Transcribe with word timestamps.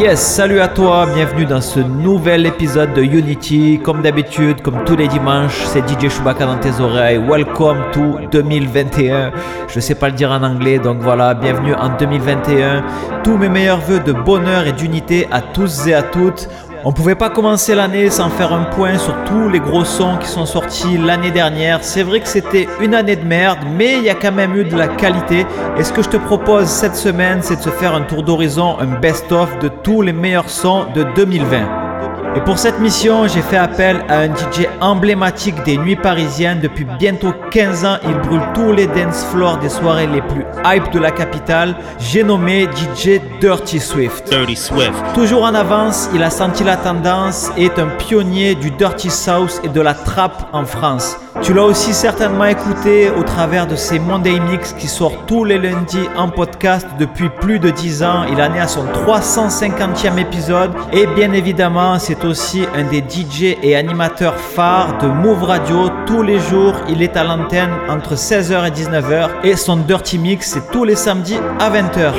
Yes, 0.00 0.18
salut 0.18 0.60
à 0.60 0.68
toi, 0.68 1.04
bienvenue 1.14 1.44
dans 1.44 1.60
ce 1.60 1.78
nouvel 1.78 2.46
épisode 2.46 2.94
de 2.94 3.02
Unity. 3.02 3.78
Comme 3.84 4.00
d'habitude, 4.00 4.62
comme 4.62 4.82
tous 4.86 4.96
les 4.96 5.08
dimanches, 5.08 5.60
c'est 5.66 5.86
DJ 5.86 6.08
Chewbacca 6.08 6.46
dans 6.46 6.56
tes 6.56 6.80
oreilles. 6.80 7.18
Welcome 7.18 7.82
to 7.92 8.18
2021. 8.32 9.30
Je 9.68 9.78
sais 9.78 9.94
pas 9.94 10.08
le 10.08 10.14
dire 10.14 10.30
en 10.30 10.42
anglais, 10.42 10.78
donc 10.78 11.00
voilà, 11.00 11.34
bienvenue 11.34 11.74
en 11.74 11.98
2021. 11.98 12.82
Tous 13.22 13.36
mes 13.36 13.50
meilleurs 13.50 13.80
voeux 13.80 14.00
de 14.00 14.12
bonheur 14.12 14.66
et 14.66 14.72
d'unité 14.72 15.28
à 15.30 15.42
tous 15.42 15.86
et 15.86 15.92
à 15.92 16.02
toutes. 16.02 16.48
On 16.82 16.92
pouvait 16.92 17.14
pas 17.14 17.28
commencer 17.28 17.74
l'année 17.74 18.08
sans 18.08 18.30
faire 18.30 18.54
un 18.54 18.64
point 18.64 18.96
sur 18.96 19.14
tous 19.24 19.50
les 19.50 19.60
gros 19.60 19.84
sons 19.84 20.16
qui 20.16 20.28
sont 20.28 20.46
sortis 20.46 20.96
l'année 20.96 21.30
dernière. 21.30 21.84
C'est 21.84 22.02
vrai 22.02 22.20
que 22.20 22.28
c'était 22.28 22.68
une 22.80 22.94
année 22.94 23.16
de 23.16 23.24
merde, 23.24 23.58
mais 23.76 23.98
il 23.98 24.04
y 24.04 24.08
a 24.08 24.14
quand 24.14 24.32
même 24.32 24.56
eu 24.56 24.64
de 24.64 24.76
la 24.76 24.88
qualité. 24.88 25.44
Et 25.76 25.84
ce 25.84 25.92
que 25.92 26.02
je 26.02 26.08
te 26.08 26.16
propose 26.16 26.68
cette 26.68 26.96
semaine, 26.96 27.40
c'est 27.42 27.56
de 27.56 27.62
se 27.62 27.68
faire 27.68 27.94
un 27.94 28.02
tour 28.02 28.22
d'horizon, 28.22 28.78
un 28.80 28.98
best-of 28.98 29.58
de 29.58 29.68
tous 29.68 30.00
les 30.00 30.14
meilleurs 30.14 30.48
sons 30.48 30.86
de 30.94 31.04
2020. 31.16 31.89
Et 32.36 32.40
pour 32.42 32.60
cette 32.60 32.78
mission, 32.78 33.26
j'ai 33.26 33.42
fait 33.42 33.56
appel 33.56 34.04
à 34.08 34.20
un 34.20 34.28
DJ 34.28 34.68
emblématique 34.80 35.60
des 35.64 35.76
nuits 35.76 35.96
parisiennes. 35.96 36.60
Depuis 36.60 36.86
bientôt 36.96 37.32
15 37.50 37.84
ans, 37.84 37.96
il 38.04 38.14
brûle 38.20 38.42
tous 38.54 38.72
les 38.72 38.86
dance 38.86 39.24
floors 39.32 39.58
des 39.58 39.68
soirées 39.68 40.06
les 40.06 40.22
plus 40.22 40.44
hype 40.64 40.92
de 40.92 41.00
la 41.00 41.10
capitale. 41.10 41.74
J'ai 41.98 42.22
nommé 42.22 42.68
DJ 42.72 43.20
Dirty 43.40 43.80
Swift. 43.80 44.30
Dirty 44.30 44.54
Swift. 44.54 44.94
Toujours 45.12 45.42
en 45.42 45.54
avance, 45.54 46.08
il 46.14 46.22
a 46.22 46.30
senti 46.30 46.62
la 46.62 46.76
tendance 46.76 47.50
et 47.56 47.64
est 47.64 47.80
un 47.80 47.88
pionnier 47.88 48.54
du 48.54 48.70
Dirty 48.70 49.10
South 49.10 49.60
et 49.64 49.68
de 49.68 49.80
la 49.80 49.94
trap 49.94 50.50
en 50.52 50.64
France. 50.64 51.16
Tu 51.42 51.54
l'as 51.54 51.62
aussi 51.62 51.94
certainement 51.94 52.44
écouté 52.44 53.08
au 53.10 53.22
travers 53.22 53.66
de 53.66 53.76
ses 53.76 53.98
Monday 53.98 54.38
Mix 54.40 54.74
qui 54.74 54.88
sort 54.88 55.12
tous 55.26 55.44
les 55.44 55.58
lundis 55.58 56.08
en 56.16 56.28
podcast 56.28 56.86
depuis 56.98 57.28
plus 57.28 57.58
de 57.58 57.70
10 57.70 58.02
ans. 58.02 58.24
Il 58.30 58.42
en 58.42 58.52
est 58.52 58.60
à 58.60 58.68
son 58.68 58.84
350e 58.84 60.18
épisode 60.18 60.72
et 60.92 61.06
bien 61.06 61.32
évidemment 61.32 61.98
c'est 61.98 62.24
aussi 62.24 62.64
un 62.74 62.84
des 62.84 62.98
DJ 62.98 63.56
et 63.62 63.76
animateurs 63.76 64.36
phares 64.36 64.98
de 64.98 65.06
Move 65.06 65.44
Radio. 65.44 65.88
Tous 66.04 66.22
les 66.22 66.40
jours 66.40 66.74
il 66.88 67.00
est 67.00 67.16
à 67.16 67.24
l'antenne 67.24 67.70
entre 67.88 68.16
16h 68.16 68.66
et 68.66 68.70
19h 68.70 69.28
et 69.44 69.56
son 69.56 69.76
Dirty 69.76 70.18
Mix 70.18 70.50
c'est 70.50 70.70
tous 70.70 70.84
les 70.84 70.96
samedis 70.96 71.38
à 71.58 71.70
20h. 71.70 72.12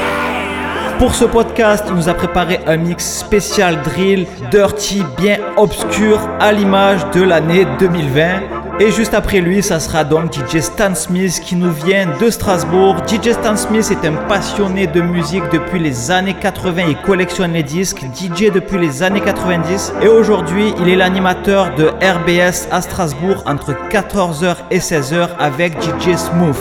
Pour 1.01 1.15
ce 1.15 1.25
podcast, 1.25 1.50
il 1.57 1.95
nous 1.95 2.09
a 2.09 2.13
préparé 2.13 2.59
un 2.65 2.77
mix 2.77 3.19
spécial 3.19 3.81
drill, 3.81 4.25
dirty, 4.51 5.03
bien 5.17 5.37
obscur, 5.57 6.19
à 6.39 6.51
l'image 6.51 7.01
de 7.13 7.21
l'année 7.21 7.65
2020. 7.79 8.79
Et 8.79 8.91
juste 8.91 9.13
après 9.13 9.41
lui, 9.41 9.61
ça 9.61 9.79
sera 9.79 10.03
donc 10.03 10.33
DJ 10.33 10.59
Stan 10.61 10.95
Smith 10.95 11.39
qui 11.43 11.55
nous 11.55 11.71
vient 11.71 12.07
de 12.19 12.29
Strasbourg. 12.29 12.95
DJ 13.07 13.31
Stan 13.31 13.55
Smith 13.55 13.91
est 13.91 14.07
un 14.07 14.13
passionné 14.27 14.87
de 14.87 15.01
musique 15.01 15.43
depuis 15.51 15.79
les 15.79 16.09
années 16.09 16.33
80 16.33 16.87
et 16.87 16.95
collectionne 17.05 17.53
les 17.53 17.63
disques. 17.63 18.03
DJ 18.15 18.51
depuis 18.51 18.79
les 18.79 19.03
années 19.03 19.21
90. 19.21 19.93
Et 20.01 20.07
aujourd'hui, 20.07 20.73
il 20.79 20.89
est 20.89 20.95
l'animateur 20.95 21.75
de 21.75 21.87
RBS 21.87 22.67
à 22.71 22.81
Strasbourg 22.81 23.43
entre 23.45 23.73
14h 23.89 24.55
et 24.71 24.79
16h 24.79 25.29
avec 25.37 25.73
DJ 25.81 26.15
Smooth. 26.15 26.55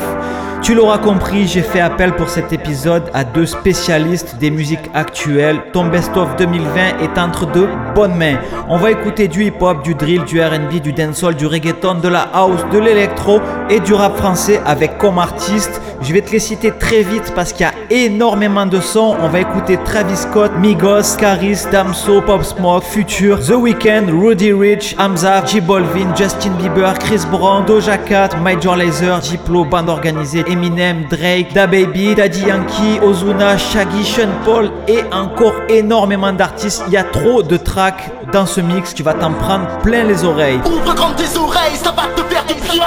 Tu 0.62 0.74
l'auras 0.74 0.98
compris, 0.98 1.46
j'ai 1.46 1.62
fait 1.62 1.80
appel 1.80 2.14
pour 2.14 2.28
cet 2.28 2.52
épisode 2.52 3.10
à 3.14 3.24
deux 3.24 3.46
spécialistes 3.46 4.36
des 4.36 4.50
musiques 4.50 4.90
actuelles. 4.92 5.62
Ton 5.72 5.86
best-of 5.86 6.36
2020 6.36 6.98
est 7.02 7.18
entre 7.18 7.46
deux 7.46 7.68
bonnes 7.94 8.14
mains. 8.14 8.36
On 8.68 8.76
va 8.76 8.90
écouter 8.90 9.26
du 9.26 9.46
hip-hop, 9.46 9.82
du 9.82 9.94
drill, 9.94 10.22
du 10.24 10.40
RB, 10.40 10.80
du 10.82 10.92
dancehall, 10.92 11.34
du 11.34 11.46
reggaeton, 11.46 11.94
de 11.94 12.08
la 12.08 12.28
house, 12.34 12.60
de 12.72 12.78
l'électro 12.78 13.40
et 13.70 13.80
du 13.80 13.94
rap 13.94 14.18
français 14.18 14.60
avec 14.66 14.98
comme 14.98 15.18
artiste. 15.18 15.80
Je 16.02 16.14
vais 16.14 16.22
te 16.22 16.30
les 16.30 16.38
citer 16.38 16.72
très 16.72 17.02
vite 17.02 17.32
parce 17.34 17.52
qu'il 17.52 17.66
y 17.66 17.68
a 17.68 17.74
énormément 17.90 18.64
de 18.64 18.80
sons. 18.80 19.16
On 19.20 19.28
va 19.28 19.40
écouter 19.40 19.78
Travis 19.84 20.16
Scott, 20.16 20.52
Migos, 20.58 21.16
Caris, 21.18 21.58
Damso, 21.70 22.22
Pop 22.22 22.42
Smoke, 22.42 22.84
Future, 22.84 23.38
The 23.38 23.52
Weeknd, 23.52 24.08
Rudy 24.10 24.52
Rich, 24.52 24.96
Hamza, 24.98 25.44
J 25.44 25.60
Balvin, 25.60 26.14
Justin 26.16 26.52
Bieber, 26.58 26.94
Chris 26.98 27.22
Brown, 27.30 27.66
Doja 27.66 27.98
Cat, 27.98 28.30
Major 28.42 28.76
Lazer, 28.76 29.20
Diplo, 29.20 29.64
bande 29.64 29.90
organisée 29.90 30.42
Eminem, 30.50 31.06
Drake, 31.08 31.52
DaBaby, 31.54 32.14
Daddy 32.16 32.46
Yankee, 32.46 33.00
Ozuna, 33.02 33.56
Shaggy, 33.56 34.04
Sean 34.04 34.28
Paul 34.44 34.70
et 34.88 35.02
encore 35.12 35.54
énormément 35.68 36.32
d'artistes. 36.32 36.82
Il 36.88 36.92
y 36.92 36.96
a 36.96 37.04
trop 37.04 37.42
de 37.42 37.56
tracks 37.56 38.10
dans 38.32 38.46
ce 38.46 38.60
mix, 38.60 38.94
tu 38.94 39.02
vas 39.02 39.14
t'en 39.14 39.32
prendre 39.32 39.66
plein 39.82 40.04
les 40.04 40.24
oreilles. 40.24 40.60
Ouvre 40.66 40.94
grand 40.94 41.12
tes 41.12 41.38
oreilles, 41.38 41.76
ça 41.76 41.92
va 41.92 42.02
te 42.14 42.22
faire 42.22 42.44
du 42.44 42.54
bien. 42.54 42.86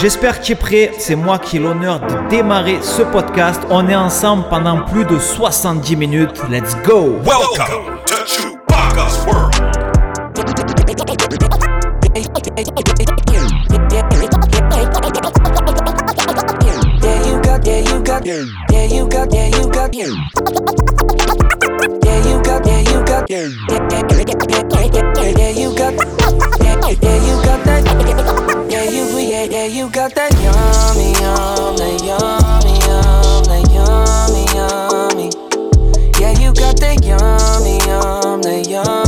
J'espère 0.00 0.38
que 0.38 0.44
tu 0.44 0.52
es 0.52 0.54
prêt. 0.54 0.92
C'est 0.98 1.16
moi 1.16 1.38
qui 1.38 1.56
ai 1.56 1.60
l'honneur 1.60 1.98
de 2.00 2.28
démarrer 2.28 2.78
ce 2.82 3.02
podcast. 3.02 3.60
On 3.70 3.88
est 3.88 3.96
ensemble 3.96 4.44
pendant 4.48 4.82
plus 4.82 5.04
de 5.04 5.18
70 5.18 5.96
minutes. 5.96 6.40
Let's 6.48 6.76
go. 6.84 7.16
Welcome 7.24 7.97
yeah, 18.28 18.84
you 18.84 19.08
got, 19.08 19.32
yeah, 19.32 19.46
you 19.46 19.70
got, 19.70 19.94
yeah, 19.94 20.04
yeah, 22.04 22.18
you 22.28 22.42
got, 22.42 22.66
yeah, 22.66 22.80
you 22.80 23.02
got, 23.06 23.30
yeah, 23.30 23.48
yeah, 23.48 23.98
you 25.48 25.74
got, 25.74 25.94
yeah, 26.60 26.76
yeah, 27.00 27.16
you 27.24 27.42
got 27.42 27.64
that, 27.64 28.68
yeah, 28.70 28.84
you, 28.84 29.18
yeah, 29.18 29.44
yeah, 29.44 29.64
you 29.64 29.88
got 29.88 30.14
that. 30.14 30.30
Yummy, 30.34 31.12
yum, 31.16 31.76
that 31.78 32.04
yummy, 32.04 32.76
yum, 32.84 33.44
that 33.48 33.64
yummy, 33.72 34.44
yummy. 34.52 35.28
Yeah, 36.20 36.38
you 36.38 36.52
got 36.52 36.76
that. 36.80 37.02
Yummy, 37.02 37.78
yum, 37.88 38.42
that 38.42 38.68
yummy, 38.68 39.07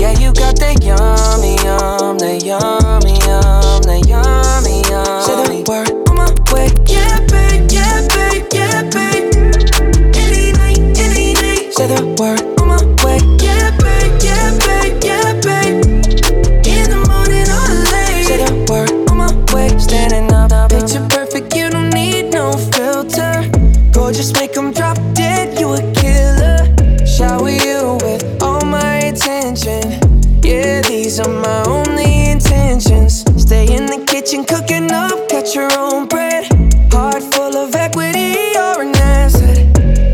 Yeah, 0.00 0.12
you 0.18 0.32
got 0.32 0.58
that 0.58 0.82
yummy, 0.82 1.56
yum, 1.64 2.18
that 2.18 2.42
yummy, 2.44 3.14
yum, 3.24 3.82
that 3.86 4.02
yummy, 4.06 4.82
yum. 4.90 5.22
Say 5.24 5.34
the 5.46 5.64
word 5.70 5.88
on 6.10 6.16
my 6.16 6.28
way. 6.52 6.68
Yeah, 6.86 7.20
babe, 7.30 7.70
yeah, 7.70 8.02
babe, 8.12 8.44
yeah, 8.52 8.82
babe. 8.90 9.32
Any 10.18 10.52
night, 10.52 10.82
any 10.98 11.34
day. 11.34 11.70
Say 11.70 11.86
the 11.86 12.02
word 12.18 12.42
on 12.60 12.68
my 12.68 12.82
way. 13.06 13.18
Yeah, 13.40 13.70
babe, 13.78 14.12
yeah, 14.20 14.50
babe, 14.66 14.98
yeah, 15.02 15.32
babe. 15.40 15.80
In 16.66 16.90
the 16.90 17.00
morning 17.08 17.48
or 17.48 17.68
late. 17.94 18.26
Say 18.26 18.42
the 18.44 18.52
word 18.68 18.90
on 19.08 19.16
my 19.18 19.32
way. 19.54 19.78
Standing 19.78 20.30
up, 20.34 20.50
picture 20.70 21.06
perfect, 21.08 21.54
you 21.54 21.70
don't 21.70 21.90
need 21.94 22.32
no 22.32 22.52
filter. 22.74 23.48
Gorgeous, 23.92 24.32
make 24.34 24.56
'em 24.58 24.72
my 31.54 31.62
only 31.68 32.30
intentions. 32.30 33.24
Stay 33.40 33.66
in 33.76 33.86
the 33.86 34.00
kitchen, 34.06 34.44
cooking 34.44 34.90
up, 34.90 35.28
cut 35.28 35.54
your 35.54 35.70
own 35.78 36.06
bread. 36.06 36.42
Heart 36.92 37.22
full 37.32 37.54
of 37.56 37.74
equity, 37.74 38.30
you're 38.54 38.82
an 38.82 38.96
asset. 38.96 39.58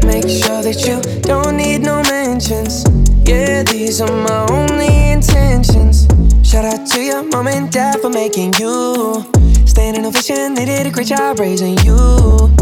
Make 0.04 0.28
sure 0.28 0.62
that 0.66 0.78
you 0.86 0.96
don't 1.22 1.56
need 1.56 1.80
no 1.90 2.02
mentions. 2.02 2.84
Yeah, 3.24 3.62
these 3.62 4.00
are 4.00 4.16
my 4.28 4.40
only 4.58 4.92
intentions. 5.16 5.96
Shout 6.42 6.64
out 6.72 6.86
to 6.92 7.00
your 7.00 7.22
mom 7.22 7.46
and 7.46 7.70
dad 7.70 8.00
for 8.00 8.10
making 8.10 8.54
you. 8.60 9.24
Staying 9.66 9.96
in 9.96 10.12
vision, 10.12 10.54
they 10.54 10.66
did 10.66 10.86
a 10.86 10.90
great 10.90 11.06
job 11.06 11.38
raising 11.38 11.78
you. 11.86 11.96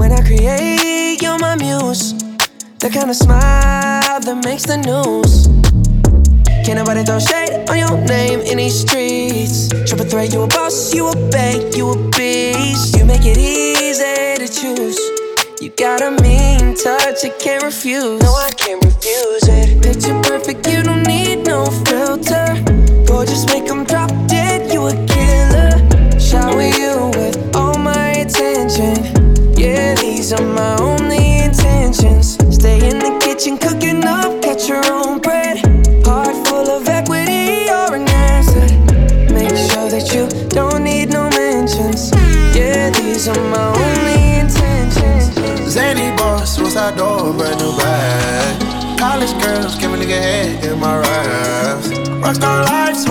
When 0.01 0.13
I 0.13 0.21
create, 0.29 1.21
you're 1.23 1.39
my 1.39 1.57
muse. 1.57 2.13
The 2.83 2.91
kind 2.93 3.11
of 3.11 3.17
smile 3.17 4.21
that 4.27 4.39
makes 4.45 4.65
the 4.71 4.77
news. 4.89 5.49
Can't 6.65 6.79
nobody 6.79 7.03
throw 7.03 7.19
shade 7.19 7.48
on 7.69 7.79
your 7.79 7.97
name 8.07 8.41
in 8.41 8.59
these 8.59 8.81
streets. 8.81 9.69
Triple 9.87 10.07
threat, 10.07 10.33
you 10.33 10.43
a 10.43 10.47
boss, 10.47 10.95
you 10.95 11.09
a 11.09 11.15
bank, 11.31 11.77
you 11.77 11.91
a 11.91 11.97
beast. 12.11 12.97
You 12.97 13.05
make 13.05 13.25
it 13.25 13.37
easy 13.37 14.39
to 14.39 14.49
choose. 14.49 14.99
You 15.61 15.71
got 15.71 16.01
a 16.01 16.11
mean 16.23 16.75
touch, 16.75 17.25
I 17.25 17.31
can't 17.41 17.63
refuse. 17.63 18.21
No, 18.23 18.33
I 18.35 18.51
can't 18.51 18.83
refuse 18.85 19.49
it. 19.49 19.83
Picture 19.83 20.21
perfect, 20.23 20.67
you 20.69 20.83
don't 20.83 21.03
need 21.07 21.47
no 21.47 21.67
filter. 21.87 22.47
Gorgeous, 23.07 23.47
make 23.47 23.67
them 23.67 23.85
drop 23.85 24.11
dead, 24.29 24.73
you 24.73 24.87
a 24.87 24.93
killer. 25.07 25.18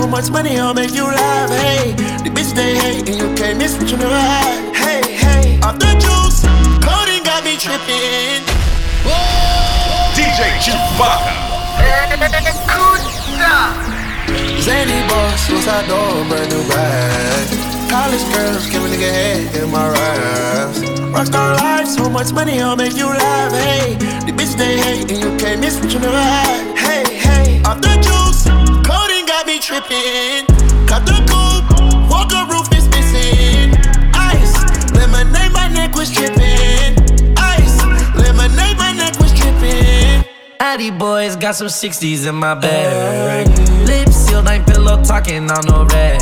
So 0.07 0.11
much 0.11 0.31
money, 0.31 0.57
I'll 0.57 0.73
make 0.73 0.95
you 0.95 1.03
laugh. 1.03 1.49
Hey, 1.49 1.91
the 2.23 2.29
bitch 2.29 2.55
they 2.55 2.79
hate, 2.79 3.09
and 3.09 3.19
you 3.19 3.27
can't 3.35 3.57
miss 3.57 3.75
what 3.77 3.91
you 3.91 3.97
never 3.97 4.15
had. 4.15 4.73
Hey, 4.73 5.03
hey, 5.03 5.59
off 5.59 5.79
the 5.79 5.91
juice, 5.99 6.47
coding 6.79 7.23
got 7.27 7.43
me 7.43 7.57
tripping. 7.59 8.39
DJ 10.15 10.63
Shuba-K. 10.63 11.27
Zany 14.63 15.07
boss, 15.09 15.41
suicide 15.45 15.87
door, 15.89 16.23
brand 16.31 16.51
new 16.55 16.63
bag. 16.71 17.91
College 17.91 18.23
girls, 18.31 18.65
give 18.71 18.85
a 18.85 18.87
nigga 18.87 19.11
head 19.11 19.55
in 19.59 19.69
my 19.69 19.89
raps. 19.89 20.79
Rockstar 21.11 21.59
life, 21.59 21.85
so 21.85 22.09
much 22.09 22.31
money, 22.31 22.61
I'll 22.61 22.77
make 22.77 22.95
you 22.95 23.07
laugh. 23.07 23.51
Hey, 23.51 23.95
the 24.23 24.31
bitch 24.31 24.55
they 24.55 24.79
hate, 24.79 25.11
and 25.11 25.19
you 25.19 25.35
can't 25.35 25.59
miss 25.59 25.81
what 25.81 25.91
you 25.91 25.99
never 25.99 26.15
had. 26.15 26.77
Hey, 26.77 27.03
hey, 27.13 27.61
off 27.63 27.81
the 27.81 27.93
juice, 27.99 28.07
coding 28.07 28.15
got 28.15 28.15
me 28.15 28.26
tripping. 29.67 30.47
Cut 30.87 31.03
the 31.05 31.19
coupe, 31.27 31.67
walker 32.09 32.47
roof 32.49 32.71
is 32.71 32.87
missing. 32.87 33.75
Ice, 34.15 34.55
lemonade, 34.93 35.51
my 35.51 35.67
neck 35.67 35.93
was 35.93 36.09
tripping. 36.09 36.95
Ice, 37.35 37.75
lemonade, 38.15 38.77
my 38.77 38.93
neck 38.93 39.19
was 39.19 39.33
tripping. 39.33 40.23
Addy 40.61 40.89
boys 40.89 41.35
got 41.35 41.55
some 41.55 41.67
60s 41.67 42.29
in 42.29 42.35
my 42.35 42.55
bag. 42.55 43.45
Lips 43.85 44.15
sealed, 44.15 44.47
ain't 44.47 44.65
pillow 44.65 45.03
talking 45.03 45.51
on 45.51 45.65
no 45.65 45.83
rag. 45.83 46.21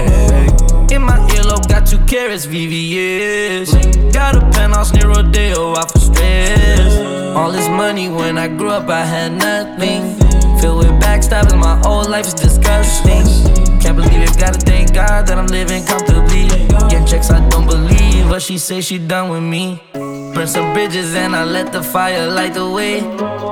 In 0.91 1.03
my 1.03 1.19
earlobe, 1.35 1.69
got 1.69 1.85
two 1.85 1.99
carrots, 2.05 2.47
VVS. 2.47 4.11
Got 4.11 4.37
a 4.37 4.41
penthouse 4.57 4.91
near 4.91 5.07
Rodeo, 5.07 5.75
out 5.75 5.85
oh, 5.85 5.89
for 5.91 5.99
stress. 5.99 7.35
All 7.35 7.51
this 7.51 7.69
money 7.69 8.09
when 8.09 8.39
I 8.39 8.47
grew 8.47 8.69
up, 8.69 8.89
I 8.89 9.05
had 9.05 9.33
nothing. 9.33 10.24
Filled 10.65 10.79
with 10.79 10.99
backstabbing, 10.99 11.59
my 11.59 11.77
whole 11.85 12.09
life 12.09 12.25
is 12.25 12.33
disgusting. 12.33 13.21
Can't 13.79 13.95
believe 13.95 14.23
it, 14.27 14.35
gotta 14.39 14.57
thank 14.57 14.95
God 14.95 15.27
that 15.27 15.37
I'm 15.37 15.45
living 15.45 15.85
comfortably. 15.85 16.47
Getting 16.89 17.05
checks, 17.05 17.29
I 17.29 17.47
don't 17.49 17.67
believe, 17.67 18.27
but 18.29 18.41
she 18.41 18.57
say 18.57 18.81
she 18.81 18.97
done 18.97 19.29
with 19.29 19.43
me. 19.43 19.79
Burn 19.93 20.47
some 20.47 20.73
bridges 20.73 21.13
and 21.13 21.35
I 21.35 21.43
let 21.43 21.71
the 21.71 21.83
fire 21.83 22.31
light 22.31 22.55
the 22.55 22.67
way. 22.67 23.01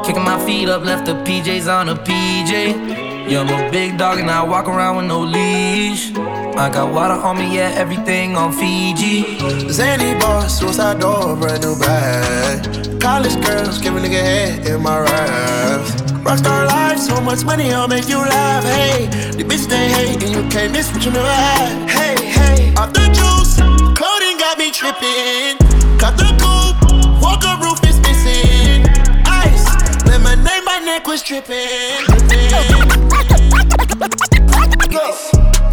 Kicking 0.04 0.24
my 0.24 0.44
feet 0.44 0.69
up, 0.69 0.86
left 0.86 1.06
the 1.06 1.13
PJs 1.13 1.68
on 1.71 1.89
a 1.89 1.95
PJ. 1.95 3.30
Yeah, 3.30 3.42
I'm 3.42 3.68
a 3.68 3.69
big 3.69 4.00
dog 4.00 4.18
and 4.18 4.31
I 4.31 4.42
walk 4.42 4.68
around 4.68 4.95
with 4.98 5.06
no 5.06 5.19
leash. 5.19 6.15
I 6.57 6.68
got 6.74 6.92
water 6.92 7.13
on 7.13 7.38
me, 7.38 7.56
yeah, 7.56 7.75
everything 7.75 8.36
on 8.36 8.51
Fiji. 8.54 9.38
Zany 9.69 10.19
boss, 10.19 10.57
suicide 10.60 11.00
door, 11.00 11.36
brand 11.36 11.62
new 11.62 11.77
bag. 11.77 13.00
College 13.00 13.39
girls, 13.45 13.80
give 13.80 13.95
a 13.95 14.00
nigga 14.00 14.19
head 14.19 14.65
in 14.65 14.81
my 14.81 14.98
raps. 14.98 16.02
Rockstar 16.24 16.66
life, 16.68 17.00
so 17.00 17.20
much 17.20 17.44
money, 17.44 17.74
I'll 17.74 17.88
make 17.88 18.08
you 18.08 18.18
laugh. 18.18 18.64
Hey, 18.64 19.08
the 19.36 19.44
bitch 19.44 19.68
they 19.68 19.90
hate, 19.90 20.24
and 20.24 20.31
you 20.31 20.50
can't 20.50 20.72
miss 20.72 20.90
what 20.94 21.04
you 21.04 21.12
never 21.12 21.28
had. 21.28 21.90
Hey, 21.90 22.16
hey, 22.25 22.74
off 22.75 22.94
the 22.94 23.06
juice, 23.12 23.60
coding 24.00 24.38
got 24.40 24.58
me 24.58 24.72
tripping. 24.72 25.58
Cut 26.00 26.16
the 26.16 26.31
coupe, 26.40 27.22
walker 27.22 27.56
roof 27.62 27.84
is 27.84 28.00
missing. 28.00 28.88
Ice, 29.28 29.68
lemonade, 30.08 30.64
my 30.64 30.80
neck 30.80 31.08
was 31.08 31.22
tripping. 31.22 32.08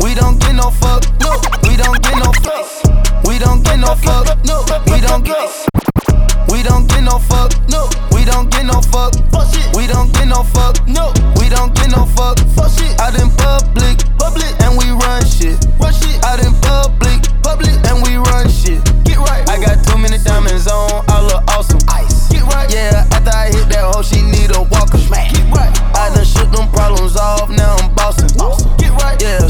We 0.03 0.15
don't 0.15 0.41
get 0.41 0.55
no 0.57 0.71
fuck, 0.71 1.07
no. 1.21 1.41
We 1.63 1.77
don't 1.77 2.03
get 2.03 2.19
no 2.19 2.33
fuck. 2.43 2.67
We 3.25 3.39
don't 3.39 3.63
get 3.63 3.79
no 3.79 3.95
fuck, 3.95 4.45
no. 4.45 4.65
We 4.93 5.01
don't 5.01 5.25
get. 5.25 5.71
We 6.51 6.63
don't 6.63 6.89
get 6.89 7.03
no 7.05 7.19
fuck, 7.19 7.55
no. 7.71 7.89
We 8.11 8.25
don't 8.25 8.51
get 8.51 8.67
no 8.67 8.83
fuck. 8.83 9.15
Fuck 9.31 9.55
shit. 9.55 9.71
We 9.77 9.87
don't 9.87 10.13
get 10.13 10.27
no 10.27 10.43
fuck, 10.43 10.77
no. 10.87 11.15
We 11.39 11.49
don't 11.49 11.75
get 11.75 11.91
no 11.91 12.05
fuck. 12.07 12.39
Fuck 12.59 12.71
shit. 12.75 12.99
Out 12.99 13.15
in 13.15 13.31
public, 13.39 14.03
public, 14.19 14.51
and 14.61 14.77
we 14.77 14.91
run 14.91 15.25
shit. 15.25 15.57
Run 15.79 15.95
shit. 15.95 16.19
Out 16.25 16.43
in 16.43 16.53
public, 16.61 17.23
public, 17.43 17.75
and 17.87 18.03
we 18.03 18.17
run 18.17 18.51
shit. 18.51 18.83
Get 19.05 19.19
right. 19.19 19.49
I 19.49 19.63
got 19.63 19.79
too 19.87 19.97
many 19.97 20.19
diamonds 20.19 20.67
on, 20.67 21.05
I 21.09 21.23
look 21.23 21.43
awesome. 21.55 21.81
Ice. 21.89 22.29
Get 22.29 22.43
right. 22.43 22.69
Yeah, 22.73 23.07
after 23.13 23.31
I 23.31 23.47
hit 23.49 23.69
that 23.71 23.87
hoe, 23.87 24.03
she 24.03 24.21
need 24.21 24.51
a 24.55 24.63
walker. 24.75 24.99
Smack. 24.99 25.33
Get 25.33 25.47
right. 25.55 25.71
I 25.95 26.11
done 26.15 26.25
shook 26.25 26.51
them 26.51 26.69
problems 26.71 27.17
off, 27.17 27.49
now 27.51 27.77
I'm 27.79 27.95
bossing. 27.95 28.29
Get 28.77 28.91
right. 28.99 29.21
Yeah, 29.23 29.47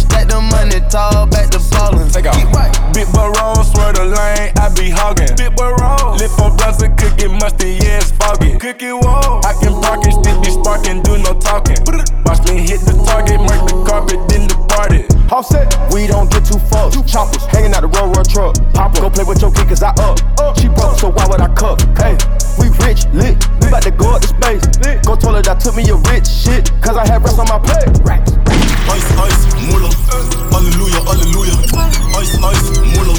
money 0.61 0.81
tall, 0.91 1.27
back 1.27 1.51
to 1.51 1.59
ballin'. 1.71 2.09
Take 2.11 2.27
off. 2.27 2.37
Right. 2.53 2.73
Big 2.93 3.09
Baron, 3.13 3.65
swear 3.65 3.93
the 3.93 4.05
lane, 4.05 4.53
I 4.61 4.69
be 4.77 4.91
hogging. 4.91 5.35
Big 5.37 5.57
Baron, 5.57 6.19
lip 6.19 6.31
for 6.37 6.51
blunts 6.57 6.83
and 6.83 6.97
cookie 6.99 7.29
musty, 7.29 7.81
yeah, 7.81 8.05
it's 8.05 8.11
foggy. 8.13 8.59
Cookie 8.59 8.93
wall, 8.93 9.41
I 9.45 9.55
can 9.61 9.81
park 9.81 10.05
it, 10.05 10.13
still 10.13 10.41
be 10.41 10.51
sparking, 10.51 11.03
do 11.03 11.17
no 11.19 11.33
talking. 11.41 11.81
Watch 12.25 12.45
me 12.49 12.61
hit 12.61 12.81
the 12.85 12.95
target, 13.07 13.41
mark 13.41 13.69
the 13.69 13.85
carpet, 13.89 14.21
then 14.29 14.47
departed. 14.49 15.20
Offset, 15.31 15.71
we 15.95 16.09
don't 16.09 16.29
get 16.29 16.45
too 16.45 16.59
fucked. 16.59 16.99
Choppers 17.07 17.47
hanging 17.47 17.73
out 17.73 17.83
the 17.83 17.89
road, 17.89 18.11
road 18.19 18.29
truck. 18.29 18.59
Pop 18.75 18.95
go 18.99 19.09
play 19.09 19.23
with 19.23 19.41
your 19.41 19.53
kid, 19.53 19.69
cause 19.69 19.81
I 19.81 19.95
up. 20.03 20.19
She 20.59 20.67
broke, 20.67 20.99
so 20.99 21.11
why 21.11 21.25
would 21.31 21.41
I 21.41 21.47
cuff? 21.55 21.79
Hey, 21.95 22.19
we 22.59 22.67
rich, 22.83 23.07
lit. 23.15 23.39
We 23.63 23.71
bout 23.71 23.87
to 23.87 23.93
go 23.95 24.19
up 24.19 24.23
to 24.23 24.29
space. 24.29 24.67
Lit. 24.83 25.07
Go 25.07 25.15
told 25.15 25.39
her 25.39 25.43
that 25.47 25.63
took 25.63 25.79
me 25.79 25.87
a 25.87 25.95
rich 26.11 26.27
shit, 26.27 26.75
cause 26.83 26.99
I 26.99 27.07
had 27.07 27.23
rest 27.23 27.39
on 27.39 27.47
my 27.47 27.63
plate. 27.63 27.87
Ice, 28.91 29.07
ice, 29.23 29.41
mullah. 29.71 29.95
Hallelujah, 30.51 30.99
hallelujah. 31.07 31.55
Ice, 32.19 32.35
ice, 32.35 32.67
mullah. 32.91 33.15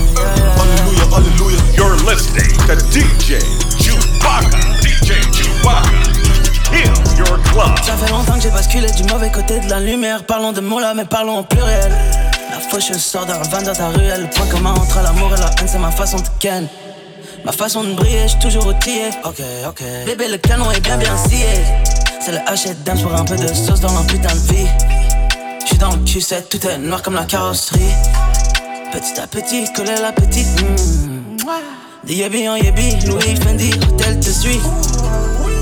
Hallelujah, 0.60 1.08
hallelujah. 1.16 1.64
You're 1.80 1.96
listening 2.04 2.52
to 2.68 2.76
DJ 2.92 3.40
Shuba-K. 3.80 4.52
DJ 4.84 5.16
Shuba-K. 5.32 6.51
Kill 6.72 7.18
your 7.18 7.42
club. 7.44 7.78
Ça 7.84 7.96
fait 7.98 8.12
longtemps 8.12 8.34
que 8.36 8.42
j'ai 8.42 8.50
basculé 8.50 8.90
du 8.92 9.04
mauvais 9.04 9.32
côté 9.32 9.60
de 9.60 9.70
la 9.70 9.80
lumière. 9.80 10.24
Parlons 10.26 10.52
de 10.52 10.62
mots 10.62 10.80
là, 10.80 10.94
mais 10.96 11.06
parlons 11.06 11.40
au 11.40 11.44
pluriel. 11.44 11.92
La 12.52 12.60
faucheuse 12.60 13.02
sort 13.02 13.26
d'un 13.26 13.40
van 13.40 13.62
dans 13.62 13.74
ta 13.74 13.90
ruelle. 13.90 14.22
Le 14.22 14.30
point 14.30 14.46
commun 14.48 14.72
entre 14.74 15.02
l'amour 15.02 15.32
et 15.36 15.40
la 15.40 15.48
haine, 15.60 15.68
c'est 15.68 15.80
ma 15.80 15.92
façon 15.92 16.18
de 16.18 16.28
ken. 16.40 16.68
Ma 17.44 17.52
façon 17.52 17.84
de 17.84 17.94
briller, 17.94 18.28
j'suis 18.28 18.40
toujours 18.40 18.68
outillé. 18.68 19.10
Ok, 19.24 19.42
ok. 19.68 19.84
Bébé, 20.06 20.28
le 20.28 20.38
canon 20.38 20.70
est 20.72 20.80
bien 20.80 20.98
bien 20.98 21.16
scié. 21.18 21.48
C'est 22.24 22.32
le 22.32 22.40
hachette 22.48 22.84
dance 22.84 23.02
pour 23.02 23.14
un 23.16 23.26
peu 23.26 23.36
de 23.36 23.48
sauce 23.48 23.80
dans 23.80 23.92
leur 23.94 24.06
putain 24.06 24.34
de 24.34 24.54
vie. 24.54 24.68
J'suis 25.66 25.78
dans 25.78 25.92
le 25.92 25.98
Q7, 26.04 26.48
tout 26.50 26.68
est 26.68 26.78
noir 26.78 27.02
comme 27.02 27.16
la 27.16 27.26
carrosserie. 27.26 27.80
Petit 28.92 29.20
à 29.20 29.26
petit, 29.26 29.72
coller 29.74 29.96
la 30.02 30.12
petite. 30.12 30.48
hmm. 30.62 31.38
Des 32.04 32.16
yébi 32.16 32.48
en 32.48 32.56
yébi, 32.56 32.96
Louis 33.08 33.36
Fendi, 33.44 33.72
hôtel 33.90 34.20
te 34.20 34.30
suit. 34.30 34.60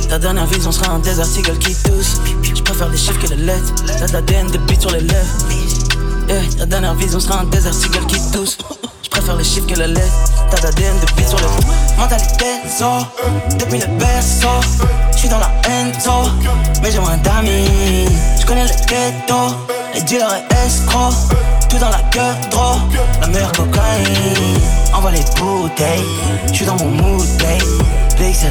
Ta 0.10 0.18
dernière 0.18 0.48
vision 0.48 0.72
sera 0.72 0.92
un 0.94 1.00
désert 1.00 1.26
seagull 1.26 1.60
qui 1.60 1.76
tousse. 1.84 2.20
J'préfère 2.42 2.90
les 2.90 2.98
chiffres 2.98 3.20
que 3.20 3.28
les 3.28 3.36
lettres. 3.36 3.74
T'as 3.86 4.08
de 4.08 4.14
l'ADN 4.14 4.48
de 4.50 4.58
beat 4.58 4.82
sur 4.82 4.90
les 4.92 5.02
lèvres. 5.02 5.38
Ta 6.58 6.66
dernière 6.66 6.96
vision 6.96 7.20
sera 7.20 7.42
un 7.42 7.44
désert 7.46 7.74
seagull 7.74 8.06
qui 8.08 8.20
tousse. 8.32 8.58
J'préfère 9.04 9.36
les 9.36 9.44
chiffres 9.44 9.68
que 9.68 9.76
les 9.76 9.88
lettres. 9.88 10.32
T'as 10.50 10.58
de 10.58 10.64
l'ADN 10.64 11.00
de 11.00 11.06
beat 11.16 11.28
sur 11.28 11.38
les 11.38 11.44
lèvres. 11.44 11.74
Mentalité 12.00 12.46
zo, 12.80 13.06
depuis 13.60 13.80
le 13.80 13.88
berceau. 14.00 14.48
J'suis 15.16 15.30
dans 15.30 15.38
la 15.38 15.52
enzo, 15.70 16.32
mais 16.82 16.92
j'ai 16.92 17.00
moins 17.00 17.18
d'amis. 17.18 18.08
J'connais 18.40 18.64
le 18.64 18.70
ghetto, 18.88 19.56
les 19.94 20.02
dealers 20.02 20.36
et 20.36 20.66
escrocs. 20.68 21.14
Tout 21.70 21.78
dans 21.78 21.90
la 21.90 22.02
gueule, 22.12 22.36
trop. 22.50 22.78
La 23.22 23.28
meilleure 23.28 23.52
cocaïne. 23.52 24.60
Envoie 24.94 25.12
les 25.12 25.24
bouteilles, 25.38 26.04
j'suis 26.52 26.66
dans 26.66 26.76
mon 26.78 26.90
mood, 26.90 27.28
babe. 27.40 27.88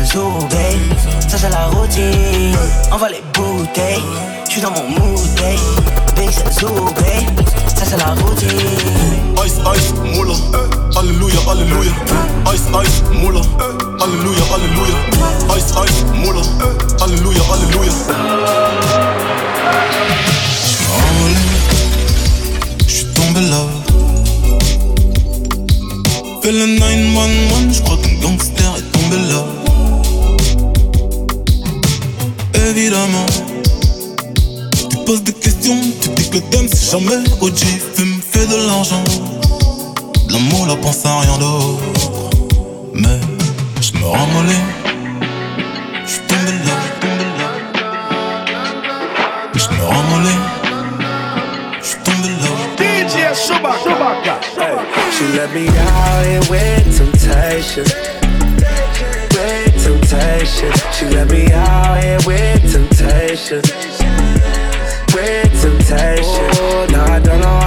Zoo, 0.05 0.31
babe. 0.51 1.29
Ça 1.29 1.37
c'est 1.37 1.51
la 1.51 1.67
routine. 1.67 2.57
Envoie 2.91 3.11
les 3.11 3.23
bouteilles, 3.35 4.03
j'suis 4.49 4.61
dans 4.61 4.71
mon 4.71 4.85
mood, 4.89 5.21
babe. 5.37 6.31
Zoo, 6.59 6.69
babe. 6.69 7.47
Ça 7.77 7.85
c'est 7.85 7.97
la 7.97 8.15
routine. 8.15 8.49
Ice, 9.45 9.59
ice, 9.77 9.93
mullah. 10.05 10.35
Hallelujah, 10.97 11.41
hallelujah. 11.49 11.93
Ice, 12.55 12.67
ice, 12.83 13.03
mullah. 13.13 13.43
Hallelujah, 14.01 14.45
hallelujah. 14.51 15.57
Ice, 15.57 15.73
ice, 15.85 16.05
mullah. 16.15 16.43
Hallelujah, 17.01 17.43
branlé, 20.89 21.35
j'suis 22.87 23.07
tombé 23.15 23.41
là. 23.41 23.63
Fais 26.43 26.53
le 26.53 26.67
911, 26.67 27.77
j'crois 27.77 27.99
qu'un 28.03 28.15
gangster 28.23 28.71
est 28.79 28.89
tombé 28.93 29.17
là. 29.31 29.45
Évidemment, 32.71 33.27
tu 34.91 34.97
poses 35.07 35.23
des 35.23 35.33
questions, 35.33 35.81
tu 36.01 36.09
dis 36.11 36.29
que 36.31 36.37
le 36.37 36.43
thème 36.43 36.69
c'est 36.73 36.91
jamais 36.91 37.19
OG. 37.41 37.59
Fume, 37.95 38.21
fais 38.31 38.47
de 38.47 38.57
l'argent, 38.67 39.05
l'amour, 40.31 40.67
la 40.67 40.77
pense 40.77 41.05
à 41.05 41.21
rien 41.21 41.39
d'autre. 41.39 41.83
Mais 42.95 43.21
j'me 43.81 44.05
ramollis, 44.05 44.67
j'suis 46.07 46.21
tombé 46.29 46.53
là. 46.67 46.78
Let 55.33 55.53
me 55.53 55.69
out 55.69 56.25
here 56.25 56.41
with 56.49 56.97
temptation. 56.97 57.85
With 59.35 59.85
temptation. 59.85 60.73
She 60.93 61.05
let 61.07 61.31
me 61.31 61.53
out 61.53 62.03
here 62.03 62.19
with 62.27 62.73
temptation. 62.73 63.63
With 65.15 65.53
temptation. 65.61 66.49
Oh, 66.61 66.87
no, 66.91 67.03
I 67.03 67.21
don't 67.21 67.41
know 67.41 67.58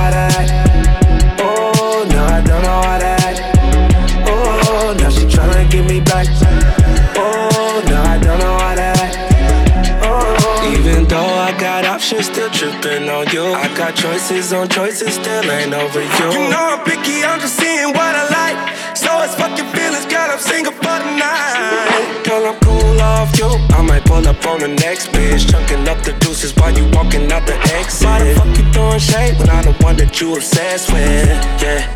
you. 13.33 13.45
I 13.53 13.67
got 13.75 13.95
choices 13.95 14.53
on 14.53 14.67
choices, 14.67 15.15
still 15.15 15.49
ain't 15.51 15.73
over 15.73 16.01
you. 16.01 16.27
You 16.31 16.49
know 16.49 16.75
I'm 16.75 16.83
picky, 16.83 17.23
I'm 17.23 17.39
just 17.39 17.57
seeing 17.57 17.93
what 17.93 18.15
I 18.15 18.25
like. 18.27 18.97
So 18.97 19.09
it's 19.23 19.35
fucking 19.35 19.69
feelings, 19.71 20.05
girl, 20.05 20.29
I'm 20.31 20.39
single 20.39 20.73
for 20.73 20.97
the 20.99 21.11
night. 21.15 22.23
Girl, 22.25 22.45
I'm 22.47 22.59
cool 22.59 23.01
off 23.01 23.37
you. 23.39 23.47
I 23.75 23.81
might 23.81 24.05
pull 24.05 24.27
up 24.27 24.45
on 24.45 24.59
the 24.59 24.67
next 24.67 25.07
bitch. 25.09 25.49
Chunking 25.49 25.87
up 25.87 26.01
the 26.03 26.13
deuces 26.19 26.55
while 26.55 26.75
you 26.75 26.85
walking 26.91 27.31
out 27.31 27.45
the 27.47 27.55
exit. 27.73 28.07
Why 28.07 28.23
the 28.23 28.35
fuck 28.35 28.57
you 28.57 28.71
throwing 28.71 28.99
shade 28.99 29.37
when 29.39 29.49
I'm 29.49 29.65
the 29.65 29.73
one 29.83 29.95
that 29.97 30.19
you 30.19 30.35
obsessed 30.35 30.91
with? 30.91 31.27
Yeah. 31.61 31.87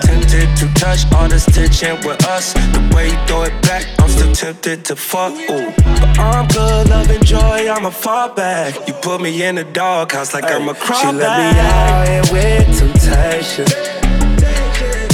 Tempted 0.00 0.56
to 0.58 0.66
touch 0.74 1.10
all 1.12 1.28
this 1.28 1.46
tension 1.46 1.96
with 2.06 2.24
us. 2.26 2.52
The 2.52 2.80
way 2.94 3.08
you 3.08 3.18
throw 3.26 3.42
it 3.44 3.56
back, 3.62 3.84
still 4.14 4.32
tempted 4.32 4.84
to 4.86 4.96
fuck. 4.96 5.32
Ooh. 5.32 5.72
But 5.76 6.18
I'm 6.18 6.46
good, 6.48 6.88
loving 6.88 7.22
joy, 7.22 7.68
I'ma 7.68 7.90
fall 7.90 8.30
back. 8.30 8.86
You 8.86 8.94
put 8.94 9.20
me 9.20 9.42
in 9.42 9.56
the 9.56 9.64
doghouse 9.64 10.32
like 10.34 10.44
I'm 10.44 10.68
a 10.68 10.74
crawl 10.74 11.00
She 11.00 11.18
let 11.18 11.32
me 11.38 11.60
out 11.60 12.08
here 12.08 12.26
with 12.32 12.66
temptation. 12.78 13.66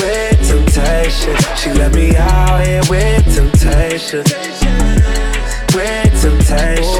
With 0.00 0.38
temptation. 0.49 1.37
She 1.57 1.71
let 1.73 1.92
me 1.95 2.16
out 2.16 2.66
here 2.66 2.83
with 2.90 3.25
temptation. 3.35 4.25
With 5.75 6.12
temptation. 6.23 7.00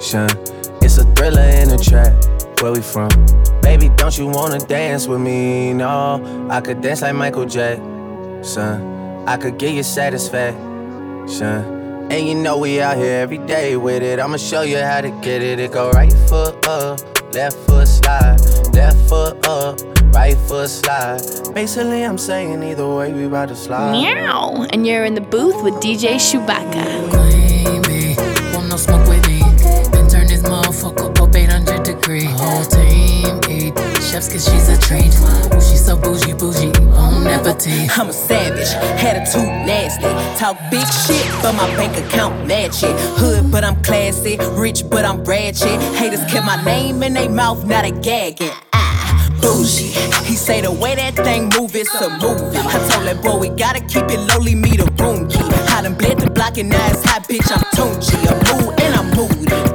passion. 0.00 0.28
It's 0.82 0.98
a 0.98 1.04
thriller 1.14 1.42
in 1.42 1.68
the 1.68 1.78
trap. 1.78 2.14
Where 2.62 2.72
we 2.72 2.80
from? 2.80 3.10
Baby, 3.62 3.90
don't 3.96 4.16
you 4.16 4.26
wanna 4.26 4.58
dance 4.58 5.06
with 5.06 5.20
me? 5.20 5.72
No, 5.72 6.48
I 6.50 6.60
could 6.60 6.80
dance 6.80 7.02
like 7.02 7.14
Michael 7.14 7.44
Jackson. 7.46 9.24
I 9.26 9.36
could 9.36 9.58
get 9.58 9.74
you 9.74 9.82
satisfaction. 9.82 11.28
And 12.10 12.26
you 12.26 12.34
know 12.34 12.58
we 12.58 12.80
out 12.80 12.96
here 12.96 13.20
every 13.20 13.38
day 13.38 13.76
with 13.76 14.02
it. 14.02 14.18
I'ma 14.18 14.36
show 14.36 14.62
you 14.62 14.78
how 14.78 15.00
to 15.00 15.10
get 15.22 15.42
it. 15.42 15.60
It 15.60 15.72
go 15.72 15.90
right 15.90 16.12
foot 16.28 16.66
up, 16.66 17.00
left 17.32 17.56
foot 17.68 17.86
slide, 17.86 18.40
left 18.74 18.98
foot 19.08 19.46
up, 19.46 19.80
right 20.12 20.36
foot 20.48 20.68
slide. 20.68 21.20
Basically, 21.54 22.04
I'm 22.04 22.18
saying 22.18 22.62
either 22.64 22.88
way, 22.88 23.12
we 23.12 23.26
about 23.26 23.50
to 23.50 23.56
slide. 23.56 23.92
Meow. 23.92 24.66
And 24.70 24.84
you're 24.86 25.04
in 25.04 25.14
the 25.14 25.20
booth 25.20 25.62
with 25.62 25.74
DJ 25.74 26.18
Shuba-K. 26.18 27.49
Whole 32.50 32.64
team 32.64 33.38
eat 33.48 33.78
chefs 34.02 34.28
cause 34.28 34.44
she's 34.44 34.68
a 34.68 34.76
treat. 34.76 35.14
Ooh, 35.54 35.60
she's 35.60 35.86
so 35.86 35.96
bougie, 35.96 36.32
bougie, 36.32 36.72
on 36.94 37.24
appetite. 37.28 37.96
I'm 37.96 38.08
a 38.08 38.12
savage, 38.12 38.74
attitude 39.00 39.46
nasty. 39.46 40.10
Talk 40.36 40.58
big 40.68 40.84
shit, 40.84 41.24
but 41.42 41.52
my 41.52 41.68
bank 41.76 41.96
account 41.96 42.48
match 42.48 42.82
it. 42.82 42.96
Hood, 43.20 43.52
but 43.52 43.62
I'm 43.62 43.80
classy. 43.84 44.36
Rich, 44.58 44.90
but 44.90 45.04
I'm 45.04 45.22
ratchet. 45.22 45.80
Haters 45.94 46.24
kept 46.24 46.44
my 46.44 46.60
name 46.64 47.04
in 47.04 47.14
their 47.14 47.30
mouth, 47.30 47.64
now 47.66 47.82
they 47.82 47.92
gagging. 47.92 48.50
Ah, 48.72 49.28
bougie. 49.40 49.94
He 50.26 50.34
say 50.34 50.60
the 50.60 50.72
way 50.72 50.96
that 50.96 51.14
thing 51.14 51.50
move, 51.56 51.76
it's 51.76 51.94
a 51.94 52.10
movie. 52.18 52.58
I 52.58 52.88
told 52.90 53.06
that 53.06 53.20
boy 53.22 53.38
we 53.38 53.48
gotta 53.50 53.78
keep 53.78 54.10
it 54.10 54.18
lowly, 54.34 54.56
me 54.56 54.76
the 54.76 54.90
room 54.98 55.28
key. 55.28 55.38
I 55.72 55.82
done 55.82 55.94
bled 55.94 56.18
the 56.18 56.28
block 56.28 56.58
and 56.58 56.68
now 56.68 56.90
it's 56.90 57.04
hot, 57.04 57.28
bitch. 57.28 57.48
I'm 57.52 57.62
Tunchi. 57.76 58.16
I'm 58.26 58.38
mood 58.58 58.80
and 58.80 58.94
I'm 58.96 59.16
moody. 59.16 59.69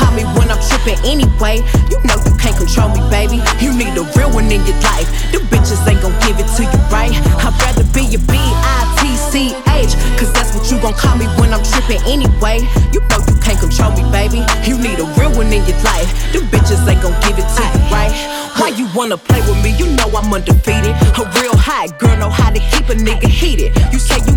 Call 0.00 0.16
me 0.16 0.24
when 0.32 0.48
I'm 0.48 0.60
trippin' 0.64 0.96
anyway. 1.04 1.60
You 1.92 2.00
know 2.08 2.16
you 2.24 2.32
can't 2.40 2.56
control 2.56 2.88
me, 2.88 3.04
baby. 3.12 3.44
You 3.60 3.76
need 3.76 3.92
a 4.00 4.04
real 4.16 4.32
one 4.32 4.48
in 4.48 4.64
your 4.64 4.80
life. 4.80 5.08
The 5.28 5.44
bitches 5.52 5.84
ain't 5.84 6.00
gon' 6.00 6.16
give 6.24 6.40
it 6.40 6.48
to 6.56 6.62
you, 6.64 6.80
right? 6.88 7.12
I'd 7.44 7.52
rather 7.60 7.84
be 7.92 8.08
a 8.16 8.18
B-I-T-C-H 8.18 9.92
Cause 10.16 10.32
that's 10.32 10.52
what 10.56 10.70
you 10.70 10.80
gon' 10.80 10.94
call 10.94 11.16
me 11.16 11.26
when 11.36 11.52
I'm 11.52 11.62
trippin' 11.62 12.00
anyway. 12.08 12.64
You 12.92 13.00
know 13.12 13.20
you 13.28 13.36
can't 13.44 13.60
control 13.60 13.92
me, 13.92 14.04
baby. 14.12 14.40
You 14.64 14.80
need 14.80 14.98
a 15.00 15.08
real 15.20 15.32
one 15.36 15.52
in 15.52 15.64
your 15.68 15.80
life. 15.84 16.08
The 16.32 16.40
bitches 16.48 16.80
ain't 16.88 17.02
gon' 17.04 17.16
give 17.20 17.36
it 17.36 17.48
to 17.48 17.62
you, 17.64 17.80
right? 17.92 18.12
Why 18.60 18.68
you 18.76 18.88
wanna 18.94 19.16
play 19.16 19.40
with 19.48 19.56
me? 19.64 19.72
You 19.76 19.86
know 19.96 20.08
I'm 20.12 20.32
undefeated. 20.32 20.92
A 21.16 21.24
real 21.40 21.56
hot 21.56 21.98
girl 21.98 22.16
know 22.18 22.28
how 22.28 22.50
to 22.50 22.60
keep 22.60 22.88
a 22.88 22.94
nigga 22.94 23.28
heated. 23.28 23.72
You 23.92 23.98
say 23.98 24.20
you 24.28 24.29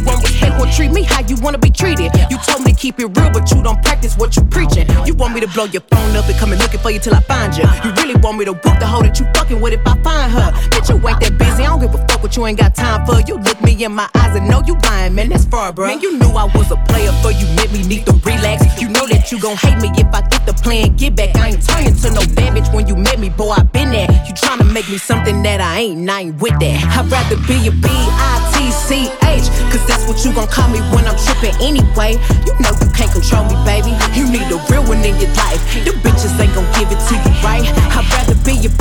treat 0.76 0.92
me 0.92 1.04
how 1.04 1.22
you 1.22 1.36
wanna 1.42 1.58
be 1.58 1.70
treated. 1.70 2.12
You 2.30 2.38
told 2.40 2.64
me 2.66 2.74
to 2.74 2.78
keep 2.78 3.00
it 3.00 3.06
real, 3.06 3.32
but 3.32 3.50
you 3.52 3.62
don't 3.62 3.82
practice 3.84 4.18
what 4.18 4.36
you 4.36 4.44
preaching. 4.44 4.88
You 5.06 5.14
want 5.14 5.34
me 5.34 5.42
to 5.42 5.48
blow 5.48 5.66
your 5.66 5.84
phone 5.92 6.16
up 6.16 6.28
and 6.28 6.38
come 6.38 6.52
and 6.52 6.60
looking 6.60 6.80
for 6.80 6.90
you 6.90 7.00
till 7.00 7.14
I 7.14 7.22
find 7.22 7.56
you 7.56 7.64
You 7.84 7.94
really 7.94 8.16
want 8.16 8.38
me 8.38 8.46
to 8.46 8.54
whoop 8.54 8.80
the 8.80 8.88
hoe 8.88 9.04
that 9.04 9.20
you 9.20 9.26
fucking 9.36 9.62
with 9.62 9.74
if 9.74 9.86
I 9.86 9.96
find 10.02 10.32
her. 10.32 10.52
Bitch, 10.74 10.90
you 10.90 10.96
ain't 11.08 11.20
that 11.22 11.38
busy, 11.38 11.64
I 11.64 11.68
don't 11.68 11.80
give 11.80 11.94
a 11.94 12.02
fuck 12.08 12.23
you 12.36 12.46
ain't 12.46 12.58
got 12.58 12.74
time 12.74 13.06
for 13.06 13.20
You. 13.28 13.38
Look 13.38 13.62
me 13.62 13.84
in 13.84 13.94
my 13.94 14.10
eyes 14.16 14.36
and 14.36 14.48
know 14.50 14.62
you 14.66 14.76
lying, 14.84 15.14
man, 15.16 15.30
that's 15.30 15.46
far, 15.46 15.72
bro 15.74 15.88
Man, 15.88 16.02
you 16.02 16.18
knew 16.18 16.30
I 16.30 16.46
was 16.56 16.72
a 16.72 16.78
player, 16.88 17.12
but 17.22 17.40
you. 17.40 17.48
Made 17.54 17.72
me 17.72 17.84
need 17.88 18.06
to 18.08 18.14
relax. 18.26 18.66
You 18.82 18.90
know 18.90 19.06
that 19.08 19.32
you 19.32 19.40
gon' 19.40 19.56
hate 19.58 19.80
me 19.82 19.90
if 19.96 20.08
I 20.14 20.22
get 20.28 20.46
the 20.46 20.54
plan, 20.54 20.96
get 20.96 21.16
back. 21.16 21.36
I 21.36 21.50
ain't 21.50 21.64
turning 21.64 21.96
to 21.96 22.10
no 22.12 22.22
bad 22.34 22.58
bitch 22.58 22.74
when 22.74 22.88
you 22.88 22.96
met 22.96 23.20
me, 23.20 23.30
boy, 23.30 23.52
I 23.52 23.64
been 23.64 23.92
there. 23.92 24.10
You 24.26 24.34
tryna 24.34 24.72
make 24.72 24.90
me 24.90 24.98
something 24.98 25.44
that 25.44 25.62
I 25.62 25.80
ain't, 25.80 26.10
I 26.10 26.22
ain't 26.22 26.42
with 26.42 26.58
that. 26.60 26.78
I'd 26.98 27.12
rather 27.12 27.38
be 27.48 27.68
a 27.68 27.72
B-I-T-C-H 27.72 29.48
Cause 29.72 29.86
that's 29.88 30.06
what 30.08 30.24
you 30.26 30.34
gon' 30.34 30.48
call 30.48 30.70
me 30.70 30.80
when 30.94 31.06
I'm 31.06 31.18
trippin' 31.18 31.56
anyway. 31.62 32.18
You 32.46 32.54
know 32.62 32.74
you 32.74 32.90
can't 32.94 33.12
control 33.12 33.46
me, 33.46 33.56
baby. 33.66 33.94
You 34.18 34.26
need 34.30 34.50
a 34.50 34.58
real 34.70 34.84
one 34.84 35.06
in 35.06 35.18
your 35.22 35.34
life. 35.38 35.62
The 35.86 35.94
bitches 36.02 36.34
ain't 36.42 36.54
gon' 36.58 36.66
give 36.78 36.90
it 36.90 37.02
to 37.10 37.14
you, 37.14 37.34
right? 37.46 37.66
I'd 37.94 38.06
rather 38.10 38.36
be 38.42 38.58
your 38.58 38.74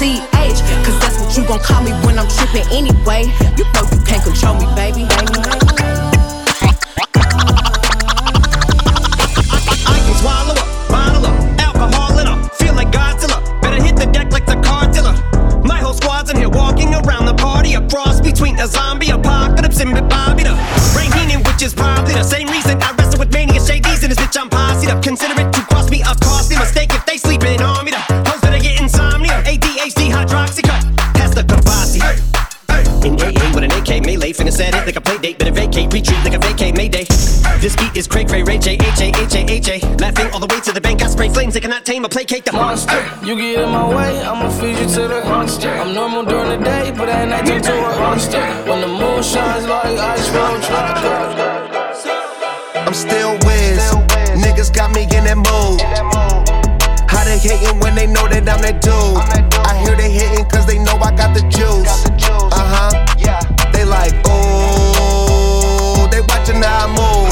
B-I-T-C-H. 0.00 0.60
Cause 0.84 0.98
that's 1.00 1.20
what 1.20 1.36
you 1.36 1.44
gon' 1.46 1.60
call 1.60 1.82
me 1.82 1.92
when 2.06 2.18
I'm 2.18 2.26
trippin' 2.28 2.64
anyway. 2.72 3.28
You 3.56 3.64
know 3.74 3.84
you 3.92 4.00
can't 4.08 4.24
control 4.24 4.54
me, 4.56 4.64
baby. 4.74 5.04
I 9.84 9.96
can 10.00 10.14
swallow 10.16 10.56
bottle 10.88 11.26
alcohol. 11.60 12.16
Feel 12.56 12.74
like 12.74 12.90
Godzilla. 12.90 13.38
Better 13.60 13.82
hit 13.82 13.96
the 13.96 14.06
deck 14.06 14.32
like 14.32 14.46
the. 14.46 14.56
My 15.64 15.78
whole 15.78 15.92
squad's 15.92 16.30
in 16.30 16.36
here 16.36 16.48
walking 16.48 16.94
around 16.94 17.26
the 17.26 17.34
party. 17.34 17.74
A 17.74 17.86
cross 17.86 18.20
between 18.20 18.58
a 18.58 18.66
zombie 18.66 19.10
apocalypse 19.10 19.80
and 19.80 19.92
Bobby 20.08 20.44
the 20.44 20.56
Brain 20.94 21.12
Heenan, 21.12 21.44
which 21.44 21.62
is 21.62 21.74
probably 21.74 22.14
the 22.14 22.22
same 22.24 22.48
reason 22.48 22.80
I 22.82 22.94
wrestle 22.96 23.18
with 23.18 23.32
mania 23.34 23.60
shadies 23.60 24.02
in 24.02 24.08
this 24.08 24.18
bitch. 24.18 24.40
I'm 24.40 24.48
posse 24.48 24.86
up. 24.88 25.02
Consider 25.02 25.34
it 25.38 25.52
to 25.52 25.60
cost 25.66 25.90
me 25.90 26.00
a 26.00 26.14
costly 26.24 26.56
mistake 26.56 26.90
vacate, 35.86 35.92
retreat 35.92 36.24
like 36.24 36.34
a 36.34 36.38
vacate 36.38 36.76
Mayday. 36.76 37.04
This 37.60 37.76
beat 37.76 37.96
is 37.96 38.06
Craig 38.06 38.30
Ray 38.30 38.42
Ray 38.42 38.58
J 38.58 38.74
H 38.74 39.00
A 39.00 39.08
H 39.16 39.34
A 39.34 39.50
H 39.50 39.68
A. 39.68 39.96
Laughing 39.96 40.30
all 40.32 40.40
the 40.40 40.46
way 40.46 40.60
to 40.60 40.72
the 40.72 40.80
bank. 40.80 41.02
I 41.02 41.06
spray 41.06 41.28
flames, 41.28 41.54
they 41.54 41.60
cannot 41.60 41.84
tame 41.84 42.04
or 42.04 42.08
placate 42.08 42.44
the 42.44 42.52
monster. 42.52 43.00
You 43.24 43.36
get 43.36 43.60
in 43.60 43.70
my 43.70 43.88
way, 43.88 44.20
I'ma 44.20 44.50
feed 44.50 44.78
you 44.78 44.86
to 44.86 45.08
the 45.08 45.24
monster. 45.24 45.70
I'm 45.70 45.94
normal 45.94 46.24
during 46.24 46.48
the 46.48 46.64
day, 46.64 46.92
but 46.96 47.08
at 47.08 47.28
night 47.28 47.46
turn 47.46 47.62
to 47.62 47.72
a 47.72 47.98
monster. 47.98 48.40
When 48.68 48.80
the 48.80 48.88
moon 48.88 49.22
shines 49.22 49.66
like 49.66 49.98
ice 49.98 50.28
road 50.30 50.60
I'm 52.86 52.94
still 52.94 53.32
Wiz. 53.46 53.80
Niggas 54.42 54.74
got 54.74 54.90
me 54.94 55.02
in 55.02 55.24
that 55.24 55.36
mood. 55.36 55.80
How 57.08 57.24
they 57.24 57.38
hating 57.38 57.78
when 57.80 57.94
they 57.94 58.06
know 58.06 58.26
that 58.28 58.48
I'm 58.48 58.60
that 58.62 58.80
dude? 58.80 59.16
I 59.66 59.76
hear 59.82 59.96
they 59.96 60.10
hating 60.10 60.44
cause 60.46 60.66
they 60.66 60.78
know 60.78 60.96
I 60.96 61.14
got 61.14 61.34
the 61.34 61.42
juice. 61.48 62.06
Uh 62.28 62.50
huh. 62.52 63.06
They 63.72 63.84
like, 63.84 64.12
oh, 64.26 64.89
they 64.89 64.89
watching 66.50 66.62
how 66.62 66.86
I 66.86 66.90
move. 66.90 67.30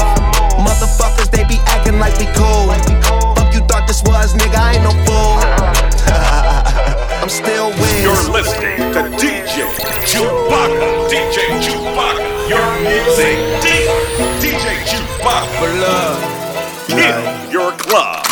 Motherfuckers, 0.65 1.29
they 1.31 1.43
be 1.43 1.59
acting 1.65 1.99
like 1.99 2.17
we 2.17 2.25
cool. 2.35 2.67
Fuck 3.35 3.53
you 3.53 3.61
thought 3.67 3.85
this 3.87 4.03
was, 4.03 4.33
nigga, 4.33 4.55
I 4.55 4.75
ain't 4.75 4.83
no 4.83 4.91
fool. 5.05 5.39
I'm 7.21 7.29
still 7.29 7.69
Wiz. 7.69 8.03
You're 8.03 8.31
listening 8.31 8.77
to 8.93 9.01
DJ 9.17 9.67
Shuba-K. 10.05 11.11
DJ 11.11 11.37
Shuba-K. 11.61 12.49
Your 12.49 12.67
music 12.83 13.37
dealer. 13.63 13.99
DJ 14.39 14.85
Shuba-K. 14.87 15.47
For 15.59 15.71
love. 15.83 16.19
In 16.89 17.51
your 17.51 17.71
club. 17.73 18.25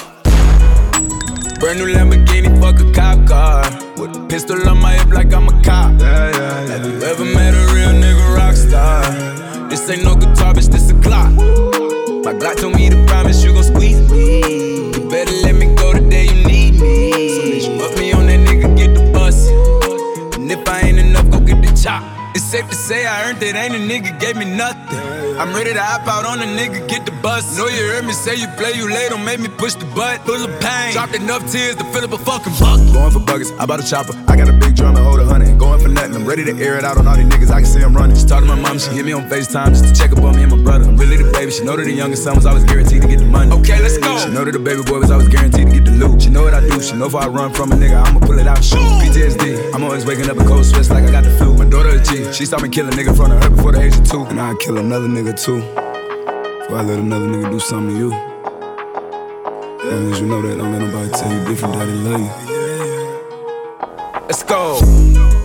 Brand 1.59 1.79
new 1.79 1.87
Lamborghini, 1.87 2.59
fuck 2.61 2.79
a 2.79 2.91
cop 2.93 3.27
car. 3.27 3.63
With 3.97 4.15
a 4.15 4.27
pistol 4.29 4.69
on 4.69 4.79
my 4.79 4.93
hip 4.93 5.09
like 5.09 5.33
I'm 5.33 5.47
a 5.47 5.63
cop. 5.63 5.99
Have 6.01 6.85
you 6.85 7.01
ever 7.01 7.25
met 7.25 7.53
a 7.53 7.73
real 7.73 7.89
nigga 7.89 8.35
rock 8.35 8.55
star? 8.55 9.56
This 9.69 9.89
ain't 9.89 10.03
no 10.03 10.15
guitar, 10.15 10.53
bitch, 10.53 10.71
this 10.71 10.89
a 10.89 10.93
Glock. 10.93 11.35
My 12.23 12.33
Glock 12.33 12.55
told 12.57 12.75
me 12.75 12.89
to 12.89 13.05
promise 13.05 13.43
you 13.43 13.53
gon' 13.53 13.63
squeeze 13.63 13.99
me. 14.09 14.91
You 14.93 15.09
better 15.09 15.31
let 15.43 15.55
me 15.55 15.75
go 15.75 15.93
the 15.93 16.01
day 16.09 16.25
you 16.25 16.47
need 16.47 16.79
me. 16.79 17.59
So 17.59 17.77
put 17.77 17.99
me 17.99 18.13
on 18.13 18.25
that 18.27 18.39
nigga, 18.47 18.75
get 18.77 18.95
the 18.95 19.11
bus. 19.11 19.47
And 20.35 20.49
if 20.51 20.67
I 20.67 20.81
ain't 20.81 20.99
enough, 20.99 21.29
go 21.29 21.39
get 21.39 21.61
the 21.61 21.71
chop. 21.81 22.01
It's 22.33 22.45
safe 22.45 22.67
to 22.69 22.75
say 22.75 23.05
I 23.05 23.29
earned 23.29 23.43
it, 23.43 23.55
ain't 23.55 23.75
a 23.75 23.77
nigga 23.77 24.19
gave 24.19 24.37
me 24.37 24.45
nothing. 24.45 24.99
I'm 25.37 25.53
ready 25.53 25.73
to 25.73 25.81
hop 25.81 26.07
out 26.07 26.25
on 26.25 26.39
a 26.39 26.45
nigga, 26.45 26.87
get 26.87 27.05
the 27.05 27.11
bus. 27.21 27.57
Know 27.57 27.67
you 27.67 27.83
heard 27.91 28.05
me 28.05 28.13
say 28.13 28.35
you 28.35 28.47
play, 28.57 28.73
you 28.73 28.89
late, 28.89 29.09
don't 29.09 29.25
make 29.25 29.39
me 29.39 29.49
push 29.49 29.75
the 29.75 29.85
butt. 29.93 30.25
Full 30.25 30.43
of 30.43 30.59
pain, 30.61 30.93
dropped 30.93 31.15
enough 31.15 31.49
tears 31.51 31.75
to 31.75 31.83
fill 31.91 32.05
up 32.05 32.13
a 32.13 32.17
fucking 32.17 32.53
bucket. 32.59 32.93
Going 32.93 33.11
for 33.11 33.19
buggers, 33.19 33.51
I 33.59 33.65
bought 33.65 33.79
a 33.79 33.87
chopper. 33.87 34.13
I 34.27 34.35
got 34.35 34.49
a 34.49 34.53
big 34.53 34.75
drum 34.75 34.95
and 34.95 35.05
hold 35.05 35.19
a 35.19 35.25
hundred. 35.25 35.46
Going 35.57 35.81
for 35.81 35.87
nothing, 35.87 36.15
I'm 36.15 36.25
ready 36.25 36.45
to 36.45 36.55
air 36.63 36.77
it 36.77 36.83
out 36.83 36.97
on 36.97 37.07
all 37.07 37.15
these 37.15 37.25
niggas. 37.25 37.49
I 37.49 37.61
can 37.61 37.65
see 37.65 37.81
I'm 37.81 37.95
running. 37.95 38.15
She 38.15 38.25
talked 38.25 38.45
to 38.45 38.55
my 38.55 38.61
mom, 38.61 38.77
she 38.77 38.91
hit 38.91 39.05
me 39.05 39.11
on 39.11 39.27
FaceTime 39.27 39.69
just 39.69 39.85
to 39.85 39.93
check 39.93 40.11
up 40.11 40.23
on 40.23 40.35
me 40.35 40.43
and 40.43 40.51
my 40.55 40.61
brother. 40.61 40.85
I'm 40.85 40.95
really 40.97 41.17
the 41.17 41.31
baby. 41.31 41.51
She 41.51 41.63
know 41.63 41.75
that 41.75 41.83
the 41.83 41.91
youngest 41.91 42.23
son 42.23 42.35
was 42.35 42.45
always 42.45 42.63
guaranteed 42.63 43.01
to 43.01 43.07
get 43.07 43.19
the 43.19 43.25
money. 43.25 43.51
Okay, 43.51 43.81
let's 43.81 43.97
go. 43.97 44.17
She 44.19 44.29
know 44.29 44.45
that 44.45 44.51
the 44.51 44.59
baby 44.59 44.83
boy 44.83 44.99
was 44.99 45.09
always 45.09 45.27
guaranteed 45.27 45.67
to 45.67 45.73
get 45.73 45.85
the 45.85 45.91
loot. 45.91 46.21
She 46.21 46.29
know 46.29 46.43
what 46.43 46.53
I 46.53 46.61
do. 46.61 46.79
She 46.81 46.95
know 46.95 47.07
if 47.07 47.15
I 47.15 47.27
run 47.27 47.53
from 47.53 47.71
a 47.71 47.75
nigga, 47.75 48.05
I'ma 48.05 48.19
pull 48.19 48.37
it 48.37 48.45
out 48.45 48.57
and 48.57 48.65
shoot. 48.65 48.77
PTSD, 49.01 49.73
I'm 49.73 49.83
always 49.83 50.05
waking 50.05 50.29
up 50.29 50.37
in 50.37 50.45
cold 50.45 50.65
sweats 50.65 50.91
like 50.91 51.03
I 51.05 51.11
got 51.11 51.23
the 51.23 51.31
flu. 51.37 51.57
My 51.57 51.65
daughter 51.65 51.89
a 51.89 52.03
G, 52.03 52.31
she 52.33 52.45
saw 52.45 52.59
me 52.59 52.69
kill 52.69 52.87
a 52.87 52.91
nigga 52.91 53.09
in 53.09 53.15
front 53.15 53.33
of 53.33 53.43
her 53.43 53.49
before 53.49 53.71
the 53.71 53.81
age 53.81 53.97
of 53.97 54.07
two. 54.07 54.25
And 54.25 54.39
I'd 54.39 54.59
kill 54.59 54.77
another 54.77 55.07
nigga 55.07 55.33
too. 55.33 55.59
Before 55.59 56.77
I 56.77 56.83
let 56.83 56.99
another 56.99 57.27
nigga 57.27 57.49
do 57.49 57.59
something 57.59 57.95
to 57.95 57.99
you. 57.99 58.13
As 58.13 59.91
long 59.91 60.11
as 60.11 60.19
you 60.19 60.27
know 60.27 60.41
that, 60.41 60.57
don't 60.57 60.71
let 60.71 60.81
nobody 60.81 61.09
tell 61.11 61.31
you 61.33 61.45
different 61.45 61.73
that 61.75 61.85
they 61.85 61.93
love 62.05 62.21
you. 62.21 62.29
Let's 64.27 64.43
go. 64.43 65.36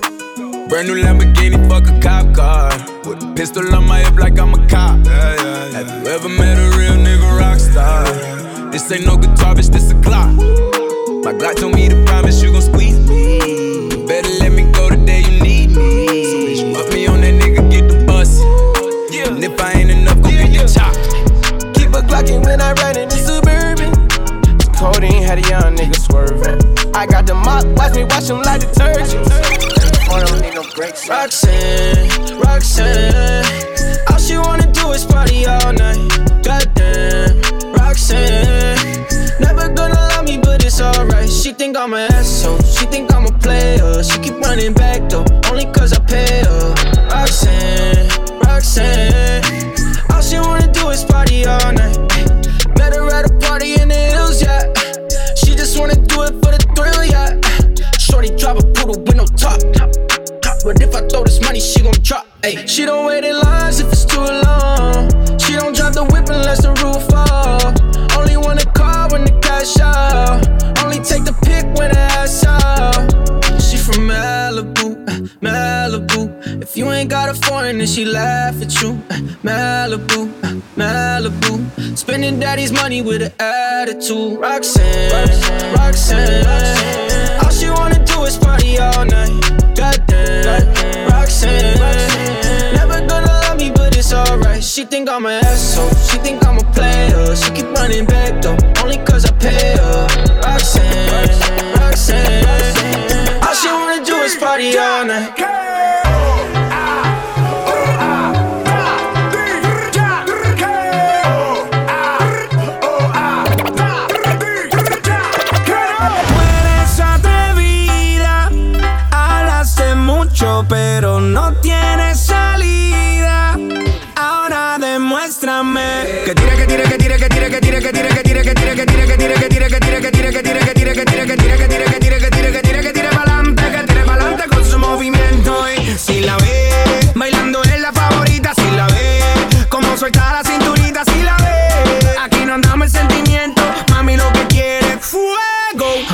Brand 0.72 0.88
new 0.88 0.94
Lamborghini, 0.94 1.68
fuck 1.68 1.86
a 1.86 2.00
cop 2.00 2.34
car. 2.34 2.70
With 3.04 3.22
a 3.22 3.34
pistol 3.36 3.74
on 3.74 3.86
my 3.86 3.98
hip 3.98 4.14
like 4.14 4.38
I'm 4.38 4.54
a 4.54 4.68
cop. 4.68 5.04
Have 5.06 5.86
you 5.86 6.08
ever 6.08 6.30
met 6.30 6.56
a 6.56 6.78
real 6.78 6.94
nigga 6.94 7.38
rock 7.38 7.60
star? 7.60 8.06
This 8.70 8.90
ain't 8.90 9.04
no 9.04 9.18
guitar, 9.18 9.54
bitch, 9.54 9.70
this 9.70 9.90
a 9.90 9.94
Glock. 9.96 10.41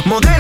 Modelo 0.08 0.37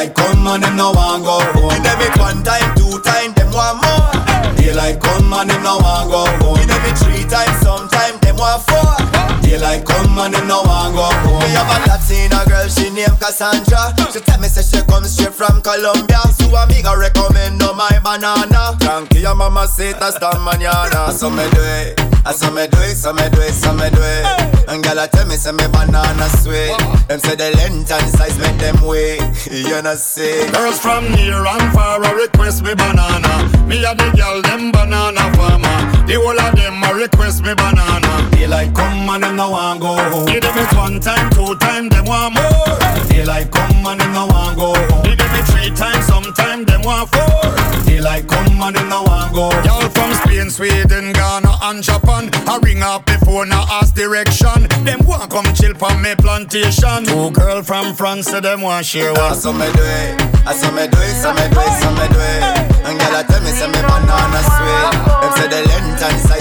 Daylight 0.00 0.16
come 0.16 0.46
and 0.46 0.62
them 0.62 0.76
no 0.76 0.92
want 0.92 1.24
go 1.24 1.36
home. 1.60 1.68
Me 1.76 1.78
them 1.84 2.00
one 2.16 2.42
time, 2.42 2.72
two 2.72 2.96
time, 3.04 3.34
them 3.34 3.52
want 3.52 3.84
more. 3.84 4.56
Daylight 4.56 4.98
come 4.98 5.30
and 5.30 5.50
them 5.50 5.62
no 5.62 5.76
want 5.76 6.08
go 6.08 6.24
home. 6.40 6.56
Me 6.56 6.64
them 6.64 6.96
three 6.96 7.28
times, 7.28 7.60
sometime 7.60 8.16
them 8.20 8.36
want 8.40 8.64
four. 8.64 8.96
Daylight 9.44 9.84
come 9.84 10.16
and 10.16 10.32
them 10.32 10.48
no 10.48 10.62
want 10.64 10.96
go 10.96 11.04
home. 11.04 11.44
Me 11.44 11.52
have 11.52 11.68
a 11.68 11.84
Latina 11.84 12.40
girl, 12.48 12.66
she 12.72 12.88
named 12.88 13.20
Cassandra. 13.20 13.92
She 14.10 14.20
tell 14.20 14.40
me 14.40 14.48
say 14.48 14.64
she 14.64 14.80
come 14.86 15.04
straight 15.04 15.34
from 15.34 15.60
Colombia. 15.60 16.24
So 16.32 16.48
amiga 16.56 16.96
recommend 16.96 17.58
no 17.58 17.74
my 17.74 18.00
banana. 18.00 18.80
Tranquila 18.80 19.34
mama 19.34 19.68
say 19.68 19.92
hasta 19.92 20.32
mañana. 20.40 21.12
So 21.12 21.28
me 21.28 21.44
do 21.52 21.60
it, 21.60 22.00
I 22.24 22.32
saw 22.32 22.50
me 22.50 22.66
do 22.68 22.78
it, 22.80 22.96
so 22.96 23.12
me 23.12 23.28
do 23.30 23.40
it, 23.40 23.52
so 23.52 23.72
me 23.72 23.88
do 23.90 24.00
it. 24.02 24.68
And 24.68 24.82
girl 24.84 24.98
I 24.98 25.06
tell 25.06 25.26
me 25.26 25.36
say 25.36 25.52
me 25.52 25.66
banana 25.72 26.28
sweet. 26.38 26.70
Uh-huh. 26.70 27.06
Them 27.08 27.18
say 27.18 27.34
the 27.34 27.50
length 27.56 27.90
and 27.90 28.08
size 28.10 28.38
make 28.38 28.58
them 28.58 28.80
wait. 28.84 29.20
You 29.50 29.82
know 29.82 29.94
see. 29.94 30.46
Girls 30.52 30.78
from 30.78 31.10
near 31.12 31.44
and 31.44 31.72
far 31.72 32.02
a 32.02 32.14
request 32.14 32.62
me 32.62 32.74
banana. 32.74 33.66
Me 33.66 33.82
a 33.84 33.94
the 33.94 34.12
girl 34.16 34.42
them 34.42 34.70
banana 34.70 35.32
farmer. 35.34 35.99
The 36.10 36.18
whole 36.18 36.34
of 36.40 36.56
them 36.56 36.82
a 36.82 36.92
request 36.92 37.42
me 37.44 37.54
banana. 37.54 38.28
Daylight 38.32 38.74
come 38.74 39.08
and 39.10 39.22
them 39.22 39.36
no 39.36 39.50
want 39.50 39.80
go 39.80 39.94
home. 39.94 40.26
Give 40.26 40.42
them 40.42 40.58
it 40.58 40.72
one 40.74 40.98
time, 40.98 41.30
two 41.30 41.54
time, 41.62 41.88
them 41.88 42.04
want 42.04 42.34
more. 42.34 42.78
Daylight 43.06 43.50
come 43.52 43.86
and 43.86 44.00
them 44.00 44.12
no 44.12 44.26
want 44.26 44.58
go 44.58 44.74
home. 44.74 45.04
Give 45.04 45.16
them 45.16 45.30
it 45.38 45.46
three 45.46 45.70
times, 45.70 46.06
sometime 46.06 46.64
them 46.64 46.82
want 46.82 47.10
four. 47.14 47.86
Daylight 47.86 48.26
come 48.26 48.60
and 48.60 48.74
them 48.74 48.88
no 48.88 49.04
want 49.04 49.32
go. 49.32 49.50
Y'all 49.62 49.88
from 49.90 50.12
Spain, 50.14 50.50
Sweden, 50.50 51.12
Ghana 51.12 51.52
and 51.70 51.80
Japan. 51.80 52.28
I 52.48 52.58
ring 52.60 52.82
up 52.82 53.06
before 53.06 53.46
now 53.46 53.64
ask 53.70 53.94
direction. 53.94 54.66
Them 54.82 55.06
want 55.06 55.30
come 55.30 55.46
chill 55.54 55.74
from 55.74 56.02
me 56.02 56.16
plantation. 56.16 57.04
Two 57.06 57.30
girl 57.30 57.62
from 57.62 57.94
France, 57.94 58.26
so 58.26 58.40
them 58.40 58.62
want 58.62 58.84
share 58.84 59.14
I 59.14 59.30
one. 59.30 59.34
saw 59.38 59.52
me 59.52 59.70
do 59.78 59.82
it, 59.84 60.20
I 60.42 60.54
saw 60.58 60.72
me 60.74 60.88
do 60.90 60.98
it, 60.98 61.14
saw 61.22 61.30
me 61.38 61.46
do 61.54 61.60
it, 61.62 61.74
saw 61.78 61.94
me 61.94 62.06
do 62.10 62.18
it. 62.18 62.42
And 62.82 62.98
girl 62.98 63.14
I 63.14 63.22
tell 63.22 63.38
me 63.46 63.54
say 63.54 63.68
me 63.70 63.78
banana 63.86 64.42
sweet. 64.42 64.90
Them 65.22 65.32
say 65.38 65.46
the 65.46 65.68
length 65.68 65.99
and 66.02 66.18
size. 66.22 66.40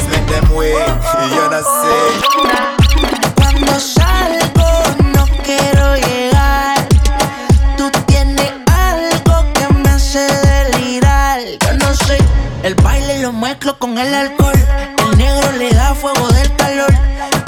Cuando 3.36 3.80
salgo 3.80 4.72
no 5.13 5.26
quiero 5.43 5.95
llegar. 5.98 6.78
Tú 7.78 7.91
tienes 8.06 8.52
algo 8.67 9.54
que 9.54 9.74
me 9.74 9.89
hace 9.89 10.19
delirar. 10.19 11.41
Yo 11.60 11.74
no 11.74 11.93
soy 11.93 12.17
el 12.63 12.76
baile 12.76 13.19
lo 13.19 13.34
mezclo 13.34 13.78
con 13.78 13.98
el 13.98 14.13
alcohol. 14.13 14.60
El 14.98 15.17
negro 15.17 15.52
le 15.54 15.74
da 15.74 15.93
fuego 15.93 16.30
del 16.30 16.56
calor. 16.56 16.93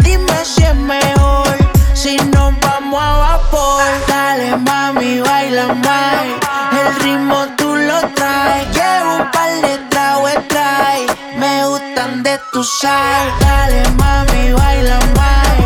Dime 0.04 0.44
si 0.44 0.64
es 0.64 0.76
mejor 0.76 1.56
si 1.94 2.18
nos 2.18 2.60
vamos 2.60 3.02
a 3.02 3.18
vapor. 3.18 3.84
Dale 4.08 4.58
mami, 4.58 5.22
baila 5.22 5.74
más. 5.76 6.01
Tu 12.52 12.64
sal. 12.64 13.32
Dale 13.40 13.84
mami, 13.98 14.54
baila 14.54 15.00
más. 15.16 15.58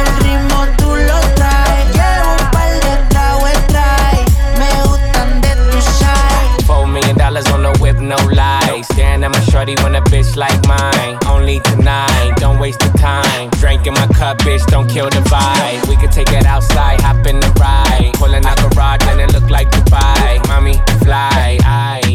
El 0.00 0.08
ritmo 0.24 0.66
tú 0.78 0.88
lo 0.96 1.20
traes. 1.36 1.86
Llevo 1.94 2.30
un 2.40 2.50
par 2.50 2.72
de 2.84 2.94
tragos 3.10 3.66
trae. 3.68 4.24
Me 4.58 4.70
gustan 4.88 5.40
de 5.42 5.52
tu 5.70 5.80
sal. 5.80 6.66
Four 6.66 6.86
million 6.86 7.16
dollars 7.16 7.46
on 7.50 7.62
the 7.62 7.72
whip, 7.80 7.98
no 8.00 8.16
lies. 8.32 8.86
Staring 8.92 9.24
at 9.24 9.30
my 9.30 9.40
shorty 9.50 9.74
when 9.82 9.94
a 9.94 10.02
bitch 10.02 10.36
like 10.36 10.60
mine. 10.66 11.18
Only 11.26 11.60
tonight, 11.60 12.34
don't 12.36 12.58
waste 12.58 12.80
the 12.80 12.90
time. 12.98 13.50
Drink 13.60 13.86
in 13.86 13.94
my 13.94 14.06
cup, 14.08 14.38
bitch, 14.38 14.64
don't 14.66 14.88
kill 14.88 15.10
the 15.10 15.22
vibe. 15.28 15.88
We 15.88 15.96
could 15.96 16.12
take 16.12 16.32
it 16.32 16.46
outside, 16.46 17.00
hop 17.00 17.26
in 17.26 17.40
the 17.40 17.50
ride. 17.60 18.12
Pulling 18.14 18.44
out 18.46 18.58
garage 18.58 19.04
and 19.08 19.20
it 19.20 19.32
look 19.32 19.50
like 19.50 19.70
Dubai. 19.70 20.46
Mommy, 20.48 20.74
fly. 21.04 21.58
Yo 22.04 22.09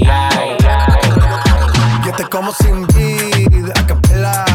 como 2.30 2.54
sin 2.54 2.86
vid, 2.88 3.70
a 3.76 3.86
capela. 3.86 4.46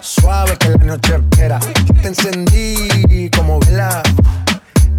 Suave 0.00 0.56
que 0.58 0.70
la 0.70 0.84
noche 0.84 1.14
espera. 1.14 1.58
Yo 1.86 1.94
te 2.00 2.08
encendí 2.08 3.30
como 3.30 3.60
vela. 3.60 4.02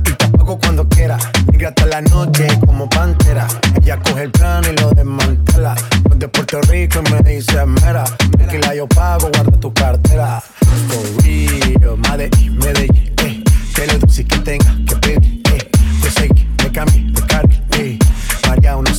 Y 0.06 0.12
te 0.12 0.26
apago 0.26 0.60
cuando 0.60 0.88
quiera. 0.88 1.18
Negra 1.52 1.70
hasta 1.70 1.86
la 1.88 2.02
noche 2.02 2.48
como 2.66 2.90
pantera. 2.90 3.48
Ella 3.82 4.00
coge 4.00 4.24
el 4.24 4.32
plano 4.32 4.68
y 4.70 4.76
lo 4.82 4.92
desmantela. 4.92 5.76
Pues 6.04 6.20
de 6.20 6.28
Puerto 6.28 6.62
Rico 6.62 7.02
me 7.12 7.30
dice 7.30 7.66
mera. 7.66 8.04
Tranquila, 8.38 8.76
yo 8.76 8.88
pago, 8.88 9.30
guarda 9.34 9.60
tu 9.60 9.74
cartera. 9.74 10.42
For 10.88 11.24
real, 11.24 11.98
Medellín, 11.98 12.58
Medellín, 12.58 13.14
eh. 13.24 13.44
Que 13.76 13.88
lo 13.88 14.00
dulce 14.00 14.26
que 14.26 14.38
tenga 14.40 14.76
que 14.88 14.96
pedir, 14.98 15.42
eh. 15.54 15.70
Te 16.02 16.10
seguí, 16.12 16.48
me 16.64 16.72
cambié. 16.72 17.05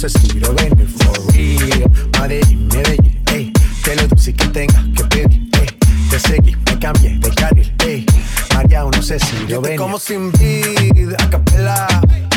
Si 0.09 0.29
quiero 0.29 0.55
venir. 0.55 0.87
For 0.87 1.35
real, 1.35 1.91
Medellín, 2.21 2.69
Medellín, 2.69 3.23
eh. 3.33 3.53
Que 3.83 3.97
lo 3.97 4.07
dulce 4.07 4.33
que 4.33 4.47
tenga 4.49 4.85
que 4.97 5.05
pedir, 5.05 5.49
eh. 5.61 5.67
Te 6.11 6.21
seguí, 6.21 6.55
me 6.55 6.79
cambié 6.79 7.19
de 7.19 7.31
carril, 7.31 7.75
eh. 7.85 8.07
María, 8.55 8.85
no 8.85 9.03
sé 9.03 9.19
si 9.19 9.35
quiero 9.47 9.63
venir. 9.63 9.81
como 9.81 9.99
sin 9.99 10.31
vid, 10.31 11.13
a 11.19 11.29
capela. 11.29 11.89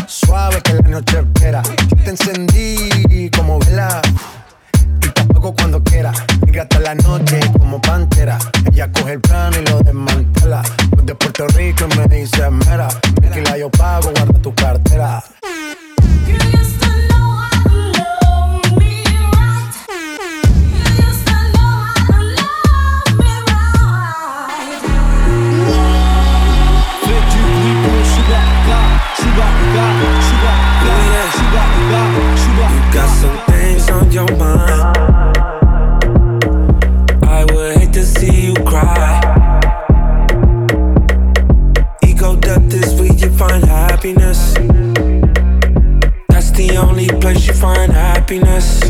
Suave 0.08 0.62
que 0.64 0.74
la 0.74 0.90
noche 0.90 1.20
espera. 1.20 1.62
Yo 1.90 1.98
te 1.98 2.10
encendí 2.10 3.30
como 3.38 3.60
vela. 3.60 4.02
Y 5.04 5.08
te 5.08 5.22
apago 5.22 5.54
cuando 5.54 5.84
quiera. 5.84 6.12
Hasta 6.60 6.80
la 6.80 6.96
noche 6.96 7.40
como 7.60 7.80
pantera. 7.80 8.40
Ella 8.72 8.92
coge 8.92 9.14
el 9.14 9.22
plano 9.22 9.58
y 9.62 9.70
lo 9.70 9.80
desmantela. 9.82 10.64
Pues 10.90 11.06
de 11.06 11.14
Puerto 11.14 11.48
Rico 11.50 11.86
y 11.92 11.98
me 12.00 12.08
dice 12.08 12.50
mera. 12.50 12.88
Tranquila, 12.88 13.58
yo 13.60 13.70
pago, 13.70 14.12
guarda 14.12 14.42
tu 14.42 14.56
cartera. 14.56 15.24
Only 46.80 47.08
place 47.08 47.48
you 47.48 47.54
find 47.54 47.92
happiness. 47.92 48.82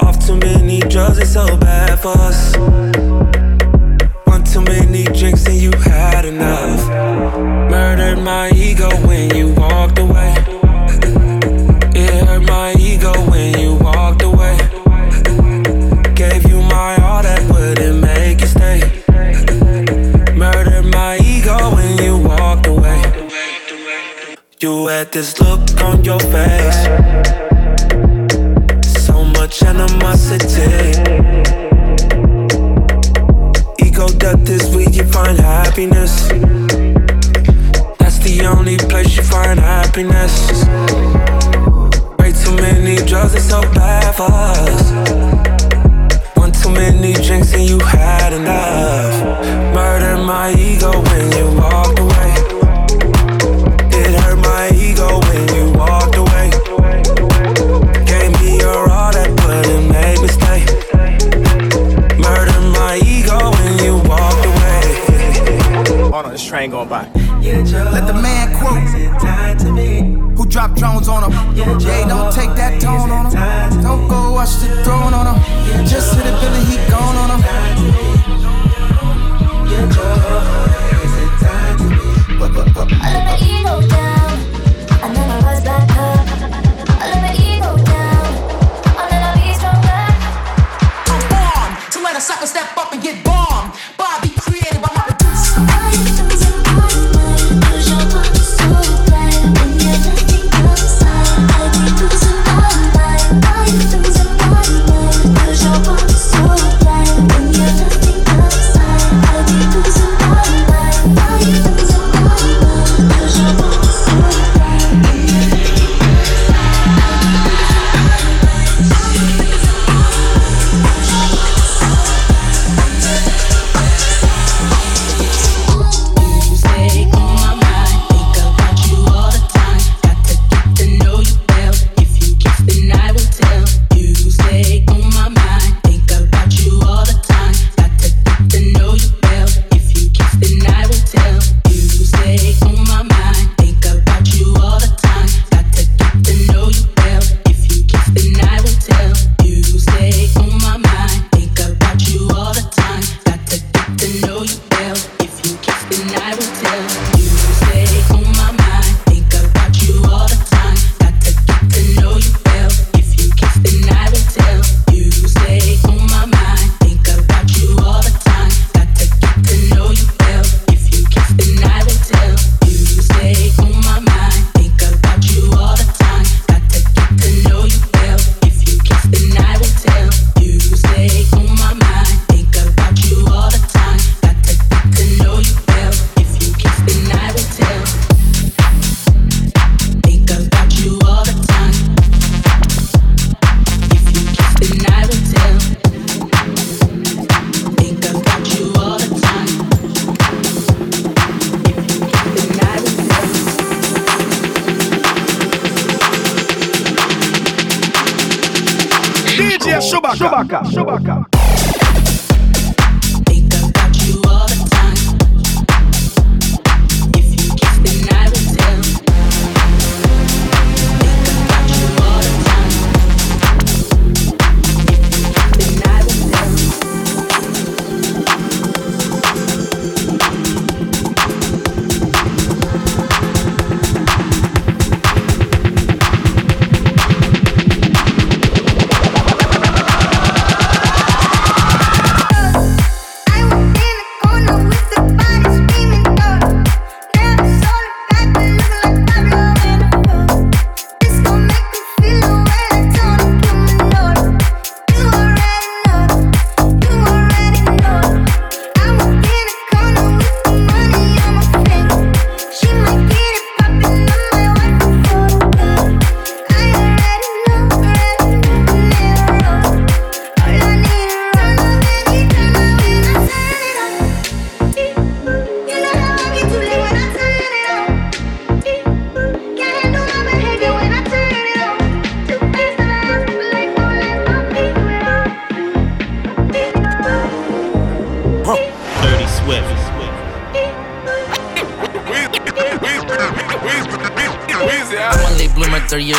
Off 0.00 0.24
too 0.26 0.36
many 0.36 0.80
drugs, 0.80 1.18
it's 1.18 1.32
so 1.32 1.56
bad 1.56 1.98
for 1.98 2.14
us. 2.28 2.56
One 4.26 4.44
too 4.44 4.62
many 4.62 5.04
drinks 5.04 5.46
and 5.46 5.56
you 5.56 5.72
had 5.72 6.24
enough. 6.24 6.80
Murdered 7.70 8.18
my 8.18 8.50
ego 8.50 8.88
when 9.06 9.34
you 9.34 9.54
walked 9.54 9.98
away. 9.98 10.34
It 11.94 12.24
hurt 12.26 12.44
my 12.46 12.74
ego 12.78 13.12
when 13.30 13.58
you 13.58 13.76
walked 13.76 14.22
away. 14.22 14.56
Gave 16.14 16.48
you 16.48 16.60
my 16.62 16.96
all 17.02 17.22
that 17.22 17.42
wouldn't 17.50 18.00
make 18.00 18.40
you 18.40 18.46
stay. 18.46 18.80
Murdered 20.34 20.86
my 20.86 21.18
ego 21.18 21.56
when 21.74 21.98
you 21.98 22.18
walked 22.18 22.66
away. 22.66 23.00
You 24.58 24.86
had 24.86 25.12
this 25.12 25.38
look 25.38 25.55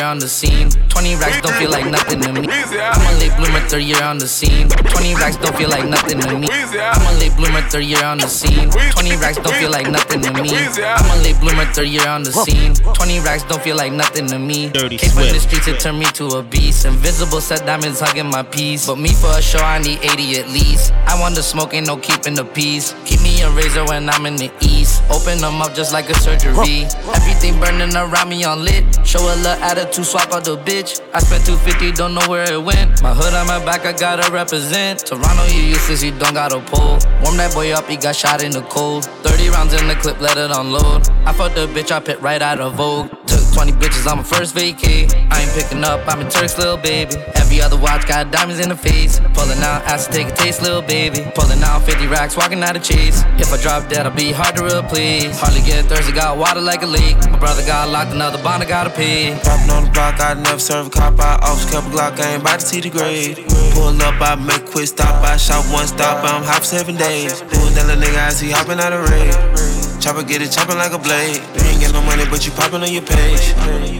on 0.07 0.19
the 0.19 0.27
scene. 0.27 0.69
20 0.87 1.15
racks 1.15 1.41
don't 1.41 1.53
feel 1.55 1.69
like 1.69 1.85
nothing 1.85 2.21
to 2.21 2.31
me. 2.31 2.47
I'm 2.47 3.03
a 3.03 3.19
late 3.19 3.35
bloomer, 3.35 3.59
third 3.67 3.83
year 3.83 4.01
on 4.01 4.17
the 4.17 4.27
scene. 4.27 4.69
20 4.69 5.15
racks 5.15 5.35
don't 5.35 5.55
feel 5.57 5.69
like 5.69 5.85
nothing 5.85 6.19
to 6.21 6.39
me. 6.39 6.47
I'm 6.47 7.03
a 7.03 7.19
late 7.19 7.35
bloomer, 7.35 7.61
third 7.67 7.83
year 7.83 8.03
on 8.03 8.17
the 8.17 8.27
scene. 8.27 8.69
20 8.71 9.15
racks 9.17 9.37
don't 9.37 9.53
feel 9.55 9.69
like 9.69 9.89
nothing 9.91 10.21
to 10.21 10.31
me. 10.31 10.49
I'm 10.55 11.11
a 11.11 11.23
late 11.23 11.39
bloomer, 11.41 11.65
third 11.75 11.87
year 11.87 12.07
on 12.07 12.23
the 12.23 12.31
scene. 12.31 12.73
20 12.73 13.19
racks 13.19 13.43
don't 13.43 13.61
feel 13.61 13.75
like 13.75 13.91
nothing 13.91 14.27
to 14.27 14.39
me. 14.39 14.69
Dirty 14.69 14.97
Came 14.97 15.11
from 15.11 15.27
the 15.27 15.39
streets, 15.39 15.67
it 15.67 15.79
turned 15.81 15.99
me 15.99 16.05
to 16.19 16.25
a 16.39 16.43
beast. 16.43 16.85
Invisible 16.85 17.41
set 17.41 17.65
diamonds 17.65 17.99
hugging 17.99 18.29
my 18.29 18.43
piece. 18.43 18.87
But 18.87 18.97
me 18.97 19.11
for 19.13 19.31
a 19.35 19.41
show, 19.41 19.59
I 19.59 19.79
need 19.79 19.99
80 19.99 20.39
at 20.39 20.47
least. 20.49 20.93
I 21.05 21.19
want 21.19 21.35
the 21.35 21.43
smoke, 21.43 21.73
ain't 21.73 21.87
no 21.87 21.97
keeping 21.97 22.33
the 22.33 22.45
peace. 22.45 22.95
Keep 23.03 23.21
me 23.21 23.41
a 23.41 23.49
razor 23.51 23.83
when 23.85 24.09
I'm 24.09 24.25
in 24.25 24.37
the 24.37 24.49
east. 24.61 24.86
Open 25.09 25.39
them 25.39 25.61
up 25.61 25.73
just 25.73 25.93
like 25.93 26.09
a 26.09 26.15
surgery. 26.15 26.85
Everything 27.15 27.59
burning 27.59 27.95
around 27.95 28.29
me 28.29 28.43
on 28.43 28.63
lit. 28.63 28.83
Show 29.05 29.19
a 29.19 29.35
little 29.35 29.63
attitude, 29.63 30.05
swap 30.05 30.33
out 30.33 30.43
the 30.43 30.57
bitch. 30.57 31.01
I 31.13 31.19
spent 31.19 31.45
250, 31.45 31.91
don't 31.93 32.13
know 32.13 32.27
where 32.27 32.51
it 32.51 32.61
went. 32.61 33.01
My 33.01 33.13
hood 33.13 33.33
on 33.33 33.47
my 33.47 33.63
back, 33.63 33.85
I 33.85 33.93
gotta 33.93 34.31
represent. 34.31 35.05
Toronto, 35.05 35.45
you 35.45 35.61
useless, 35.61 36.03
you 36.03 36.11
don't 36.17 36.33
got 36.33 36.53
a 36.53 36.59
pull. 36.59 36.99
Warm 37.23 37.37
that 37.37 37.53
boy 37.53 37.71
up, 37.71 37.87
he 37.87 37.95
got 37.97 38.15
shot 38.15 38.43
in 38.43 38.51
the 38.51 38.61
cold. 38.63 39.05
30 39.23 39.49
rounds 39.49 39.73
in 39.73 39.87
the 39.87 39.95
clip, 39.95 40.19
let 40.19 40.37
it 40.37 40.51
unload. 40.51 41.09
I 41.25 41.33
fucked 41.33 41.55
the 41.55 41.67
bitch, 41.67 41.91
I 41.91 41.99
pit 41.99 42.21
right 42.21 42.41
out 42.41 42.59
of 42.59 42.75
Vogue. 42.75 43.16
Took 43.57 43.65
20 43.65 43.71
bitches 43.73 44.09
on 44.09 44.17
my 44.17 44.23
first 44.23 44.55
vacay. 44.55 45.09
I 45.31 45.41
ain't 45.41 45.51
picking 45.51 45.83
up, 45.83 46.07
I'm 46.07 46.21
in 46.21 46.29
Turk's 46.29 46.57
little 46.57 46.77
baby. 46.77 47.15
Every 47.35 47.61
other 47.61 47.77
watch 47.77 48.07
got 48.07 48.31
diamonds 48.31 48.59
in 48.59 48.69
the 48.69 48.75
face. 48.75 49.19
Pulling 49.33 49.59
out, 49.59 49.81
ass 49.85 50.05
to 50.07 50.13
take 50.13 50.27
a 50.27 50.31
taste, 50.31 50.61
little 50.61 50.81
baby. 50.81 51.25
Pulling 51.33 51.63
out 51.63 51.81
50 51.83 52.07
racks, 52.07 52.37
walking 52.37 52.61
out 52.61 52.75
of 52.75 52.83
cheese. 52.83 53.23
If 53.39 53.51
I 53.51 53.57
drop 53.61 53.89
dead, 53.89 54.05
I'll 54.05 54.15
be 54.15 54.31
hard 54.31 54.55
to 54.57 54.63
replace. 54.65 55.39
Hardly 55.39 55.61
get 55.61 55.85
thirsty, 55.85 56.13
got 56.13 56.37
water 56.37 56.61
like 56.61 56.83
a 56.83 56.85
leak. 56.85 57.17
My 57.31 57.39
brother 57.39 57.65
got 57.65 57.89
locked, 57.89 58.11
another 58.11 58.41
bond, 58.43 58.63
I 58.63 58.67
gotta 58.67 58.91
pay. 58.91 59.33
Popping 59.43 59.71
on 59.71 59.85
the 59.85 59.91
block, 59.91 60.19
I 60.19 60.33
never 60.35 60.59
serve 60.59 60.87
a 60.87 60.89
cop. 60.89 61.19
I 61.19 61.35
off, 61.41 61.71
couple 61.71 61.91
Glock, 61.91 62.19
I 62.19 62.33
ain't 62.33 62.41
about 62.41 62.59
to 62.59 62.65
see 62.65 62.81
the 62.81 62.89
grade. 62.89 63.37
Pull 63.73 63.99
up, 64.01 64.21
I 64.21 64.35
make 64.35 64.65
quick 64.65 64.87
stop. 64.87 65.23
I 65.23 65.37
shot 65.37 65.65
one 65.73 65.87
stop, 65.87 66.23
I'm 66.23 66.43
hop 66.43 66.63
seven 66.63 66.95
days. 66.95 67.41
Pull 67.41 67.73
down 67.73 67.87
the 67.87 67.95
nigga, 68.05 68.27
I 68.27 68.29
see 68.29 68.51
hopping 68.51 68.79
out 68.79 68.93
of 68.93 69.09
raid. 69.09 69.86
Chopper 70.07 70.23
get 70.23 70.41
it 70.41 70.53
chopping 70.53 70.77
like 70.77 70.93
a 70.93 70.97
blade. 70.97 71.35
You 71.35 71.67
ain't 71.67 71.79
get 71.81 71.91
no 71.91 71.99
money, 71.99 72.23
but 72.31 72.39
you 72.45 72.53
popping 72.53 72.81
on 72.81 72.93
your 72.93 73.03
page. 73.03 73.51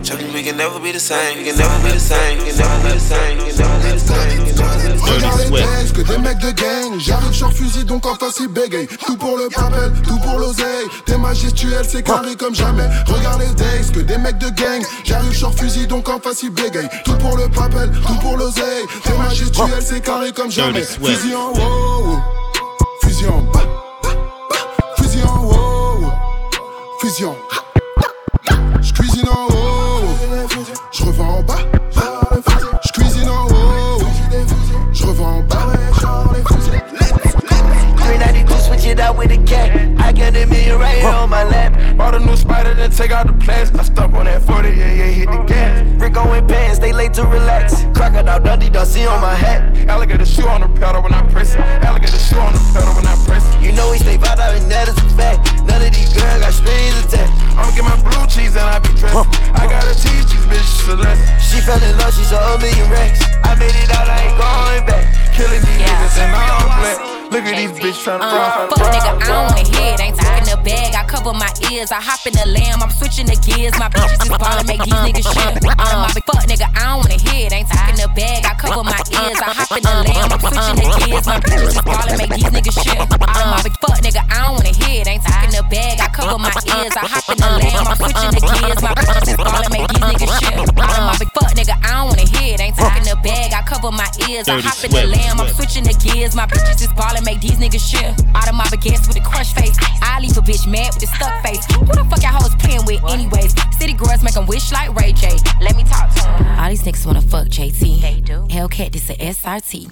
Chopping, 0.07 0.31
we 0.31 0.41
can 0.41 0.55
never 0.55 0.79
be 0.79 0.93
the 0.93 1.01
same. 1.01 1.37
We 1.37 1.43
can 1.43 1.57
never 1.57 1.83
be 1.83 1.91
the 1.91 1.99
same. 1.99 2.37
We 2.37 2.45
can 2.47 2.55
never 2.63 2.79
be 2.79 2.93
the 2.95 2.99
same. 3.03 3.37
We 3.43 3.51
can 3.51 3.59
never 3.59 3.83
be 3.83 3.91
the 3.91 3.99
same. 3.99 4.87
Regarde 5.03 5.39
les 5.41 5.49
gangs, 5.51 5.91
que 5.93 6.01
des 6.03 6.17
mecs 6.17 6.39
de 6.39 6.51
gang 6.51 6.97
J'arrive 6.97 7.33
sur 7.33 7.51
fusil 7.51 7.83
donc 7.83 8.05
en 8.05 8.15
face 8.15 8.37
ils 8.39 8.47
bégayent 8.47 8.87
Tout 8.87 9.17
pour 9.17 9.37
le 9.37 9.49
papel, 9.49 9.91
tout 10.07 10.17
pour 10.19 10.39
l'oseille 10.39 10.87
T'es 11.05 11.17
majestuel, 11.17 11.85
c'est 11.85 12.03
carré 12.03 12.35
comme 12.37 12.55
jamais 12.55 12.87
Regarde 13.05 13.41
les 13.41 13.53
days, 13.55 13.91
que 13.93 13.99
des 13.99 14.17
mecs 14.17 14.37
de 14.37 14.49
gang 14.49 14.81
J'arrive 15.03 15.35
sur 15.35 15.53
fusil 15.53 15.87
donc 15.87 16.07
en 16.07 16.19
face 16.19 16.43
ils 16.43 16.51
bégayent 16.51 16.89
Tout 17.03 17.15
pour 17.15 17.35
le 17.37 17.49
papel, 17.49 17.91
tout 17.91 18.15
pour 18.21 18.37
l'oseille 18.37 18.85
T'es 19.03 19.17
majestuel, 19.17 19.81
c'est 19.81 20.01
carré 20.01 20.31
comme 20.31 20.51
jamais 20.51 20.83
Fusil 20.83 21.35
en 21.35 21.51
haut, 21.51 22.19
fusil 23.01 23.27
en 23.27 23.41
bas 23.51 23.66
fusion. 27.07 27.37
Ha 27.49 27.66
it 38.97 39.03
out 39.03 39.17
with 39.17 39.31
a 39.31 39.37
cat. 39.45 39.69
I 39.99 40.11
got 40.11 40.35
a 40.35 40.45
million 40.45 40.79
right 40.79 40.97
here 40.97 41.09
on 41.09 41.29
my 41.29 41.43
lap. 41.43 41.97
Bought 41.97 42.15
a 42.15 42.19
new 42.19 42.35
spider, 42.35 42.73
then 42.73 42.91
take 42.91 43.11
out 43.11 43.27
the 43.27 43.33
plans. 43.33 43.71
I 43.71 43.83
stuck 43.83 44.13
on 44.13 44.25
that 44.25 44.41
40, 44.41 44.69
yeah, 44.69 44.93
yeah, 44.93 45.05
hit 45.05 45.29
the 45.29 45.43
gas. 45.43 45.85
Rick 46.01 46.17
in 46.17 46.47
pants, 46.47 46.79
they 46.79 46.93
late 46.93 47.13
to 47.13 47.25
relax. 47.25 47.83
Crocodile 47.93 48.39
Dundee, 48.39 48.69
Dusty 48.69 49.05
on 49.05 49.21
my 49.21 49.35
hat. 49.35 49.77
Alligator 49.87 50.25
shoe 50.25 50.47
on 50.47 50.61
the 50.61 50.69
pedal 50.79 51.01
when 51.01 51.13
I 51.13 51.21
press 51.29 51.53
it. 51.53 51.59
Alligator 51.85 52.17
shoe 52.17 52.39
on 52.39 52.53
the 52.53 52.59
pedal 52.73 52.93
when 52.95 53.05
I 53.05 53.15
press 53.25 53.43
it. 53.45 53.61
You 53.61 53.71
know 53.73 53.91
we 53.91 53.97
stay 53.97 54.17
out 54.17 54.39
and 54.39 54.71
that 54.71 54.87
is 54.87 54.97
a 54.97 55.09
fact. 55.15 55.45
None 55.65 55.81
of 55.81 55.91
these 55.93 56.13
girls 56.13 56.41
got 56.41 56.53
strings 56.53 56.97
attached. 57.05 57.33
I'ma 57.57 57.71
get 57.75 57.85
my 57.85 57.97
blue 58.01 58.25
cheese 58.27 58.55
and 58.57 58.65
I 58.65 58.79
be 58.79 58.93
dressed. 58.97 59.29
I 59.53 59.65
gotta 59.69 59.93
teach 59.93 60.25
these 60.31 60.47
bitches 60.49 60.89
a 60.89 60.95
lesson. 60.95 61.25
She 61.41 61.61
fell 61.61 61.81
in 61.81 61.93
love, 61.97 62.13
she's 62.13 62.31
a 62.31 62.39
million 62.57 62.89
racks. 62.89 63.21
I 63.45 63.53
made 63.55 63.73
it 63.73 63.89
out, 63.93 64.09
I 64.09 64.25
ain't 64.25 64.37
going 64.37 64.83
back. 64.89 65.05
Killing 65.33 65.61
these 65.61 65.81
niggas 65.85 66.17
and 66.17 66.33
all 66.33 66.65
black. 66.81 67.06
Look 67.31 67.43
at 67.43 67.55
these 67.59 67.71
bitches 67.75 67.99
tryna 68.03 68.23
Uh, 68.23 68.35
run, 68.39 68.69
fuck 68.71 68.87
nigga, 68.87 69.11
I 69.19 69.27
don't 69.27 69.45
wanna 69.51 69.67
hear 69.67 69.93
it. 69.93 69.99
Ain't 69.99 70.15
talking 70.17 70.47
the 70.47 70.57
bag, 70.63 70.95
I 70.95 71.03
cover 71.03 71.33
my 71.33 71.51
ears. 71.71 71.91
I 71.91 71.99
hop 72.01 72.25
in 72.25 72.33
the 72.33 72.47
lamb, 72.47 72.81
I'm 72.81 72.89
switching 72.89 73.27
the 73.27 73.35
gears. 73.35 73.75
My 73.77 73.89
bitches 73.89 74.23
is 74.23 74.31
ballin', 74.37 74.65
make 74.67 74.81
these 74.83 74.93
niggas 74.95 75.27
shit. 75.27 75.53
Uh, 75.65 75.75
uh, 75.75 75.83
uh, 75.83 76.07
uh, 76.07 76.21
fuck 76.23 76.43
nigga, 76.47 76.67
I 76.71 76.83
don't 76.87 77.03
wanna 77.03 77.19
hear 77.19 77.47
it. 77.47 77.53
Ain't 77.53 77.67
talking 77.67 77.99
the 77.99 78.07
bag, 78.15 78.45
I 78.47 78.53
cover 78.55 78.83
my 78.83 78.95
ears. 79.11 79.39
I 79.43 79.51
hop 79.51 79.71
in 79.75 79.83
the 79.83 79.95
lamb, 80.07 80.31
I'm 80.31 80.39
switching 80.39 80.77
the 80.79 80.87
gears. 81.03 81.25
My 81.27 81.39
bitches 81.43 81.75
is 81.75 81.81
ballin', 81.83 82.17
make 82.17 82.31
these 82.31 82.47
niggas 82.47 82.77
shit. 82.79 82.97
Uh, 82.97 83.59
fuck 83.83 83.97
nigga, 83.99 84.23
I 84.31 84.37
don't 84.47 84.55
wanna 84.55 84.71
hear 84.71 85.01
it. 85.03 85.07
Ain't 85.07 85.23
talking 85.23 85.51
the 85.51 85.63
bag, 85.67 85.99
I 85.99 86.07
cover 86.07 86.37
my 86.39 86.51
ears. 86.63 86.95
I 86.95 87.03
hop 87.11 87.27
in 87.27 87.37
the 87.43 87.51
lamb, 87.59 87.87
I'm 87.91 87.97
switching 87.99 88.31
the 88.31 88.41
gears. 88.55 88.79
My 88.81 88.93
bitches 88.95 89.27
is 89.27 89.37
ballin', 89.37 89.71
make 89.75 89.87
these 89.91 89.99
niggas 89.99 90.31
shit. 90.39 90.55
Uh, 90.79 91.11
fuck 91.35 91.51
nigga, 91.59 91.75
I 91.83 91.91
don't 91.91 92.07
wanna 92.15 92.23
hear 92.23 92.55
it. 92.55 92.61
Ain't 92.63 92.75
talking 92.79 93.03
the 93.03 93.15
bag, 93.19 93.51
I 93.51 93.61
cover 93.67 93.91
my 93.91 94.07
ears. 94.31 94.47
I 94.47 94.63
hop 94.63 94.79
in 94.87 94.91
the 94.95 95.03
lamb, 95.11 95.37
I'm 95.43 95.49
switching 95.51 95.83
the 95.83 95.93
gears. 95.99 96.33
My 96.33 96.47
bitches 96.47 96.81
is 96.81 96.93
ballin', 96.95 97.16
make 97.23 97.41
these 97.41 97.57
niggas 97.57 97.83
shit. 97.83 98.13
Out 98.35 98.47
of 98.47 98.55
my 98.55 98.65
baguettes 98.65 99.07
with 99.07 99.17
a 99.17 99.21
crush 99.21 99.53
face. 99.53 99.77
I 100.01 100.19
leave 100.19 100.37
a 100.37 100.41
bitch 100.41 100.69
mad 100.69 100.93
with 100.93 101.03
a 101.03 101.07
stuck 101.07 101.41
face. 101.43 101.65
Who 101.73 101.85
the 101.85 102.05
fuck 102.09 102.21
y'all 102.21 102.39
hoes 102.39 102.55
playing 102.55 102.85
with, 102.85 103.03
anyways? 103.11 103.53
City 103.77 103.93
girls 103.93 104.23
make 104.23 104.37
'em 104.37 104.45
wish 104.45 104.71
like 104.71 104.93
Ray 104.99 105.13
J. 105.13 105.37
Let 105.61 105.75
me 105.75 105.83
talk 105.83 106.13
to 106.15 106.27
'em. 106.27 106.59
All 106.59 106.69
these 106.69 106.83
niggas 106.83 107.05
wanna 107.05 107.21
fuck 107.21 107.47
JT. 107.49 108.01
They 108.01 108.21
do. 108.21 108.47
Hellcat, 108.49 108.91
this 108.91 109.09
a 109.09 109.15
SRT. 109.21 109.87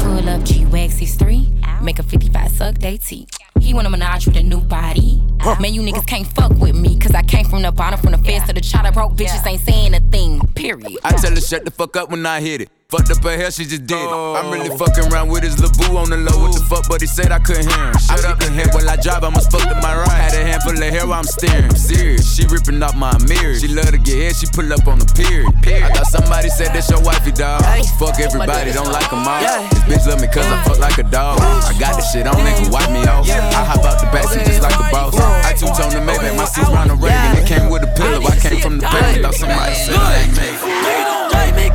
Pull 0.00 0.28
up 0.28 0.44
G 0.44 0.64
Wax 0.66 0.98
3 1.14 1.52
make 1.82 1.98
a 1.98 2.02
55 2.02 2.50
suck 2.50 2.78
they 2.78 2.96
teeth. 2.96 3.30
He 3.60 3.74
wanna 3.74 3.90
menage 3.90 4.26
with 4.26 4.36
a 4.36 4.42
new 4.42 4.60
body. 4.60 5.22
Man, 5.60 5.72
you 5.72 5.82
niggas 5.82 6.06
can't 6.06 6.26
fuck 6.26 6.52
with 6.58 6.74
me, 6.74 6.98
cause 6.98 7.14
I 7.14 7.22
came 7.22 7.44
from 7.44 7.62
the 7.62 7.72
bottom, 7.72 8.00
from 8.00 8.12
the 8.12 8.18
fence 8.18 8.46
to 8.46 8.52
the 8.52 8.60
chopper. 8.60 8.92
Broke 8.92 9.16
bitches 9.16 9.46
ain't 9.46 9.62
saying 9.62 9.94
a 9.94 10.00
thing, 10.00 10.40
period. 10.54 10.98
I 11.04 11.12
tell 11.12 11.30
her 11.30 11.40
shut 11.40 11.64
the 11.64 11.70
fuck 11.70 11.96
up 11.96 12.10
when 12.10 12.24
I 12.26 12.40
hit 12.40 12.62
it. 12.62 12.70
Fucked 12.88 13.12
up 13.12 13.20
her 13.20 13.36
hair, 13.36 13.50
she 13.52 13.68
just 13.68 13.84
did 13.84 14.00
it. 14.00 14.08
I'm 14.08 14.48
oh. 14.48 14.50
really 14.50 14.72
fucking 14.72 15.12
around 15.12 15.28
with 15.28 15.44
his 15.44 15.60
LeBoo 15.60 16.00
on 16.00 16.08
the 16.08 16.16
low. 16.16 16.40
What 16.40 16.56
the 16.56 16.64
fuck, 16.64 16.88
but 16.88 17.04
he 17.04 17.06
said 17.06 17.28
I 17.28 17.36
couldn't 17.36 17.68
hear 17.68 17.84
him. 17.92 18.00
Shut 18.00 18.24
up 18.24 18.40
the 18.40 18.48
head 18.48 18.72
while 18.72 18.88
I 18.88 18.96
drive, 18.96 19.28
I'ma 19.28 19.44
fuck 19.44 19.60
to 19.68 19.76
my 19.84 19.92
right. 19.92 20.08
Had 20.08 20.32
a 20.32 20.40
handful 20.40 20.72
of 20.72 20.80
hair 20.80 21.04
while 21.04 21.20
I'm 21.20 21.28
steering. 21.28 21.68
I'm 21.68 21.76
serious, 21.76 22.24
she 22.24 22.48
ripping 22.48 22.80
off 22.80 22.96
my 22.96 23.12
mirror. 23.28 23.60
She 23.60 23.68
love 23.68 23.92
to 23.92 24.00
get 24.00 24.32
hit, 24.32 24.40
she 24.40 24.48
pull 24.56 24.72
up 24.72 24.88
on 24.88 25.04
the 25.04 25.08
period. 25.12 25.52
I 25.84 25.92
thought 25.92 26.08
somebody 26.08 26.48
said 26.48 26.72
that's 26.72 26.88
your 26.88 27.04
wifey, 27.04 27.36
dog. 27.36 27.60
Fuck 28.00 28.24
everybody, 28.24 28.72
don't 28.72 28.88
like 28.88 29.12
them 29.12 29.20
all. 29.20 29.36
This 29.84 29.84
bitch 29.84 30.08
love 30.08 30.24
me 30.24 30.28
cause 30.32 30.48
I 30.48 30.56
fuck 30.64 30.80
like 30.80 30.96
a 30.96 31.04
dog. 31.04 31.44
I 31.44 31.76
got 31.76 31.92
the 31.92 32.04
shit 32.08 32.24
on, 32.24 32.40
they 32.40 32.56
can 32.56 32.72
wipe 32.72 32.88
me 32.88 33.04
off. 33.04 33.28
I 33.28 33.68
hop 33.68 33.84
out 33.84 34.00
the 34.00 34.08
backseat 34.16 34.48
just 34.48 34.64
like 34.64 34.72
a 34.72 34.88
boss. 34.88 35.12
I 35.44 35.52
two-tone 35.52 35.92
the 35.92 36.00
Maybach, 36.00 36.40
my 36.40 36.48
seat's 36.48 36.72
Ronald 36.72 37.04
Reagan. 37.04 37.36
It 37.36 37.44
came 37.44 37.68
with 37.68 37.84
a 37.84 37.92
pillow, 37.92 38.24
I 38.24 38.32
came 38.40 38.64
from 38.64 38.80
the 38.80 38.88
pavement. 38.88 39.28
Thought 39.28 39.36
somebody 39.36 39.76
said 39.76 39.92
I 39.92 40.24
ain't 40.24 40.32
made. 40.40 40.56
They 40.56 41.04
don't 41.04 41.28
like 41.36 41.52
me, 41.52 41.68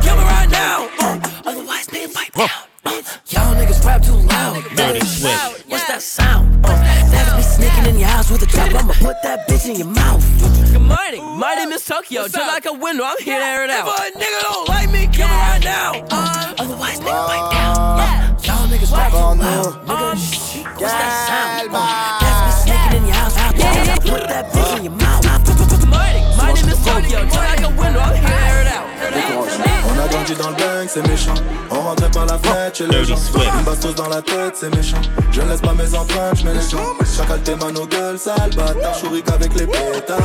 y'all 2.36 3.54
niggas 3.54 3.84
rap 3.84 4.02
too 4.02 4.12
loud. 4.12 4.62
Dirty 4.74 5.00
Swift. 5.06 5.68
What's 5.68 5.86
that 5.86 6.02
sound? 6.02 6.64
Uh, 6.64 6.74
that's 7.10 7.36
me 7.36 7.42
sneaking 7.42 7.94
in 7.94 7.98
your 8.00 8.08
house 8.08 8.30
with 8.30 8.42
a 8.42 8.46
trap. 8.46 8.74
I'ma 8.74 8.92
put 8.94 9.16
that 9.22 9.48
bitch 9.48 9.68
in 9.68 9.76
your 9.76 9.86
mouth. 9.86 10.22
Good 10.72 10.82
morning. 10.82 11.22
My 11.38 11.54
name 11.54 11.70
is 11.72 11.84
Tokyo. 11.84 12.26
Just 12.26 12.36
like 12.36 12.66
a 12.66 12.72
window, 12.72 13.04
I'm 13.04 13.16
here 13.20 13.38
to 13.38 13.44
air 13.44 13.64
it 13.64 13.70
out. 13.70 13.86
If 13.86 14.16
a 14.16 14.18
nigga 14.18 14.40
don't 14.42 14.68
like 14.68 14.90
me, 14.90 15.06
kill 15.12 15.28
me 15.28 15.34
right 15.34 15.62
now. 15.62 16.04
Uh, 16.10 16.54
otherwise, 16.58 16.98
nigga, 17.00 17.26
pipe 17.26 17.52
down. 17.52 17.76
Uh, 17.78 18.36
y'all 18.42 18.66
niggas 18.68 18.92
rap 18.92 19.10
too 19.12 19.18
loud. 19.18 19.86
Nigga, 19.86 20.16
shh, 20.18 20.64
what's 20.80 20.92
that 20.92 21.12
sound? 21.30 21.70
Uh, 21.70 22.18
that's 22.18 22.40
me 22.42 22.50
sneaking 22.66 22.98
in 22.98 23.06
your 23.06 23.14
house. 23.14 23.36
I'ma 23.38 23.94
put 24.02 24.26
that 24.28 24.50
bitch 24.50 24.76
in 24.78 24.84
your 24.84 24.92
mouth. 24.98 25.22
Good 25.46 25.86
morning. 25.86 26.24
My 26.36 26.52
name 26.52 26.68
is 26.68 26.82
Tokyo. 26.84 27.24
Just 27.24 27.36
like 27.36 27.62
a 27.62 27.70
window, 27.70 28.00
I'm 28.00 28.16
here 28.18 28.26
to 28.26 28.34
air 28.50 28.60
it 28.62 28.66
out. 28.66 28.84
On 29.86 29.98
a 29.98 30.08
grandi 30.08 30.34
dans 30.34 30.50
le 30.50 30.56
bang, 30.56 30.88
c'est 30.88 31.06
méchant. 31.06 31.34
On 31.94 32.02
rentrait 32.02 32.10
par 32.10 32.26
la 32.26 32.38
fenêtre 32.38 32.76
chez 32.76 32.86
les 32.88 33.04
gens. 33.04 33.14
Une 33.34 33.64
bastos 33.64 33.94
dans 33.94 34.08
la 34.08 34.20
tête, 34.20 34.54
c'est 34.54 34.74
méchant. 34.74 35.00
Je 35.30 35.40
ne 35.40 35.48
laisse 35.48 35.60
pas 35.60 35.74
mes 35.74 35.94
empreintes, 35.94 36.38
je 36.38 36.44
mets 36.44 36.54
les 36.54 36.68
gens. 36.68 36.94
Chacal 37.16 37.40
tes 37.42 37.54
mains 37.54 37.70
nos 37.70 37.86
gueules, 37.86 38.18
sale 38.18 38.50
bâtard. 38.56 38.98
Chourique 39.00 39.28
avec 39.30 39.54
les 39.54 39.66
pétards. 39.66 40.18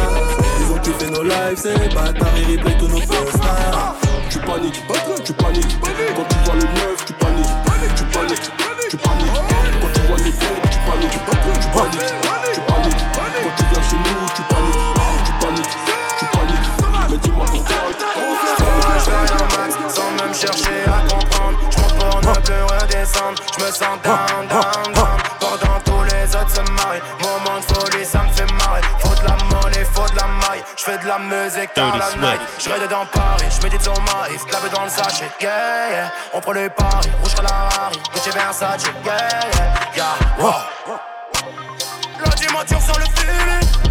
Ils 0.62 0.73
ont 0.73 0.79
kiffé 0.79 1.10
nos 1.12 1.21
lives, 1.21 1.58
c'est 1.58 1.93
bâtards. 1.93 2.27
Ils 2.38 2.58
replay 2.58 2.77
tous 2.77 2.88
nos 2.88 3.01
festins. 3.01 3.93
Tu 4.29 4.39
paniques, 4.39 4.82
tu 5.23 5.34
paniques. 5.34 5.77
Quand 6.15 6.25
tu 6.27 6.36
vois 6.45 6.55
le 6.55 6.62
neuf, 6.62 7.05
tu 7.05 7.13
paniques. 7.13 7.45
Tu 7.95 8.03
paniques, 8.05 8.41
tu 8.89 8.97
paniques. 8.97 9.32
Quand 9.82 9.91
tu 9.93 10.01
vois 10.08 10.17
les 10.17 10.32
fêtes, 10.32 10.69
tu 10.71 10.79
paniques. 10.89 11.12
Tu 11.12 11.19
paniques, 11.19 11.60
tu 11.60 11.69
paniques. 11.69 13.03
Quand 13.43 13.53
tu 13.58 13.63
viens 13.69 13.84
chez 13.84 13.97
nous, 13.97 14.25
tu 14.34 14.41
paniques. 14.41 14.82
Tu 15.26 15.32
paniques, 15.39 15.70
tu 16.17 16.26
paniques. 16.34 16.67
Mais 17.11 17.17
dis-moi 17.17 17.45
pourquoi. 17.51 17.76
Sans 19.89 20.11
même 20.11 20.34
chercher 20.34 20.78
Je 23.57 23.63
me 23.63 23.71
sens 23.71 23.99
down, 24.03 24.47
down, 24.47 24.93
down. 24.93 25.17
Pendant 25.39 25.79
tous 25.85 26.03
les 26.03 26.35
autres 26.35 26.49
se 26.49 26.61
marient. 26.71 27.01
Moment 27.21 27.59
de 27.59 27.73
folie, 27.73 28.05
ça 28.05 28.23
me 28.23 28.31
fait 28.31 28.51
marrer. 28.53 28.81
Faut 28.99 29.15
de 29.15 29.27
la 29.27 29.37
monnaie, 29.45 29.85
faut 29.85 30.09
de 30.09 30.15
la 30.15 30.27
maille. 30.27 30.63
Je 30.77 30.83
fais 30.83 30.97
de 30.97 31.07
la 31.07 31.19
musique 31.19 31.69
dans 31.75 31.95
la 31.95 32.09
night. 32.15 32.41
Je 32.59 32.69
dans 32.87 33.05
Paris, 33.05 33.45
je 33.49 33.63
médite 33.63 33.81
sur 33.81 33.93
Marie. 34.01 34.37
Clavé 34.47 34.69
dans 34.69 34.83
le 34.83 34.89
sachet, 34.89 35.29
yeah, 35.41 35.89
yeah. 35.91 36.11
On 36.33 36.39
prend 36.39 36.53
les 36.53 36.69
paris, 36.69 37.09
rouge 37.21 37.35
comme 37.35 37.45
la 37.45 37.69
Rari. 37.69 37.99
Gucci 38.13 38.29
Versace, 38.31 38.83
yeah, 39.05 39.17
yeah, 39.55 39.73
yeah. 39.95 40.15
Wow. 40.39 40.53
La 42.23 42.31
dimension 42.35 42.79
sur 42.79 42.97
le 42.99 43.05
feeling. 43.15 43.88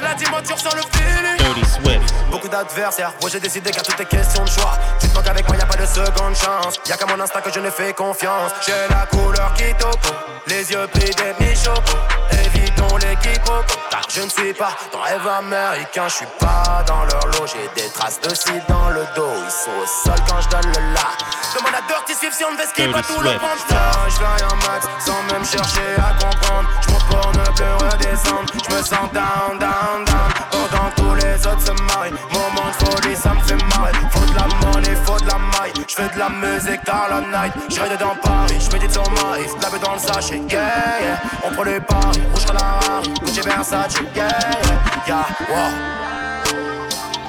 La 0.00 0.14
dimension 0.14 0.56
sur 0.56 0.74
le 0.74 0.82
Swift. 0.82 2.14
Beaucoup 2.30 2.48
d'adversaires, 2.48 3.12
ouais 3.22 3.30
j'ai 3.30 3.40
décidé 3.40 3.70
qu'à 3.70 3.82
toutes 3.82 3.96
tes 3.96 4.04
questions 4.04 4.42
de 4.42 4.48
choix. 4.48 4.78
Tu 4.98 5.08
te 5.08 5.14
manques 5.14 5.28
avec 5.28 5.46
moi, 5.46 5.56
y 5.56 5.60
a 5.60 5.66
pas 5.66 5.76
de 5.76 5.86
seconde 5.86 6.34
chance. 6.34 6.78
Y'a 6.86 6.96
qu'à 6.96 7.06
mon 7.06 7.20
instinct 7.20 7.40
que 7.40 7.52
je 7.52 7.60
ne 7.60 7.70
fais 7.70 7.92
confiance. 7.92 8.52
J'ai 8.66 8.72
la 8.88 9.06
couleur 9.06 9.52
qui 9.54 9.74
topo, 9.74 10.14
les 10.46 10.70
yeux 10.70 10.86
plis 10.92 11.10
des 11.10 11.44
mi-choco 11.44 11.96
Évitons 12.30 12.96
les 12.96 13.16
quiproquos, 13.16 13.78
car 13.90 14.02
je 14.08 14.22
ne 14.22 14.28
suis 14.28 14.54
pas 14.54 14.74
dans 14.92 15.00
rêve 15.00 15.26
américain. 15.26 16.08
Je 16.08 16.14
suis 16.14 16.26
pas 16.38 16.82
dans 16.86 17.04
leur 17.04 17.26
lot, 17.26 17.46
j'ai 17.46 17.82
des 17.82 17.88
traces 17.90 18.20
de 18.20 18.34
cils 18.34 18.62
dans 18.68 18.88
le 18.90 19.04
dos. 19.14 19.32
Ils 19.44 19.50
sont 19.50 19.70
au 19.82 19.86
sol 19.86 20.18
quand 20.28 20.40
je 20.40 20.48
donne 20.48 20.72
le 20.72 20.94
la 20.94 21.41
Demande 21.54 21.74
à 21.74 21.82
Dirty 21.86 22.14
Swift 22.14 22.34
si 22.34 22.44
on 22.44 22.52
ne 22.52 22.56
veut 22.56 22.66
skip 22.66 22.92
pas 22.92 23.02
tout 23.02 23.20
le 23.20 23.32
monster 23.38 23.76
Je 24.08 24.16
fais 24.16 24.44
un 24.44 24.56
max 24.66 24.88
sans 25.04 25.22
même 25.32 25.44
chercher 25.44 25.94
à 25.98 26.14
comprendre 26.22 26.68
Je 26.80 26.88
pour 26.88 27.32
ne 27.32 27.44
plus 27.56 27.86
redescendre, 27.86 28.52
je 28.68 28.74
me 28.74 28.82
sens 28.82 29.12
down, 29.12 29.58
down, 29.58 30.04
down 30.04 30.42
quand 30.72 30.90
tous 30.96 31.14
les 31.14 31.46
autres 31.46 31.60
se 31.60 31.72
marient. 31.72 32.14
Moment 32.32 32.68
de 32.70 32.84
folie, 32.84 33.16
ça 33.16 33.34
me 33.34 33.40
fait 33.40 33.62
mal. 33.78 33.92
Faut 34.10 34.24
de 34.24 34.34
la 34.34 34.46
monnaie, 34.66 34.96
faut 35.04 35.20
de 35.20 35.26
la 35.26 35.38
maille. 35.38 35.72
J'fais 35.86 36.08
de 36.08 36.18
la 36.18 36.28
musique 36.28 36.80
dans 36.86 37.06
la 37.08 37.20
night. 37.20 37.52
J'ride 37.68 37.98
dans 37.98 38.16
Paris, 38.16 38.58
j'médite 38.58 38.92
sur 38.92 39.08
Maris. 39.10 39.50
La 39.60 39.78
dans 39.78 39.94
le 39.94 39.98
sachet, 39.98 40.40
yeah, 40.50 41.00
yeah. 41.00 41.20
On 41.44 41.52
prend 41.52 41.64
les 41.64 41.80
paris, 41.80 42.20
rouge 42.32 42.46
comme 42.46 42.56
la 42.56 42.62
rare. 42.62 43.02
Gucci 43.20 43.40
Versace, 43.40 43.94
yeah, 44.14 44.28
yeah. 44.28 45.06
Yeah, 45.06 45.26
wow. 45.48 45.70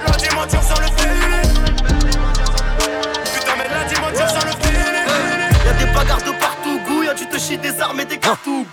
La 0.08 0.18
dimension 0.18 0.62
sur 0.62 0.80
le 0.80 0.88
fil. 0.88 1.73
Bagarres 6.04 6.24
de 6.24 6.32
partout, 6.40 6.80
goût. 6.86 7.04
Y'a 7.04 7.14
tu 7.14 7.26
te 7.28 7.38
chies 7.38 7.58
des 7.58 7.80
armes 7.80 8.00
et 8.00 8.06
des 8.06 8.18
cartouches. 8.18 8.68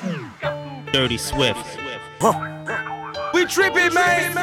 Dirty 0.93 1.18
Swift. 1.18 1.57
We 3.33 3.47
tripping, 3.47 3.93
man. 3.93 4.35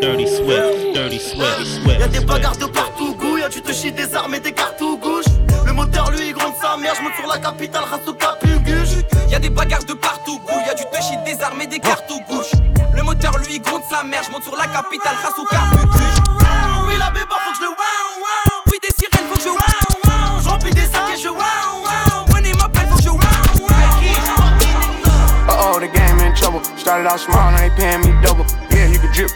Dirty 0.00 0.26
Swift. 0.26 0.94
Dirty 0.94 1.18
Swift. 1.18 1.64
Swift. 1.64 2.00
Y'a 2.00 2.08
des 2.08 2.20
bagarres 2.20 2.56
de 2.56 2.66
partout, 2.66 3.14
goût. 3.14 3.38
Y'a 3.38 3.48
tu 3.48 3.62
te 3.62 3.72
chies 3.72 3.92
des 3.92 4.14
armes 4.14 4.34
et 4.34 4.40
des 4.40 4.52
cartouches. 4.52 5.26
Le 5.64 5.72
moteur, 5.72 6.10
lui, 6.10 6.28
il 6.28 6.32
gronde 6.34 6.54
sa 6.60 6.76
mère. 6.76 6.94
J'monte 6.98 7.14
sur 7.14 7.28
la 7.28 7.38
capitale, 7.38 7.84
race 7.84 8.15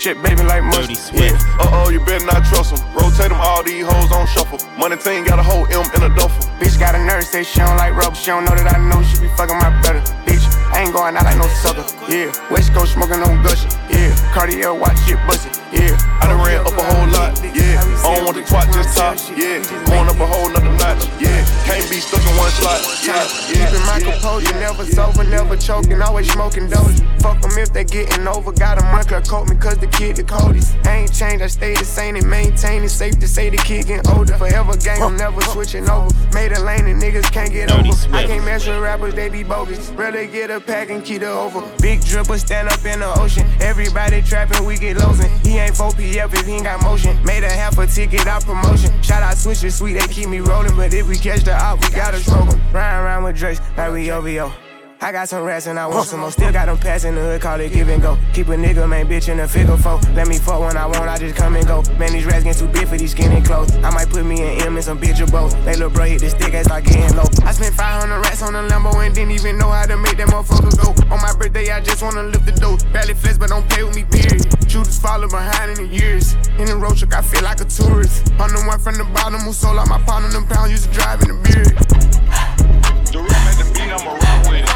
Yeah, 0.00 0.12
you 0.12 0.14
check, 0.14 0.22
baby, 0.24 0.42
like 0.48 0.64
mustard. 0.64 0.96
Yeah. 1.14 1.36
Uh 1.60 1.84
oh, 1.84 1.90
you 1.90 2.00
better 2.04 2.24
not 2.24 2.44
trust 2.46 2.74
them. 2.74 2.80
Rotate 2.94 3.28
them, 3.28 3.40
all 3.40 3.62
these 3.62 3.84
hoes 3.84 4.12
on 4.12 4.26
shuffle. 4.26 4.58
Money 4.78 4.96
team 4.96 5.24
got 5.24 5.38
a 5.38 5.42
whole 5.42 5.66
M 5.66 5.84
in 5.94 6.02
a 6.02 6.14
duffel. 6.14 6.48
Bitch 6.58 6.78
got 6.78 6.94
a 6.94 7.04
nurse, 7.04 7.28
say 7.28 7.44
she 7.44 7.58
don't 7.60 7.76
like 7.76 7.94
rubber. 7.94 8.16
She 8.16 8.26
don't 8.26 8.44
know 8.44 8.54
that 8.54 8.74
I 8.74 8.78
know 8.80 9.02
she 9.02 9.20
be 9.20 9.28
fucking 9.36 9.56
my 9.56 9.70
brother. 9.82 10.00
Bitch, 10.24 10.44
I 10.72 10.82
ain't 10.84 10.92
going 10.92 11.16
out 11.16 11.24
like 11.24 11.36
no 11.36 11.48
sucker. 11.48 11.84
Yeah, 12.08 12.32
West 12.50 12.72
Coast 12.72 12.94
smoking 12.94 13.20
on 13.20 13.42
gush. 13.42 13.64
Yeah, 13.92 14.12
Cartier 14.32 14.72
watch 14.72 14.96
shit 15.04 15.20
bustin'. 15.26 15.52
Yeah, 15.72 15.94
I 16.20 16.26
done 16.26 16.40
ran 16.40 16.64
up 16.64 16.74
a 16.74 16.84
whole 16.84 17.08
lot. 17.12 17.36
Yeah, 17.52 17.80
I 18.04 18.16
don't 18.16 18.24
want 18.24 18.36
the 18.36 18.44
twat 18.44 18.72
just 18.72 18.96
top. 18.96 19.16
Yeah, 19.36 19.60
going 19.86 20.08
up 20.08 20.18
a 20.18 20.26
whole 20.26 20.48
nother 20.48 20.72
notch. 20.80 21.04
Yeah, 21.20 21.44
can't 21.68 21.84
be 21.92 22.00
stuck 22.00 22.24
in 22.24 22.34
one 22.40 22.50
slot. 22.56 22.80
Yeah, 23.04 23.20
yeah. 23.52 23.68
Keeping 23.68 23.84
my 23.84 23.98
composure, 24.00 24.56
never 24.56 24.84
sober, 24.84 25.19
never 25.44 25.56
choking, 25.56 26.00
always 26.02 26.30
smoking 26.30 26.68
dozy. 26.68 27.04
Fuck 27.20 27.40
them 27.40 27.52
if 27.56 27.72
they 27.72 27.84
getting 27.84 28.26
over. 28.28 28.52
Got 28.52 28.80
a 28.80 28.84
month, 28.84 29.08
coat 29.28 29.48
me 29.48 29.56
cause 29.56 29.78
the 29.78 29.86
kid 29.86 30.16
the 30.16 30.24
coldest. 30.24 30.76
I 30.84 30.96
ain't 30.96 31.12
changed, 31.12 31.42
I 31.42 31.46
stay 31.46 31.74
the 31.74 31.84
same 31.84 32.16
and 32.16 32.28
maintain 32.28 32.82
it. 32.82 32.90
Safe 32.90 33.18
to 33.18 33.28
say 33.28 33.50
the 33.50 33.56
kid 33.56 33.86
getting 33.86 34.12
older. 34.12 34.36
Forever 34.36 34.76
gang, 34.76 35.02
I'm 35.02 35.16
never 35.16 35.40
switching 35.42 35.88
over. 35.88 36.08
Made 36.32 36.52
a 36.52 36.60
lane 36.60 36.86
and 36.86 37.00
niggas 37.02 37.30
can't 37.32 37.52
get 37.52 37.70
over. 37.70 37.88
I 38.14 38.26
can't 38.26 38.44
mess 38.44 38.66
with 38.66 38.80
rappers, 38.80 39.14
they 39.14 39.28
be 39.28 39.42
bogus. 39.42 39.90
Rather 39.90 40.26
get 40.26 40.50
a 40.50 40.60
pack 40.60 40.90
and 40.90 41.04
keep 41.04 41.22
it 41.22 41.28
over. 41.28 41.60
Big 41.80 42.00
dripper 42.00 42.38
stand 42.38 42.68
up 42.68 42.84
in 42.84 43.00
the 43.00 43.20
ocean. 43.20 43.46
Everybody 43.60 44.22
trapping, 44.22 44.64
we 44.64 44.76
get 44.76 44.96
losing. 44.98 45.30
He 45.40 45.58
ain't 45.58 45.74
4PF 45.74 46.34
if 46.34 46.46
he 46.46 46.52
ain't 46.54 46.64
got 46.64 46.82
motion. 46.82 47.16
Made 47.24 47.44
a 47.44 47.50
half 47.50 47.78
a 47.78 47.86
ticket 47.86 48.26
out 48.26 48.44
promotion. 48.44 48.90
Shout 49.02 49.22
out 49.22 49.36
Switcher 49.36 49.70
Sweet, 49.70 49.94
they 49.94 50.06
keep 50.08 50.28
me 50.28 50.40
rolling. 50.40 50.76
But 50.76 50.92
if 50.92 51.08
we 51.08 51.16
catch 51.16 51.44
the 51.44 51.54
op, 51.54 51.82
we 51.82 51.90
gotta 51.90 52.18
stroke 52.18 52.50
'em. 52.50 52.60
Ryan 52.72 53.04
around 53.04 53.24
with 53.24 53.36
Drake's, 53.36 53.60
like 53.76 53.92
we 53.92 54.10
OVO. 54.10 54.69
I 55.02 55.12
got 55.12 55.30
some 55.30 55.44
rats 55.44 55.66
and 55.66 55.78
I 55.78 55.86
want 55.86 56.08
some 56.08 56.20
more. 56.20 56.30
Still 56.30 56.52
got 56.52 56.66
them 56.66 56.76
pass 56.76 57.04
in 57.04 57.14
the 57.14 57.22
hood, 57.22 57.40
call 57.40 57.58
it 57.58 57.72
give 57.72 57.88
and 57.88 58.02
go. 58.02 58.18
Keep 58.34 58.48
a 58.48 58.54
nigga, 58.54 58.86
man, 58.86 59.08
bitch 59.08 59.30
in 59.30 59.40
a 59.40 59.48
figure 59.48 59.78
four. 59.78 59.98
Let 60.12 60.28
me 60.28 60.36
fuck 60.36 60.60
when 60.60 60.76
I 60.76 60.84
want, 60.84 61.08
I 61.08 61.16
just 61.16 61.36
come 61.36 61.56
and 61.56 61.66
go. 61.66 61.80
Man, 61.96 62.12
these 62.12 62.26
rats 62.26 62.44
getting 62.44 62.60
too 62.60 62.70
big 62.70 62.86
for 62.86 62.98
these 62.98 63.12
skinny 63.12 63.40
clothes. 63.40 63.74
I 63.76 63.88
might 63.90 64.10
put 64.10 64.26
me 64.26 64.42
in 64.42 64.60
M 64.60 64.76
and 64.76 64.84
some 64.84 64.98
bitch 64.98 65.18
or 65.18 65.30
both. 65.30 65.52
They 65.64 65.72
little 65.72 65.88
bro 65.88 66.04
hit 66.04 66.20
the 66.20 66.28
stick 66.28 66.52
and 66.52 66.66
start 66.66 66.84
getting 66.84 67.16
low. 67.16 67.24
I 67.48 67.52
spent 67.52 67.74
500 67.74 68.20
rats 68.20 68.42
on 68.42 68.54
a 68.54 68.60
Lambo 68.68 68.92
and 69.04 69.14
didn't 69.14 69.32
even 69.32 69.56
know 69.56 69.70
how 69.70 69.86
to 69.86 69.96
make 69.96 70.18
that 70.18 70.28
motherfucker 70.28 70.76
go. 70.76 70.92
On 71.14 71.22
my 71.22 71.32
birthday, 71.32 71.70
I 71.70 71.80
just 71.80 72.02
wanna 72.02 72.24
lift 72.24 72.44
the 72.44 72.52
dough. 72.52 72.76
Barely 72.92 73.14
flex, 73.14 73.38
but 73.38 73.48
don't 73.48 73.66
play 73.70 73.82
with 73.82 73.96
me, 73.96 74.04
period. 74.04 74.44
Shooters 74.70 74.98
follow 74.98 75.28
behind 75.28 75.78
in 75.80 75.88
the 75.88 75.96
years. 75.96 76.34
In 76.60 76.66
the 76.66 76.76
road 76.76 76.98
truck, 76.98 77.14
I 77.14 77.22
feel 77.22 77.42
like 77.42 77.62
a 77.62 77.64
tourist. 77.64 78.30
I'm 78.38 78.52
the 78.52 78.62
one 78.68 78.78
from 78.78 78.96
the 78.96 79.04
bottom 79.16 79.40
who 79.40 79.54
sold 79.54 79.78
out 79.78 79.88
my 79.88 79.98
pound 80.04 80.26
on 80.26 80.32
them 80.32 80.46
pounds, 80.46 80.70
used 80.70 80.84
to 80.84 80.92
drive 80.92 81.22
in 81.22 81.28
the 81.28 81.40
beard. 81.40 82.00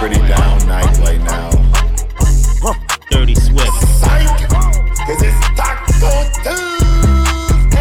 Pretty 0.05 0.21
down 0.29 0.59
night 0.69 0.99
right 0.99 1.23
now. 1.23 1.49
Dirty 3.11 3.35
Swift. 3.37 3.73
Cause 3.73 5.23
it's 5.25 5.41
Taco 5.57 6.13
Tuesday. 6.45 7.81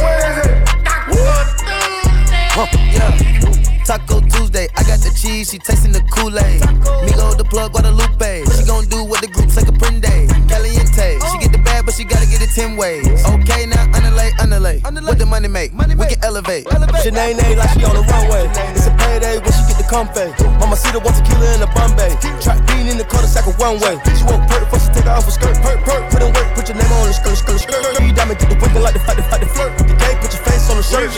Where 0.00 0.24
is 0.24 0.46
it? 0.46 0.56
Taco 0.88 1.20
Tuesday. 1.20 2.96
yeah. 2.96 3.84
Taco 3.84 4.20
Tuesday, 4.20 4.68
I 4.74 4.84
got 4.84 5.00
the 5.00 5.12
cheese, 5.20 5.50
she 5.50 5.58
tasting 5.58 5.92
the 5.92 6.00
Kool-Aid. 6.16 6.62
Migo 7.04 7.36
the 7.36 7.44
plug, 7.44 7.72
Guadalupe. 7.72 8.46
She 8.56 8.64
gon' 8.64 8.86
do 8.86 9.04
what 9.04 9.20
the 9.20 9.26
group's 9.26 9.52
group 9.54 9.66
say 9.66 9.70
Caprende. 9.70 10.32
Caliente, 10.48 11.20
she 11.20 11.26
oh. 11.28 11.38
get 11.42 11.52
the 11.52 11.58
bag, 11.58 11.84
but 11.84 11.92
she 11.92 12.04
gotta 12.04 12.24
get 12.24 12.40
it 12.40 12.48
10 12.54 12.78
ways. 12.78 13.04
Okay, 13.36 13.66
now 13.66 13.84
underlay, 13.92 14.32
underlay. 14.40 14.80
What 14.80 15.18
the 15.18 15.26
money 15.26 15.48
make? 15.48 15.72
We 15.74 16.06
can 16.06 16.24
elevate. 16.24 16.64
Sinead 17.04 17.36
like 17.36 17.68
she 17.76 17.84
on 17.84 17.96
the 17.96 18.04
runway. 18.08 18.48
It's 18.72 18.86
a 18.86 18.96
payday 18.96 19.36
when 19.36 19.52
she 19.52 19.60
get 19.68 19.68
the 19.68 19.69
comfy. 19.90 20.30
Mama 20.62 20.76
see 20.78 20.94
the 20.94 21.02
one 21.02 21.12
tequila 21.12 21.50
in 21.58 21.60
the 21.60 21.70
Bombay. 21.74 22.14
Track 22.38 22.62
bean 22.70 22.86
in 22.86 22.96
the 22.96 23.04
cul-de-sac 23.04 23.46
of 23.50 23.58
one 23.58 23.82
way. 23.82 23.98
She 24.14 24.22
won't 24.22 24.46
perk 24.46 24.70
before 24.70 24.78
she 24.78 24.88
take 24.94 25.10
off 25.10 25.26
her 25.26 25.34
skirt. 25.34 25.58
Perk, 25.58 25.82
perk, 25.82 26.06
put 26.14 26.22
in 26.22 26.30
work, 26.30 26.48
put 26.54 26.70
your 26.70 26.78
name 26.78 26.92
on 27.02 27.10
the 27.10 27.12
skirt, 27.12 27.36
skirt, 27.36 27.58
skirt. 27.58 27.82
You 27.98 28.14
diamond, 28.14 28.38
get 28.38 28.48
the 28.48 28.56
winking 28.62 28.82
like 28.86 28.94
the 28.94 29.02
fight, 29.02 29.18
the 29.18 29.26
fight, 29.26 29.42
the 29.42 29.50
flirt. 29.50 29.76
The 29.76 29.98
cake, 29.98 30.22
put 30.22 30.30
your 30.30 30.42
face 30.46 30.70
on 30.70 30.78
the 30.78 30.86
shirt. 30.86 31.10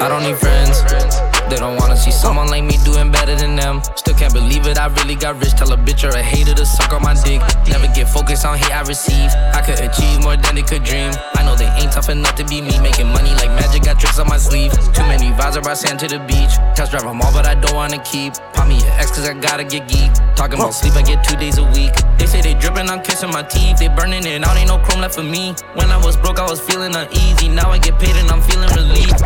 I 0.00 0.08
don't 0.08 0.24
need 0.24 0.38
friends. 0.40 1.29
They 1.50 1.56
don't 1.56 1.76
wanna 1.76 1.96
see 1.96 2.12
someone 2.12 2.46
like 2.46 2.62
me 2.62 2.78
doing 2.84 3.10
better 3.10 3.34
than 3.34 3.56
them. 3.56 3.82
Still 3.96 4.14
can't 4.14 4.32
believe 4.32 4.68
it, 4.68 4.78
I 4.78 4.86
really 5.02 5.16
got 5.16 5.34
rich. 5.42 5.50
Tell 5.58 5.72
a 5.72 5.76
bitch 5.76 6.06
or 6.06 6.14
a 6.16 6.22
hater 6.22 6.54
to 6.54 6.64
suck 6.64 6.92
on 6.92 7.02
my 7.02 7.14
dick. 7.14 7.42
Never 7.66 7.88
get 7.92 8.08
focused 8.08 8.46
on 8.46 8.56
hate 8.56 8.70
I 8.70 8.82
receive. 8.82 9.30
I 9.50 9.60
could 9.60 9.80
achieve 9.80 10.22
more 10.22 10.36
than 10.36 10.54
they 10.54 10.62
could 10.62 10.84
dream. 10.84 11.10
I 11.34 11.42
know 11.42 11.56
they 11.56 11.66
ain't 11.82 11.90
tough 11.90 12.08
enough 12.08 12.36
to 12.36 12.44
be 12.44 12.60
me. 12.60 12.78
Making 12.78 13.08
money 13.08 13.34
like 13.42 13.50
magic, 13.58 13.82
got 13.82 13.98
tricks 13.98 14.20
on 14.20 14.28
my 14.28 14.38
sleeve. 14.38 14.70
Too 14.94 15.02
many 15.10 15.34
vibes, 15.34 15.58
I 15.58 15.74
sand 15.74 15.98
to 16.00 16.08
the 16.08 16.20
beach. 16.20 16.54
Test 16.76 16.92
drive 16.92 17.02
them 17.02 17.20
all, 17.20 17.32
but 17.32 17.46
I 17.46 17.56
don't 17.56 17.74
wanna 17.74 17.98
keep. 18.04 18.34
Pop 18.54 18.68
me 18.68 18.76
an 18.76 18.92
X 19.02 19.10
cause 19.10 19.28
I 19.28 19.34
gotta 19.34 19.64
get 19.64 19.88
geek. 19.88 20.12
Talking 20.36 20.60
about 20.60 20.72
sleep, 20.72 20.94
I 20.94 21.02
get 21.02 21.24
two 21.24 21.34
days 21.34 21.58
a 21.58 21.64
week. 21.74 21.92
They 22.16 22.26
say 22.26 22.40
they 22.42 22.54
dripping, 22.54 22.88
I'm 22.88 23.02
kissing 23.02 23.30
my 23.30 23.42
teeth. 23.42 23.78
They 23.78 23.88
burning 23.88 24.24
it 24.24 24.46
out, 24.46 24.56
ain't 24.56 24.68
no 24.68 24.78
chrome 24.78 25.00
left 25.00 25.16
for 25.16 25.24
me. 25.24 25.54
When 25.74 25.90
I 25.90 25.98
was 25.98 26.16
broke, 26.16 26.38
I 26.38 26.48
was 26.48 26.60
feeling 26.60 26.94
uneasy. 26.94 27.48
Now 27.48 27.70
I 27.70 27.78
get 27.78 27.98
paid 27.98 28.14
and 28.14 28.30
I'm 28.30 28.40
feeling 28.40 28.70
relieved. 28.70 29.20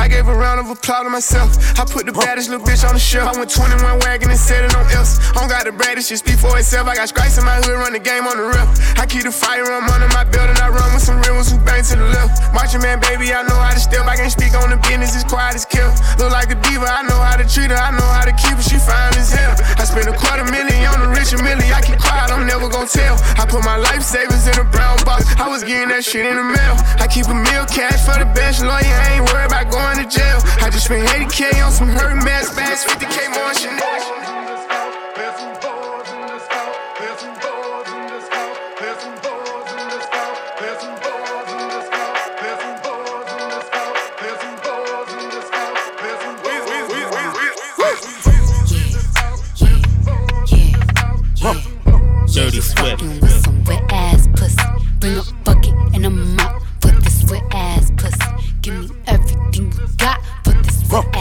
I 0.00 0.08
gave 0.08 0.28
a 0.28 0.34
round 0.34 0.58
of 0.58 0.72
applause 0.72 1.04
to 1.04 1.10
myself. 1.12 1.52
I 1.76 1.84
put 1.84 2.08
the 2.08 2.16
baddest 2.16 2.48
little 2.48 2.64
bitch 2.64 2.88
on 2.88 2.96
the 2.96 2.98
shelf. 2.98 3.28
I 3.28 3.36
went 3.36 3.52
21 3.52 4.00
wagon 4.00 4.32
and 4.32 4.40
said 4.40 4.64
it 4.64 4.72
on 4.72 4.88
else. 4.96 5.20
I 5.36 5.44
don't 5.44 5.52
got 5.52 5.68
the 5.68 5.76
baddest, 5.76 6.08
shit 6.08 6.24
speak 6.24 6.40
for 6.40 6.56
itself. 6.56 6.88
I 6.88 6.96
got 6.96 7.12
strikes 7.12 7.36
in 7.36 7.44
my 7.44 7.60
hood, 7.60 7.76
run 7.76 7.92
the 7.92 8.00
game 8.00 8.24
on 8.24 8.40
the 8.40 8.48
rep. 8.48 8.64
I 8.96 9.04
keep 9.04 9.28
the 9.28 9.30
firearm 9.30 9.84
under 9.92 10.08
my 10.16 10.24
belt 10.24 10.48
and 10.48 10.56
I 10.56 10.72
run 10.72 10.88
with 10.96 11.04
some 11.04 11.20
real 11.20 11.36
ones 11.36 11.52
who 11.52 11.60
bang 11.60 11.84
to 11.84 11.96
the 12.00 12.08
left. 12.16 12.40
Marching 12.56 12.80
man, 12.80 12.96
baby, 12.96 13.28
I 13.36 13.44
know 13.44 13.60
how 13.60 13.76
to 13.76 13.80
step. 13.80 14.08
I 14.08 14.16
can't 14.16 14.32
speak 14.32 14.56
on 14.56 14.72
the 14.72 14.80
business, 14.88 15.12
it's 15.12 15.28
quiet 15.28 15.52
as 15.52 15.68
kill. 15.68 15.92
Look 16.16 16.32
like 16.32 16.48
a 16.48 16.56
diva, 16.64 16.88
I 16.88 17.04
know 17.04 17.20
how 17.20 17.36
to 17.36 17.44
treat 17.44 17.68
her, 17.68 17.76
I 17.76 17.92
know 17.92 18.08
how 18.08 18.24
to 18.24 18.32
keep 18.32 18.56
her, 18.56 18.64
she 18.64 18.80
fine 18.80 19.12
as 19.20 19.32
hell. 19.32 19.52
I 19.76 19.84
spent 19.84 20.08
a 20.08 20.16
quarter 20.16 20.48
million 20.48 20.88
on 20.88 21.04
the 21.04 21.08
rich 21.12 21.36
and 21.36 21.44
milli, 21.44 21.68
I 21.68 21.84
keep 21.84 22.00
quiet, 22.00 22.32
I'm 22.32 22.48
never 22.48 22.72
gonna 22.72 22.88
tell. 22.88 23.20
I 23.36 23.44
put 23.44 23.64
my 23.68 23.76
life 23.76 24.00
savings 24.00 24.48
in 24.48 24.56
a 24.56 24.64
brown 24.64 24.96
box, 25.04 25.28
I 25.36 25.48
was 25.48 25.60
getting 25.60 25.92
that 25.92 26.04
shit 26.04 26.24
in 26.24 26.36
the 26.40 26.46
mail. 26.46 26.76
I 26.96 27.04
keep 27.04 27.28
a 27.28 27.36
meal 27.36 27.68
cash 27.68 28.00
for 28.08 28.16
the 28.16 28.28
best 28.32 28.64
lawyer, 28.64 28.80
I 28.80 29.20
ain't 29.20 29.24
worried 29.28 29.52
about 29.52 29.68
going 29.70 29.89
to 29.96 30.06
jail. 30.06 30.38
I 30.60 30.70
just 30.70 30.86
spent 30.86 31.08
80k 31.08 31.64
on 31.64 31.72
some 31.72 31.88
hurt 31.88 32.22
mask 32.24 32.56
bags, 32.56 32.84
50k 32.84 33.34
more 33.34 33.54
Chanel. 33.54 33.90
Dirty 52.32 52.60
Swift. 52.60 53.02
with 53.02 53.44
some 53.44 53.64
wet 53.64 53.82
ass 53.92 54.26
pussy. 54.34 54.56
Bring 54.98 55.18
a 55.18 55.39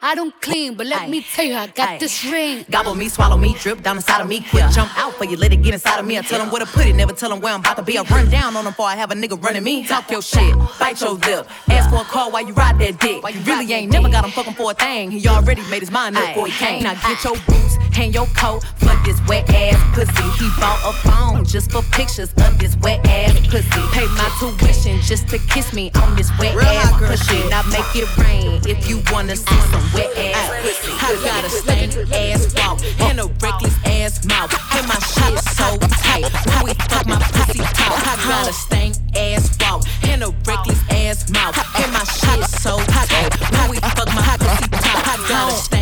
I 0.00 0.14
don't 0.14 0.32
clean, 0.40 0.74
but 0.74 0.86
let 0.86 1.10
me 1.10 1.22
tell 1.22 1.44
you, 1.44 1.54
I 1.54 1.66
got 1.66 1.98
this 1.98 2.24
ring. 2.24 2.64
Gobble 2.70 2.94
me, 2.94 3.08
swallow 3.08 3.36
me, 3.36 3.54
drip 3.54 3.82
down 3.82 3.96
inside 3.96 4.20
of 4.20 4.28
me. 4.28 4.44
Quick 4.48 4.70
jump 4.70 4.96
out 4.96 5.14
for 5.14 5.24
you, 5.24 5.36
let 5.36 5.52
it 5.52 5.56
get 5.62 5.74
inside 5.74 5.98
of 5.98 6.06
me. 6.06 6.16
I 6.16 6.22
tell 6.22 6.38
them 6.38 6.50
where 6.50 6.60
to 6.60 6.66
put 6.66 6.86
it, 6.86 6.94
never 6.94 7.12
tell 7.12 7.30
them 7.30 7.40
where 7.40 7.52
I'm 7.52 7.60
about 7.60 7.76
to 7.78 7.82
be. 7.82 7.98
I 7.98 8.02
run 8.02 8.30
down 8.30 8.56
on 8.56 8.64
them 8.64 8.72
before 8.72 8.86
I 8.86 8.94
have 8.94 9.10
a 9.10 9.14
nigga 9.14 9.42
running 9.42 9.64
me. 9.64 9.84
Talk 9.86 10.10
your 10.10 10.22
shit, 10.22 10.54
bite 10.78 11.00
your 11.00 11.14
lip. 11.14 11.48
Ask 11.68 11.90
for 11.90 12.02
a 12.02 12.04
call 12.04 12.30
while 12.30 12.46
you 12.46 12.54
ride 12.54 12.78
that 12.78 13.00
dick. 13.00 13.22
You 13.34 13.40
really 13.40 13.72
ain't 13.72 13.90
never 13.92 14.08
got 14.08 14.24
him 14.24 14.30
fucking 14.30 14.54
for 14.54 14.70
a 14.70 14.74
thing. 14.74 15.10
He 15.10 15.26
already 15.26 15.62
made 15.68 15.80
his 15.80 15.90
mind 15.90 16.16
up 16.16 16.28
before 16.28 16.46
he 16.46 16.52
came. 16.52 16.84
Now 16.84 16.94
get 16.94 17.24
your 17.24 17.34
boots, 17.46 17.76
hang 17.92 18.12
your 18.12 18.26
coat 18.36 18.64
for 18.76 18.94
this 19.04 19.20
wet 19.26 19.48
ass 19.50 19.78
pussy. 19.94 20.28
He 20.38 20.48
bought 20.60 20.80
a 20.84 20.92
phone 21.08 21.44
just 21.44 21.70
for 21.70 21.82
pictures 21.92 22.32
of 22.38 22.58
this 22.58 22.76
wet 22.78 23.04
ass 23.06 23.34
pussy. 23.48 23.82
Pay 23.92 24.06
my 24.16 24.28
tuition 24.38 25.00
just 25.02 25.28
to 25.28 25.38
kiss 25.50 25.72
me 25.72 25.90
on 26.02 26.16
this 26.16 26.30
wet 26.38 26.56
ass 26.56 26.92
pussy. 26.98 27.48
Now 27.48 27.62
make 27.70 27.90
it 27.94 28.08
rain 28.18 28.60
if 28.66 28.88
you 28.88 29.02
wanna 29.12 29.36
see 29.36 29.60
some 29.70 29.84
wet 29.94 30.10
ass 30.16 30.50
pussy. 30.62 30.92
I 30.92 31.10
got 31.24 31.44
a 31.44 31.50
stank 31.50 31.96
ass 32.12 32.54
walk 32.54 32.80
and 33.00 33.20
a 33.20 33.26
reckless 33.40 33.76
ass 33.84 34.24
mouth. 34.24 34.52
And 34.74 34.86
my 34.86 34.98
shit 34.98 35.38
so 35.56 35.76
tight. 36.02 36.28
When 36.46 36.64
we 36.64 36.74
fuck 36.90 37.06
my 37.06 37.18
pussy 37.18 37.60
talk. 37.60 37.92
I 38.06 38.16
got 38.28 38.48
a 38.48 38.52
stank 38.52 38.96
ass 39.16 39.56
walk 39.60 39.84
and 40.04 40.22
a 40.22 40.30
reckless 40.46 40.80
ass 40.90 41.30
mouth. 41.30 41.56
And 41.80 41.92
my 41.92 42.04
shit 42.04 42.44
so 42.60 42.78
tight. 42.92 43.32
When 43.52 43.70
we 43.70 43.76
fuck 43.80 44.08
my 44.14 44.36
pussy 44.38 44.68
talk. 44.70 45.08
I 45.08 45.16
got 45.28 45.52
a 45.52 45.56
stank 45.56 45.77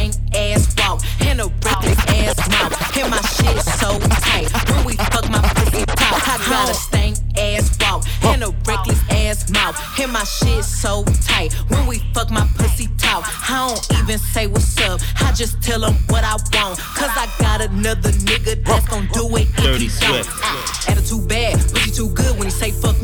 ass 2.27 2.49
mouth. 2.49 2.97
And 2.97 3.11
my 3.11 3.20
shit 3.20 3.62
so 3.62 3.99
tight. 4.20 4.51
When 4.70 4.85
we 4.85 4.97
fuck 4.97 5.29
my 5.31 5.41
pussy 5.55 5.85
talk. 5.85 6.29
I 6.29 6.37
got 6.49 6.70
a 6.70 6.74
stank 6.74 7.16
ass 7.39 7.77
walk 7.97 8.05
and 8.24 8.43
a 8.43 8.51
reckless 8.66 9.01
ass 9.11 9.51
mouth. 9.51 9.77
And 10.01 10.12
my 10.12 10.24
shit 10.24 10.64
so 10.64 11.05
tight. 11.22 11.53
When 11.68 11.87
we 11.87 11.99
fuck 12.14 12.31
my 12.31 12.47
pussy 12.57 12.89
talk. 12.99 13.24
I 13.51 13.68
don't 13.68 14.01
even 14.03 14.18
say 14.18 14.47
what's 14.47 14.79
up. 14.81 15.01
I 15.20 15.33
just 15.33 15.62
tell 15.62 15.81
them 15.81 15.95
what 16.09 16.24
I 16.24 16.33
want. 16.33 16.79
Cause 16.79 17.11
I 17.14 17.29
got 17.39 17.61
another 17.61 18.11
nigga 18.11 18.62
that's 18.64 18.89
gon' 18.89 19.09
do 19.12 19.37
it 19.37 19.49
if 19.49 19.57
Dirty 19.57 19.87
he 19.87 20.01
don't. 20.01 20.27
Ah, 20.43 20.91
Attitude 20.91 21.29
bad, 21.29 21.59
pussy 21.72 21.91
too 21.91 22.09
good. 22.11 22.37
When 22.39 22.45
he 22.45 22.51
say 22.51 22.70
fuck 22.72 22.95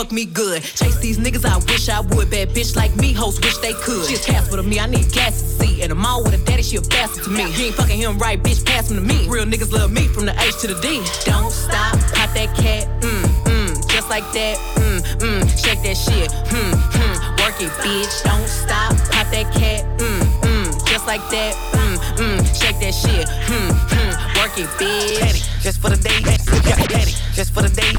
fuck 0.00 0.12
me 0.12 0.24
good. 0.24 0.62
Chase 0.62 0.96
these 0.98 1.18
niggas, 1.18 1.44
I 1.44 1.58
wish 1.70 1.88
I 1.90 2.00
would. 2.00 2.30
Bad 2.30 2.48
bitch 2.50 2.74
like 2.74 2.94
me, 2.96 3.12
hoes 3.12 3.38
wish 3.40 3.58
they 3.58 3.74
could. 3.74 4.06
She 4.08 4.14
a 4.14 4.18
Casper 4.18 4.56
to 4.56 4.62
me, 4.62 4.80
I 4.80 4.86
need 4.86 5.12
gas 5.12 5.42
to 5.42 5.48
see. 5.60 5.82
And 5.82 5.92
I'm 5.92 6.24
with 6.24 6.32
a 6.32 6.42
daddy, 6.44 6.62
she 6.62 6.76
a 6.76 6.80
bastard 6.80 7.24
to 7.24 7.30
me. 7.30 7.44
You 7.52 7.66
ain't 7.66 7.74
fucking 7.74 7.98
him 7.98 8.18
right, 8.18 8.42
bitch, 8.42 8.64
pass 8.64 8.90
him 8.90 8.96
to 8.96 9.02
me. 9.02 9.28
Real 9.28 9.44
niggas 9.44 9.72
love 9.72 9.92
me 9.92 10.08
from 10.08 10.24
the 10.24 10.32
H 10.40 10.56
to 10.62 10.68
the 10.68 10.80
D. 10.80 11.04
Don't 11.24 11.52
stop, 11.52 11.98
pop 12.16 12.32
that 12.32 12.48
cat, 12.56 12.88
mm, 13.02 13.24
mm, 13.44 13.88
just 13.90 14.08
like 14.08 14.24
that, 14.32 14.56
mm, 14.80 15.00
mm, 15.20 15.40
shake 15.62 15.82
that 15.82 15.96
shit, 15.96 16.32
hmm, 16.48 16.72
hmm, 16.96 17.16
work 17.42 17.60
it, 17.60 17.72
bitch. 17.84 18.24
Don't 18.24 18.48
stop, 18.48 18.96
pop 19.12 19.28
that 19.28 19.52
cat, 19.52 19.84
mm, 20.00 20.20
mm, 20.48 20.88
just 20.88 21.06
like 21.06 21.24
that, 21.28 21.52
mm, 21.76 21.96
mm, 22.16 22.38
shake 22.56 22.80
that 22.80 22.94
shit, 22.94 23.28
hmm, 23.28 23.72
hmm, 23.92 24.12
work 24.40 24.56
it, 24.56 24.70
bitch. 24.80 25.62
Just 25.62 25.82
for 25.82 25.90
the 25.90 25.96
day, 25.96 26.20
daddy. 26.22 26.40
Just 27.34 27.52
for 27.52 27.62
the 27.62 27.68
day, 27.68 27.92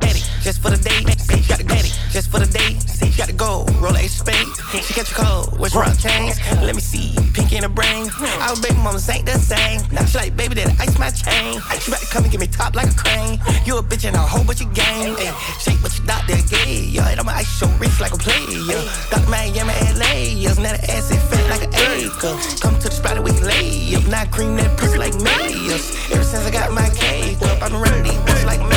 daddy. 0.00 0.35
Just 0.46 0.62
for 0.62 0.70
the 0.70 0.78
day, 0.78 1.02
She 1.02 1.42
got 1.50 1.58
the 1.58 1.66
daddy. 1.66 1.90
Just 2.14 2.30
for 2.30 2.38
the 2.38 2.46
day, 2.46 2.78
She 3.02 3.10
got 3.18 3.26
to 3.26 3.34
go. 3.34 3.66
Roll 3.82 3.96
a 3.98 4.06
spade. 4.06 4.46
She 4.70 4.94
catch 4.94 5.10
a 5.10 5.14
cold. 5.18 5.58
What's 5.58 5.74
wrong, 5.74 5.90
chains? 5.98 6.38
Let 6.62 6.76
me 6.76 6.80
see. 6.80 7.18
Pink 7.34 7.50
in 7.50 7.66
the 7.66 7.68
brain. 7.68 8.06
Our 8.46 8.54
baby 8.62 8.78
mamas 8.78 9.10
ain't 9.10 9.26
the 9.26 9.42
same. 9.42 9.82
Now 9.90 10.06
she 10.06 10.18
like, 10.18 10.36
baby, 10.36 10.54
that 10.62 10.70
ice 10.78 10.96
my 11.02 11.10
chain. 11.10 11.58
She 11.82 11.90
about 11.90 11.98
to 11.98 12.06
come 12.14 12.22
and 12.22 12.30
get 12.30 12.38
me 12.38 12.46
top 12.46 12.76
like 12.76 12.86
a 12.86 12.94
crane. 12.94 13.42
You 13.66 13.78
a 13.78 13.82
bitch 13.82 14.06
and 14.06 14.14
a 14.14 14.22
whole 14.22 14.46
bunch 14.46 14.62
of 14.62 14.70
game. 14.70 15.18
Ay, 15.18 15.34
shake 15.58 15.82
what 15.82 15.90
your 15.98 16.06
doctor 16.06 16.38
gave. 16.46 16.94
Yeah, 16.94 17.10
and 17.10 17.18
I'ma 17.18 17.42
ice 17.42 17.50
your 17.60 17.70
wrist 17.82 17.98
like 17.98 18.14
a 18.14 18.20
player. 18.22 18.78
Dr. 19.10 19.26
Miami, 19.26 19.74
LA. 19.98 20.30
Yeah, 20.30 20.54
now 20.62 20.78
the 20.78 20.82
ass 20.94 21.10
is 21.10 21.18
fat 21.26 21.42
like 21.50 21.66
an 21.66 21.74
acre. 21.74 22.38
Come 22.62 22.78
to 22.78 22.86
the 22.86 22.94
spot 22.94 23.18
that 23.18 23.24
we 23.26 23.34
lay 23.42 23.98
up. 23.98 24.06
Now 24.06 24.22
cream 24.30 24.54
that 24.62 24.78
pussy 24.78 24.94
like 24.94 25.18
mayors. 25.18 25.90
Ever 26.14 26.22
since 26.22 26.46
I 26.46 26.54
got 26.54 26.70
my 26.70 26.86
cake 26.94 27.42
up, 27.42 27.58
I've 27.58 27.74
been 27.74 27.82
running 27.82 28.04
these 28.06 28.44
like 28.46 28.62
Le 28.62 28.75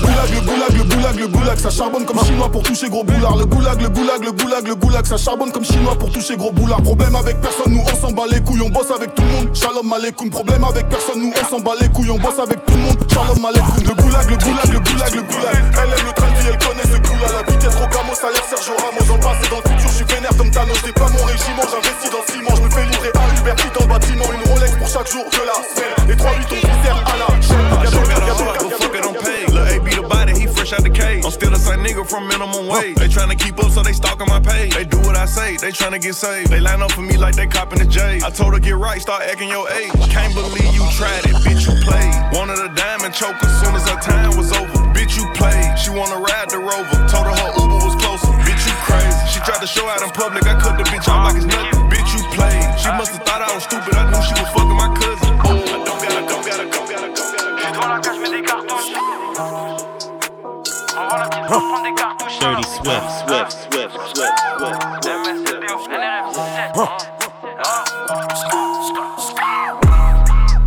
goulag, 0.00 0.30
le 0.34 0.40
goulag, 0.40 0.72
le 0.76 0.84
goulag, 0.84 1.18
le 1.18 1.28
goulag, 1.28 1.58
ça 1.58 1.70
charbonne 1.70 2.04
comme 2.04 2.24
chinois 2.24 2.50
pour 2.50 2.62
toucher 2.62 2.88
gros 2.88 3.04
boulard. 3.04 3.36
Le 3.36 3.46
goulag, 3.46 3.80
le 3.80 3.88
goulag, 3.88 4.24
le 4.24 4.32
goulag, 4.32 4.66
le 4.66 4.74
goulag, 4.74 5.06
ça 5.06 5.16
charbonne 5.16 5.52
comme 5.52 5.64
chinois 5.64 5.96
pour 5.98 6.10
toucher 6.10 6.36
gros 6.36 6.52
boulard. 6.52 6.82
Problème 6.82 7.14
avec 7.16 7.40
personne, 7.40 7.72
nous 7.72 7.82
on 7.84 7.96
s'en 8.00 8.12
bat 8.12 8.24
les 8.30 8.40
couilles, 8.40 8.62
on 8.62 8.70
bosse 8.70 8.90
avec 8.90 9.14
tout 9.14 9.22
le 9.22 9.28
monde. 9.28 9.54
Shalom 9.54 9.92
aleikoum. 9.92 10.30
Problème 10.30 10.64
avec 10.64 10.88
personne, 10.88 11.20
nous 11.20 11.32
on 11.32 11.48
s'en 11.48 11.60
bat 11.60 11.72
les 11.80 11.88
couilles, 11.88 12.10
on 12.10 12.18
bosse 12.18 12.38
avec 12.38 12.64
tout 12.64 12.74
le 12.74 12.80
monde. 12.80 12.98
Shalom 13.12 13.44
aleikoum. 13.44 13.84
Le 13.84 13.94
goulag, 14.02 14.30
le 14.30 14.36
goulag, 14.36 14.68
le 14.72 14.80
goulag, 14.80 15.14
le 15.14 15.22
goulag. 15.22 15.54
Elle 15.54 15.90
aime 15.90 16.06
le 16.06 16.12
train 16.12 16.30
elle 16.48 16.58
connaît 16.58 16.88
ce 16.88 16.98
coup-là. 17.08 17.28
La 17.36 17.52
vitesse 17.52 17.74
Rocamo, 17.76 18.14
salaire 18.14 18.44
Sergio 18.48 18.74
Ramos. 18.80 19.04
Le 19.04 19.20
passé, 19.20 19.44
dans 19.50 19.60
le 19.60 19.68
futur, 19.68 19.88
je 19.88 19.94
suis 19.94 20.04
vénère 20.04 20.34
comme 20.36 20.50
Thanos. 20.50 20.78
C'est 20.84 20.94
pas 20.94 21.08
mon 21.08 21.24
régiment, 21.24 21.66
j'investis 21.68 22.10
dans 22.10 22.24
ciment. 22.32 22.54
Je 22.56 22.62
me 22.62 22.70
fais 22.70 22.86
livrer 22.86 23.12
à 23.14 23.24
Uber 23.38 23.54
dans 23.74 23.84
le 23.84 23.90
bâtiment. 23.92 24.28
Une 24.32 24.44
Rolex 24.50 24.72
pour 24.76 24.88
chaque 24.88 25.10
jour 25.10 25.24
de 25.28 25.42
la 25.44 25.56
semaine. 25.60 26.08
Les 26.08 26.16
3 26.16 26.30
8 26.32 26.46
on 26.50 26.88
à 26.88 27.16
la. 27.18 27.30
Fresh 30.70 30.78
out 30.78 30.84
the 30.84 30.90
cage. 30.90 31.24
I'm 31.24 31.30
still 31.30 31.50
the 31.50 31.58
same 31.58 31.80
nigga 31.80 32.06
from 32.06 32.28
minimum 32.28 32.66
wage. 32.66 32.96
They 32.96 33.08
tryna 33.08 33.38
keep 33.38 33.58
up, 33.58 33.70
so 33.70 33.82
they 33.82 33.92
stalking 33.92 34.28
my 34.28 34.40
page. 34.40 34.74
They 34.74 34.84
do 34.84 34.98
what 35.00 35.16
I 35.16 35.26
say, 35.26 35.56
they 35.56 35.72
tryna 35.72 36.00
get 36.00 36.14
saved. 36.14 36.50
They 36.50 36.60
line 36.60 36.82
up 36.82 36.92
for 36.92 37.02
me 37.02 37.16
like 37.16 37.34
they 37.34 37.46
copping 37.46 37.78
the 37.78 37.86
J. 37.86 38.20
I 38.22 38.30
told 38.30 38.54
her 38.54 38.60
get 38.60 38.76
right, 38.76 39.00
start 39.00 39.22
acting 39.22 39.48
your 39.48 39.68
age. 39.70 39.90
Can't 40.10 40.34
believe 40.34 40.70
you 40.74 40.84
tried 40.94 41.26
it, 41.26 41.36
bitch, 41.42 41.66
you 41.66 41.74
played. 41.82 42.14
Wanted 42.32 42.58
a 42.58 42.70
diamond 42.74 43.14
choke 43.14 43.36
as 43.42 43.52
soon 43.60 43.74
as 43.74 43.88
her 43.88 44.00
time 44.00 44.36
was 44.36 44.52
over. 44.52 44.78
Bitch, 44.94 45.16
you 45.18 45.26
played. 45.34 45.78
She 45.78 45.90
wanna 45.90 46.18
ride 46.18 46.50
the 46.50 46.58
rover. 46.58 46.98
Told 47.10 47.26
her 47.26 47.34
her 47.34 47.50
Uber 47.58 47.80
was 47.84 47.96
closer. 47.98 48.30
Bitch, 48.46 48.62
you 48.66 48.74
crazy. 48.86 49.18
She 49.32 49.40
tried 49.40 49.60
to 49.60 49.66
show 49.66 49.86
out 49.88 50.02
in 50.02 50.10
public, 50.10 50.46
I 50.46 50.58
cut 50.60 50.78
the 50.78 50.84
bitch 50.84 51.08
off 51.08 51.32
like 51.32 51.36
it's 51.36 51.46
nothing. 51.46 51.80
Bitch, 51.90 52.10
you 52.14 52.22
played. 52.36 52.78
She 52.78 52.88
must 52.94 53.12
have 53.12 53.24
thought 53.26 53.42
I 53.42 53.54
was 53.54 53.64
stupid, 53.64 53.94
I 53.94 54.06
knew 54.10 54.22
she 54.22 54.34
was 54.38 54.50
fucking 54.54 54.78
my 54.78 54.90
cousin. 54.94 55.29
Dirty 62.40 62.62
Swift, 62.62 63.02
Swift, 63.28 63.52
Swift, 63.70 63.70
Swift, 63.70 64.16
Swift. 64.16 64.32
MSLDO, 65.04 65.76
NRF 65.90 66.32
17. 66.32 66.72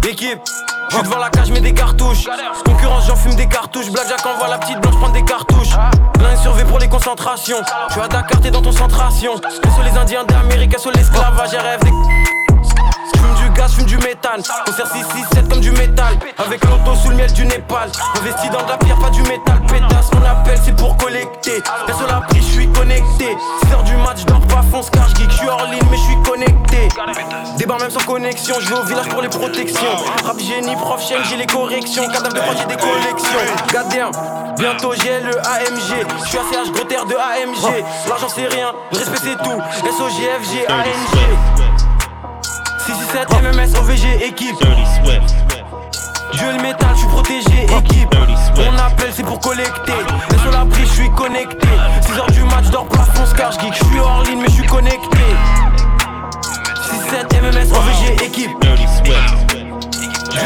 Équipe, 0.07 0.39
je 0.89 0.95
suis 0.95 1.03
devant 1.03 1.17
la 1.17 1.29
cage, 1.29 1.49
mets 1.49 1.61
des 1.61 1.73
cartouches. 1.73 2.27
Concurrence, 2.63 3.07
j'en 3.07 3.15
fume 3.15 3.33
des 3.35 3.47
cartouches. 3.47 3.89
Blackjack 3.91 4.23
envoie 4.23 4.49
la 4.49 4.59
petite 4.59 4.79
blanche 4.81 4.95
prendre 4.97 5.13
des 5.13 5.25
cartouches. 5.25 5.75
Plein 6.13 6.35
sur 6.35 6.53
V 6.53 6.63
pour 6.65 6.77
les 6.77 6.87
concentrations. 6.87 7.63
Suis 7.89 8.01
à 8.01 8.07
Dakar, 8.07 8.39
t'es 8.39 8.51
dans 8.51 8.61
ton 8.61 8.71
centration. 8.71 9.37
Sur 9.37 9.81
les 9.83 9.97
Indiens 9.97 10.25
d'Amérique, 10.25 10.77
sur 10.77 10.91
l'esclavage, 10.91 11.49
j'ai 11.49 11.57
rêve 11.57 11.79
des. 11.83 11.89
Gaz, 13.63 13.71
j'fume 13.71 13.85
du 13.85 13.97
méthane. 13.97 14.41
Concert 14.65 14.87
6, 14.87 14.97
6, 14.99 15.25
7 15.35 15.49
comme 15.49 15.61
du 15.61 15.71
métal. 15.71 16.17
Avec 16.37 16.63
l'auto 16.65 16.95
sous 17.01 17.09
le 17.09 17.15
miel 17.15 17.31
du 17.31 17.45
Népal. 17.45 17.89
Investi 18.19 18.49
dans 18.49 18.61
de 18.61 18.69
la 18.69 18.77
pierre, 18.77 18.97
pas 18.97 19.09
du 19.09 19.21
métal. 19.21 19.61
Pétasse, 19.67 20.11
mon 20.13 20.25
appel, 20.25 20.59
c'est 20.63 20.75
pour 20.75 20.97
collecter. 20.97 21.63
Reste 21.87 22.07
la 22.07 22.21
prise, 22.21 22.45
j'suis 22.45 22.67
connecté. 22.67 23.37
6 23.61 23.89
du 23.89 23.95
match, 23.97 24.25
dors 24.25 24.41
pas, 24.41 24.63
fonce 24.69 24.89
car 24.89 25.07
j'geek. 25.07 25.31
J'suis 25.31 25.47
hors 25.47 25.65
ligne, 25.67 25.81
mais 25.89 25.97
j'suis 25.97 26.17
connecté. 26.29 26.89
Débat 27.57 27.77
même 27.79 27.89
sans 27.89 28.03
connexion, 28.05 28.55
je 28.59 28.67
vais 28.67 28.79
au 28.79 28.83
village 28.83 29.07
pour 29.07 29.21
les 29.21 29.29
protections. 29.29 29.95
Rap 30.25 30.39
génie, 30.39 30.75
prof 30.75 31.01
chaîne, 31.01 31.23
j'ai 31.29 31.37
les 31.37 31.47
corrections. 31.47 32.05
Cadavre 32.09 32.33
de 32.35 32.39
proche, 32.41 32.57
j'ai 32.57 32.65
des 32.65 32.81
collections. 32.81 33.39
Gardien, 33.71 34.11
bientôt 34.57 34.93
j'ai 34.93 35.21
le 35.21 35.37
AMG. 35.39 36.05
J'suis 36.25 36.37
ACH, 36.37 36.71
gros 36.73 36.83
terre 36.83 37.05
de 37.05 37.15
AMG. 37.15 37.85
L'argent 38.09 38.27
c'est 38.27 38.47
rien, 38.47 38.73
respect 38.91 39.19
c'est 39.23 39.37
tout. 39.37 39.61
SOGFG, 39.97 40.65
ANG. 40.69 41.62
667 42.85 43.41
MMS 43.41 43.79
OVG 43.79 44.25
équipe. 44.25 44.55
Je 46.33 46.45
le 46.45 46.61
métal, 46.61 46.89
je 46.93 46.99
suis 46.99 47.07
protégé 47.07 47.63
équipe. 47.63 48.09
Mon 48.57 48.77
appel 48.77 49.09
c'est 49.15 49.23
pour 49.23 49.39
collecter. 49.39 49.93
Et 50.33 50.37
sur 50.39 50.51
la 50.51 50.65
prise 50.65 50.89
je 50.89 50.93
suis 50.93 51.09
connecté. 51.11 51.67
6h 52.01 52.31
du 52.33 52.43
match 52.43 52.65
dors 52.71 52.87
pas 52.87 53.05
fonce 53.13 53.33
car 53.33 53.53
je 53.53 53.59
geek. 53.59 53.73
Je 53.73 53.85
suis 53.85 53.99
hors 53.99 54.23
ligne 54.23 54.41
mais 54.41 54.47
je 54.47 54.53
suis 54.53 54.65
connecté. 54.65 55.23
6-7 57.11 57.41
MMS 57.41 57.71
OVG 57.71 58.25
équipe. 58.25 58.51
Je 58.61 58.67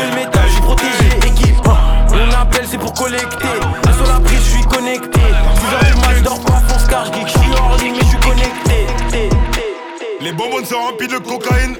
le 0.10 0.16
métal, 0.16 0.44
je 0.46 0.52
suis 0.52 0.62
protégé 0.62 1.10
équipe. 1.26 1.56
Mon 1.66 2.40
appel 2.40 2.66
c'est 2.70 2.78
pour 2.78 2.94
collecter. 2.94 3.48
Et 3.90 3.94
sur 3.94 4.14
la 4.14 4.20
prise 4.20 4.40
je 4.40 4.50
suis 4.58 4.64
connecté. 4.66 5.20
6h 5.20 5.86
du 5.86 6.02
match 6.02 6.22
dors 6.24 6.42
pas 6.42 6.62
fonce 6.68 6.88
car 6.88 7.06
je 7.06 7.14
geek. 7.14 7.28
Je 7.28 7.40
suis 7.40 7.52
hors 7.54 7.78
ligne 7.78 7.94
mais 7.94 8.02
je 8.02 8.06
suis 8.06 8.20
connecté. 8.20 8.88
Les 10.22 10.34
bonbons 10.34 10.64
sont 10.66 10.80
remplis 10.80 11.08
de 11.08 11.18
cocaïne. 11.18 11.78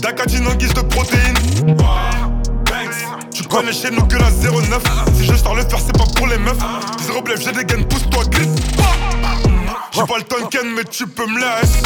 Flex. 0.00 0.16
Dacatine 0.16 0.46
en 0.46 0.54
guise 0.54 0.74
de 0.74 0.80
protéines. 0.82 1.34
Banks. 1.76 3.30
Tu 3.32 3.42
connais 3.44 3.72
chez 3.72 3.90
nous 3.90 4.06
que 4.06 4.16
la 4.16 4.30
09. 4.30 4.82
Si 5.16 5.24
je 5.24 5.34
sors 5.34 5.54
le 5.54 5.62
faire, 5.62 5.78
c'est 5.78 5.96
pas 5.96 6.04
pour 6.16 6.26
les 6.26 6.38
meufs. 6.38 6.58
Zéro 7.06 7.22
blef, 7.22 7.40
j'ai 7.44 7.52
des 7.52 7.64
gaines, 7.64 7.86
pousse-toi, 7.86 8.24
glisse. 8.24 8.48
J'ai 9.92 10.02
pas 10.02 10.18
le 10.18 10.24
Tonken, 10.24 10.72
mais 10.74 10.84
tu 10.84 11.06
peux 11.06 11.26
me 11.26 11.38
laisser. 11.38 11.82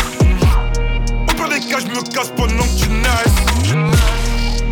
gars, 1.71 1.79
je 1.81 1.87
me 1.87 2.03
casse 2.15 2.31
pendant 2.37 2.65
que 2.65 2.79
tu 2.79 2.89
naisses. 2.89 3.95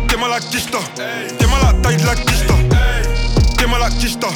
T'es 0.07 0.17
mal 0.17 0.33
à 0.33 0.39
quicheta, 0.39 0.79
t'es 0.95 1.47
mal 1.47 1.61
à 1.67 1.73
taille 1.81 1.97
de 1.97 2.05
la 2.05 2.15
quicheta. 2.15 2.53
T'es 3.57 3.67
mal 3.67 3.83
à 3.83 3.89
quicheta, 3.89 4.27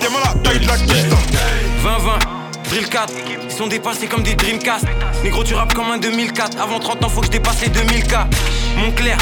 t'es 0.00 0.08
mal 0.08 0.22
à 0.24 0.34
taille 0.38 0.60
de 0.60 0.66
la 0.66 0.76
quicheta. 0.76 1.16
20-20, 1.84 2.68
drill 2.68 2.88
4, 2.88 3.12
ils 3.28 3.45
sont 3.56 3.66
dépassés 3.66 4.06
comme 4.06 4.22
des 4.22 4.34
Dreamcast. 4.34 4.84
Négro, 5.24 5.42
tu 5.42 5.54
rappes 5.54 5.72
comme 5.72 5.90
un 5.90 5.96
2004. 5.96 6.60
Avant 6.60 6.78
30 6.78 7.04
ans, 7.04 7.08
faut 7.08 7.20
que 7.20 7.26
je 7.26 7.30
dépasse 7.30 7.62
les 7.62 7.68
2000K. 7.68 8.26
Montclair, 8.76 9.16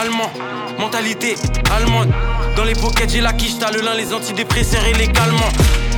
allemand, 0.00 0.30
mentalité 0.78 1.34
allemande. 1.70 2.08
Dans 2.56 2.64
les 2.64 2.74
pockets, 2.74 3.10
j'ai 3.10 3.20
la 3.20 3.34
quiche, 3.34 3.58
t'as 3.58 3.70
le 3.70 3.82
lin, 3.82 3.94
les 3.94 4.14
antidépresseurs 4.14 4.86
et 4.86 4.94
les 4.94 5.08
calmants. 5.08 5.52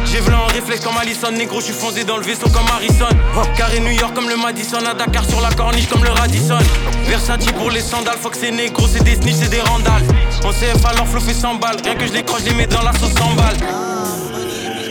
J'ai 0.04 0.18
v'là 0.20 0.40
en 0.40 0.46
réflexe 0.46 0.84
comme 0.84 0.96
Allison, 0.96 1.30
négro, 1.30 1.60
je 1.60 1.66
suis 1.66 1.74
foncé 1.74 2.02
dans 2.02 2.16
le 2.16 2.24
vaisseau 2.24 2.48
comme 2.48 2.66
Harrison. 2.66 3.08
Carré 3.56 3.78
New 3.78 3.92
York 3.92 4.14
comme 4.14 4.28
le 4.28 4.36
Madison, 4.36 4.78
à 4.84 4.94
Dakar 4.94 5.24
sur 5.24 5.40
la 5.40 5.50
corniche 5.50 5.88
comme 5.88 6.02
le 6.02 6.10
Radisson. 6.10 6.58
Versace 7.04 7.46
pour 7.56 7.70
les 7.70 7.80
sandales, 7.80 8.18
faut 8.20 8.30
que 8.30 8.36
c'est 8.36 8.50
négro, 8.50 8.86
c'est 8.88 9.04
des 9.04 9.14
snitch, 9.14 9.36
c'est 9.36 9.50
des 9.50 9.60
randales. 9.60 10.02
En 10.44 10.50
CF 10.50 10.84
alors 10.86 11.06
flow 11.06 11.20
fait 11.20 11.34
100 11.34 11.56
balles, 11.56 11.76
rien 11.84 11.94
que 11.94 12.06
je 12.06 12.12
les 12.12 12.24
croche, 12.24 12.42
les 12.44 12.54
mets 12.54 12.66
dans 12.66 12.82
la 12.82 12.92
sauce 12.94 13.14
100 13.16 13.34
balles. 13.34 13.56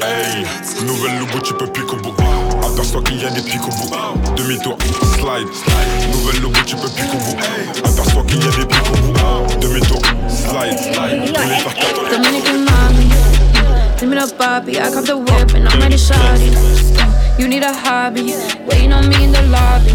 Hey, 0.01 0.45
nouvelle 0.85 1.19
logo, 1.19 1.39
tu 1.43 1.53
peux 1.53 1.67
pique 1.67 1.91
au 1.91 1.97
bout. 1.97 2.13
Aperçois 2.75 3.01
qu'il 3.03 3.21
y 3.21 3.25
a 3.25 3.29
des 3.29 3.41
pics 3.41 3.61
au 3.63 3.69
bout. 3.69 4.35
Demi-tour, 4.35 4.77
slide. 5.15 5.47
Nouvelle 6.11 6.41
logo, 6.41 6.59
tu 6.65 6.75
peux 6.75 6.89
pique 6.89 7.13
au 7.13 7.17
bout. 7.17 7.37
Aperçois 7.85 8.23
qu'il 8.27 8.43
y 8.43 8.47
a 8.47 8.51
des 8.51 8.65
pics 8.65 8.91
au 8.91 8.97
bout. 8.97 9.59
Demi-tour, 9.61 10.01
slide. 10.27 10.77
On 10.99 11.47
les 11.47 11.55
faire 11.55 11.73
quatre. 11.73 12.09
Dominican 12.11 12.65
mommy, 12.65 13.07
give 13.97 14.09
me 14.09 14.17
the 14.17 14.27
Bobby. 14.37 14.77
I 14.77 14.91
cop 14.91 15.05
the 15.05 15.15
whip 15.15 15.55
and 15.55 15.69
I'm 15.69 15.79
ready 15.79 15.95
shawty. 15.95 16.51
Uh, 16.99 17.39
you 17.39 17.47
need 17.47 17.63
a 17.63 17.71
hobby, 17.71 18.35
waiting 18.69 18.91
on 18.91 19.07
me 19.07 19.23
in 19.23 19.31
the 19.31 19.41
lobby. 19.43 19.93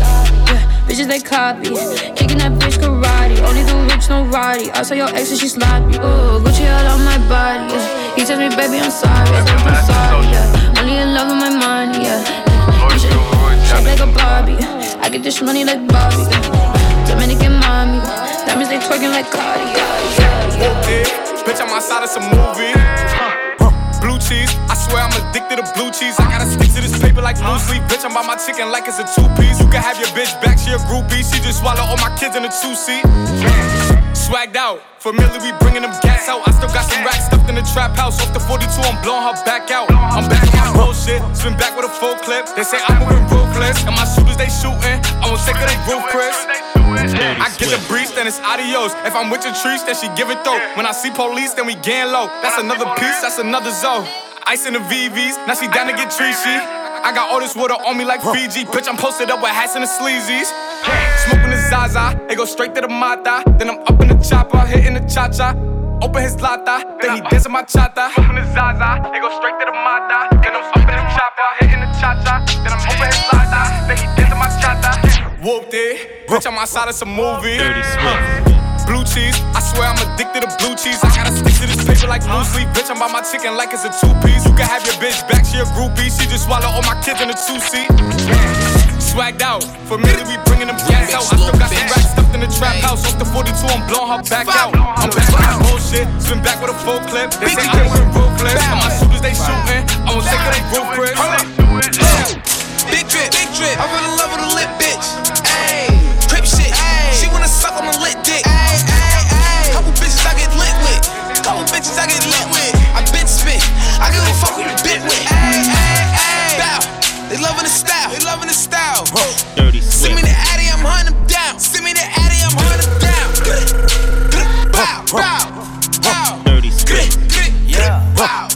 Yeah, 0.49 0.65
bitches 0.89 1.07
they 1.07 1.21
copy, 1.21 1.77
kicking 2.17 2.39
that 2.39 2.53
bitch 2.59 2.81
karate. 2.81 3.43
Only 3.45 3.63
the 3.63 3.77
rich, 3.93 4.09
no 4.09 4.25
roddy. 4.25 4.71
I 4.71 4.83
saw 4.85 4.95
your 4.95 5.09
ex 5.09 5.31
and 5.31 5.39
she 5.39 5.49
sloppy. 5.49 5.97
Ooh, 5.99 6.41
Gucci 6.41 6.65
all 6.65 6.97
on 6.97 7.05
my 7.05 7.19
body. 7.29 7.75
Yeah. 7.75 8.15
He 8.17 8.25
tells 8.25 8.41
me, 8.41 8.49
baby, 8.57 8.81
I'm 8.81 8.91
sorry. 8.91 9.29
I 9.29 9.45
said, 9.45 9.69
I'm 9.69 9.85
sorry. 9.85 10.27
Yeah. 10.33 10.81
Only 10.81 10.97
in 10.97 11.13
love 11.13 11.29
with 11.29 11.37
my 11.37 11.51
money. 11.51 12.05
Yeah. 12.05 12.50
You 13.71 13.77
should 13.77 13.87
like 13.87 14.01
a 14.01 14.07
Barbie. 14.11 14.59
I 14.99 15.09
get 15.09 15.23
this 15.23 15.41
money 15.41 15.65
like 15.65 15.87
Bobby. 15.87 16.27
Dominican 17.07 17.55
mommy, 17.63 18.03
diamonds 18.47 18.69
they 18.69 18.79
twerking 18.83 19.15
like 19.15 19.31
Cardi. 19.31 19.63
Yeah, 19.63 20.19
yeah, 20.19 20.59
yeah. 20.59 20.81
Okay, 20.83 21.03
bitch, 21.47 21.61
I'm 21.63 21.71
outside 21.71 22.03
of 22.03 22.11
some 22.11 22.27
movie. 22.35 22.75
Blue 24.03 24.19
cheese, 24.19 24.51
I 24.67 24.75
swear 24.75 25.03
I'm 25.07 25.15
addicted 25.23 25.63
to 25.63 25.73
blue 25.75 25.91
cheese. 25.93 26.19
I 26.19 26.27
gotta 26.31 26.51
stick 26.51 26.73
to 26.75 26.81
this 26.81 26.99
paper 26.99 27.23
like 27.23 27.39
blue 27.39 27.59
sleep. 27.59 27.83
Bitch, 27.85 28.05
I'm 28.05 28.13
by 28.13 28.27
my 28.27 28.35
chicken 28.35 28.73
like 28.73 28.89
it's 28.89 28.99
a 28.99 29.07
two 29.07 29.29
piece. 29.39 29.61
You 29.61 29.69
can 29.71 29.83
have 29.83 29.99
your 29.99 30.09
bitch 30.19 30.35
back, 30.43 30.59
she 30.59 30.73
a 30.73 30.79
groupie. 30.91 31.23
She 31.23 31.39
just 31.41 31.61
swallow 31.61 31.83
all 31.83 31.99
my 31.99 32.11
kids 32.19 32.35
in 32.35 32.45
a 32.45 32.51
two 32.51 32.75
seat. 32.75 33.07
Swagged 34.31 34.55
out, 34.55 34.79
familiar, 35.03 35.43
we 35.43 35.51
bringing 35.59 35.83
them 35.83 35.91
gas 36.07 36.31
out. 36.31 36.47
I 36.47 36.55
still 36.55 36.71
got 36.71 36.87
some 36.87 37.03
racks 37.03 37.27
stuffed 37.27 37.51
in 37.51 37.59
the 37.59 37.67
trap 37.75 37.99
house. 37.99 38.23
Off 38.23 38.31
the 38.31 38.39
42, 38.39 38.63
I'm 38.79 38.95
blowing 39.03 39.27
her 39.27 39.35
back 39.43 39.75
out. 39.75 39.91
I'm 39.91 40.23
back 40.31 40.47
on 40.55 40.71
my 40.71 40.87
bullshit, 40.87 41.19
spin 41.35 41.59
back 41.59 41.75
with 41.75 41.91
a 41.91 41.95
full 41.99 42.15
clip. 42.23 42.47
They 42.55 42.63
say 42.63 42.79
I'm 42.79 43.03
moving 43.03 43.27
ruthless, 43.27 43.83
and 43.83 43.91
my 43.99 44.07
shooters 44.07 44.39
they 44.39 44.47
shooting. 44.47 45.03
I 45.19 45.27
won't 45.27 45.43
take 45.43 45.59
of 45.59 45.67
they 45.67 45.75
roof, 45.91 46.07
Chris. 46.15 46.47
I 46.47 47.51
get 47.59 47.75
the 47.75 47.83
breeze, 47.91 48.15
then 48.15 48.31
it's 48.31 48.39
adios. 48.39 48.95
If 49.03 49.19
I'm 49.19 49.35
with 49.35 49.43
your 49.43 49.55
trees, 49.67 49.83
then 49.83 49.99
she 49.99 50.07
give 50.15 50.31
it 50.31 50.39
though. 50.47 50.63
When 50.79 50.87
I 50.87 50.95
see 50.95 51.11
police, 51.11 51.59
then 51.59 51.67
we 51.67 51.75
gang 51.83 52.15
low. 52.15 52.31
That's 52.39 52.63
another 52.63 52.87
piece, 53.03 53.19
that's 53.27 53.43
another 53.43 53.75
zone. 53.75 54.07
Ice 54.47 54.63
in 54.63 54.79
the 54.79 54.85
VVs, 54.87 55.43
now 55.51 55.59
she 55.59 55.67
down 55.75 55.91
to 55.91 55.95
get 55.99 56.15
treachy. 56.15 56.55
I 57.03 57.11
got 57.11 57.35
all 57.35 57.41
this 57.43 57.57
water 57.59 57.75
on 57.75 57.99
me 57.99 58.07
like 58.07 58.23
Fiji. 58.23 58.63
Bitch, 58.63 58.87
I'm 58.87 58.95
posted 58.95 59.27
up 59.27 59.43
with 59.43 59.51
hats 59.51 59.75
and 59.75 59.83
the 59.83 59.91
sleazies. 59.91 60.55
Smoking 61.71 61.93
Zaza, 61.93 62.27
it 62.29 62.37
go 62.37 62.45
straight 62.45 62.75
to 62.75 62.81
the 62.81 62.89
Mata. 62.89 63.45
Then 63.59 63.71
I'm 63.71 63.79
up 63.87 64.03
in 64.03 64.09
the 64.09 64.19
chopper, 64.19 64.59
hitting 64.67 64.95
the 64.95 65.07
cha 65.07 65.31
cha. 65.31 65.55
Open 66.03 66.23
his 66.23 66.35
lata, 66.41 66.83
then 67.01 67.15
he 67.15 67.21
dancing 67.31 67.53
my 67.53 67.63
chata. 67.63 68.11
Smoking 68.11 68.43
the 68.43 68.45
Zaza, 68.51 69.07
it 69.15 69.23
go 69.23 69.31
straight 69.39 69.55
to 69.61 69.67
the 69.71 69.77
Mata. 69.79 70.35
Then 70.43 70.51
I'm 70.51 70.67
up 70.67 70.83
in 70.83 70.99
the 70.99 71.07
chopper, 71.15 71.49
hitting 71.63 71.79
the 71.79 71.87
cha 71.95 72.19
cha. 72.27 72.43
Then 72.67 72.75
I'm 72.75 72.83
open 72.91 73.07
his 73.07 73.23
lata, 73.31 73.87
then 73.87 73.97
he 74.03 74.07
dancing 74.19 74.41
my 74.43 74.51
chata. 74.59 74.99
Whooped 75.45 75.71
it, 75.71 76.27
bitch, 76.27 76.47
I'm 76.47 76.59
outside 76.59 76.89
of 76.89 76.95
some 76.95 77.15
movie. 77.15 77.63
Blue 78.91 79.07
cheese, 79.07 79.39
I 79.55 79.63
swear 79.63 79.95
I'm 79.95 80.01
addicted 80.11 80.43
to 80.43 80.51
blue 80.59 80.75
cheese. 80.75 80.99
I 81.05 81.15
gotta 81.15 81.31
stick 81.31 81.55
to 81.63 81.71
this 81.71 81.87
paper 81.87 82.11
like 82.11 82.27
blue 82.27 82.43
sleep. 82.51 82.67
Bitch, 82.75 82.91
I'm 82.91 82.99
by 82.99 83.07
my 83.07 83.23
chicken 83.23 83.55
like 83.55 83.71
it's 83.71 83.87
a 83.87 83.95
two 83.95 84.11
piece. 84.27 84.43
You 84.43 84.51
can 84.59 84.67
have 84.67 84.83
your 84.83 84.99
bitch 84.99 85.23
back, 85.31 85.47
she 85.47 85.63
a 85.63 85.65
groupie. 85.79 86.11
She 86.11 86.27
just 86.27 86.51
swallow 86.51 86.67
all 86.67 86.83
my 86.83 86.99
kids 86.99 87.21
in 87.23 87.31
a 87.31 87.39
two 87.39 87.63
seat. 87.63 87.87
Swagged 89.11 89.43
out, 89.43 89.67
familiar, 89.91 90.23
we 90.23 90.39
be 90.39 90.43
bringing 90.47 90.71
them 90.71 90.79
gas 90.87 91.11
out. 91.11 91.27
I 91.27 91.35
still 91.35 91.51
got 91.59 91.67
some 91.67 91.83
racks 91.91 92.15
stuffed 92.15 92.31
in 92.31 92.47
the 92.47 92.47
trap 92.47 92.79
house. 92.79 93.03
Off 93.03 93.19
the 93.19 93.27
42, 93.27 93.51
I'm 93.67 93.83
blowing 93.91 94.07
her 94.07 94.23
back 94.31 94.47
out. 94.55 94.71
I'm 94.71 95.11
back 95.11 95.35
on 95.35 95.43
that 95.43 95.59
bullshit, 95.67 96.07
spin 96.23 96.39
back 96.47 96.63
with 96.63 96.71
a 96.71 96.79
full 96.87 97.03
clip. 97.11 97.35
They 97.43 97.51
say 97.51 97.67
I'm 97.67 97.91
ruthless. 98.15 98.55
And 98.55 98.79
my 98.79 98.87
shooters, 98.95 99.19
they 99.19 99.35
shooting. 99.35 99.83
I 100.07 100.15
won't 100.15 100.31
take 100.31 100.39
of 100.39 100.55
they 100.55 100.63
roof, 100.71 100.87
Chris. 100.95 101.19
Big 102.87 103.03
drip, 103.11 103.35
big 103.35 103.51
drip. 103.51 103.75
I 103.83 103.91
fell 103.91 104.07
in 104.07 104.15
love 104.15 104.31
with 104.31 104.47
a 104.47 104.51
lit 104.55 104.71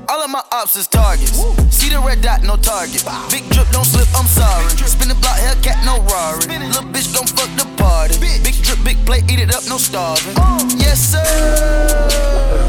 All 0.09 0.23
of 0.23 0.31
my 0.31 0.43
ops 0.53 0.77
is 0.77 0.87
targets. 0.87 1.35
See 1.75 1.91
the 1.91 1.99
red 1.99 2.23
dot, 2.23 2.45
no 2.45 2.55
target. 2.55 3.03
Big 3.27 3.43
drip, 3.51 3.67
don't 3.75 3.85
slip, 3.85 4.07
I'm 4.15 4.31
sorry. 4.31 4.71
Spin 4.87 5.09
the 5.09 5.19
block, 5.19 5.35
Hellcat, 5.43 5.83
no 5.83 5.99
Rari. 6.07 6.47
Little 6.47 6.87
bitch 6.95 7.11
gon' 7.11 7.27
fuck 7.27 7.51
the 7.59 7.67
party. 7.75 8.21
Big 8.23 8.55
drip, 8.63 8.79
big 8.85 9.05
plate, 9.05 9.27
eat 9.27 9.41
it 9.41 9.51
up, 9.51 9.67
no 9.67 9.79
starving. 9.79 10.39
Yes, 10.79 11.03
sir. 11.11 11.27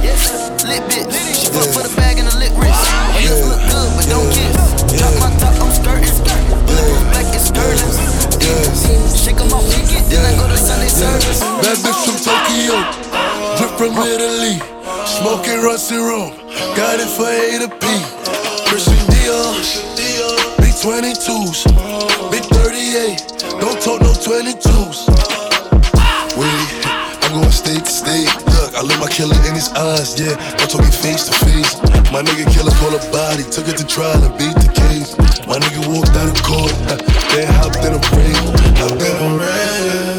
Yes, 0.01 0.34
sir. 0.34 0.49
Lit 0.66 0.82
bitch. 0.89 1.14
She 1.38 1.45
fuck 1.54 1.70
for 1.78 1.86
the 1.86 1.93
bag 1.93 2.18
and 2.18 2.26
the 2.26 2.34
lit 2.41 2.58
wrist. 2.58 2.74
My 3.14 3.22
lips 3.22 3.45
look 3.45 3.62
good, 3.70 3.89
but 3.93 4.10
don't 4.10 4.34
kiss. 4.34 4.49
Drop 4.97 5.14
my 5.22 5.30
top, 5.38 5.54
I'm 5.62 5.70
skirting. 5.70 6.10
Bulletproof 6.66 7.06
black 7.14 7.30
is 7.38 7.54
skirting. 7.54 7.93
Shake 9.14 9.38
'em 9.38 9.54
off, 9.54 9.70
then 10.10 10.26
I 10.26 10.34
go 10.41 10.49
to 10.49 10.58
Sunday 10.58 10.89
service. 10.89 11.45
Bad 11.62 11.78
bitch 11.86 12.01
from 12.01 12.18
Tokyo, 12.18 12.82
drip 13.58 13.72
from 13.78 13.93
Italy. 14.04 14.60
Smoking 15.06 15.62
rusty 15.62 15.95
room, 15.95 16.32
got 16.76 16.99
it 16.99 17.10
for 17.10 17.28
A 17.28 17.60
to 17.62 17.70
P. 17.70 17.86
Christian 18.68 18.97
Dior, 19.14 19.54
big 20.58 20.74
22s, 20.74 21.68
big 22.32 22.43
38. 22.43 23.62
Don't 23.62 23.80
talk 23.82 24.01
no 24.01 24.12
22s. 24.14 25.08
Wait, 26.38 26.86
I'm 27.24 27.39
going 27.39 27.51
state 27.51 27.86
to 27.86 27.91
state. 27.91 28.32
Look, 28.47 28.76
I 28.76 28.82
look 28.82 28.99
my 28.99 29.10
killer 29.10 29.38
in 29.47 29.56
his 29.56 29.72
eyes, 29.74 30.20
yeah. 30.20 30.36
I'm 30.60 30.68
talking 30.68 30.91
face 30.91 31.26
to 31.30 31.34
face. 31.45 31.78
My 32.12 32.22
nigga 32.24 32.49
killer 32.54 32.72
call 32.82 32.95
a 32.95 33.01
body, 33.12 33.43
took 33.43 33.68
it 33.68 33.78
to 33.78 33.86
trial 33.86 34.24
and 34.24 34.34
beat 34.38 34.56
the 34.58 34.72
case. 34.74 35.18
My 35.47 35.60
nigga 35.60 35.88
walked 35.93 36.16
out 36.18 36.30
of 36.30 36.41
court, 36.43 36.74
then 37.32 37.47
hopped 37.54 37.84
in 37.86 37.93
a 37.93 38.01
ring, 38.16 38.36
hopped 38.78 39.01
in 39.01 39.39
a 39.39 40.12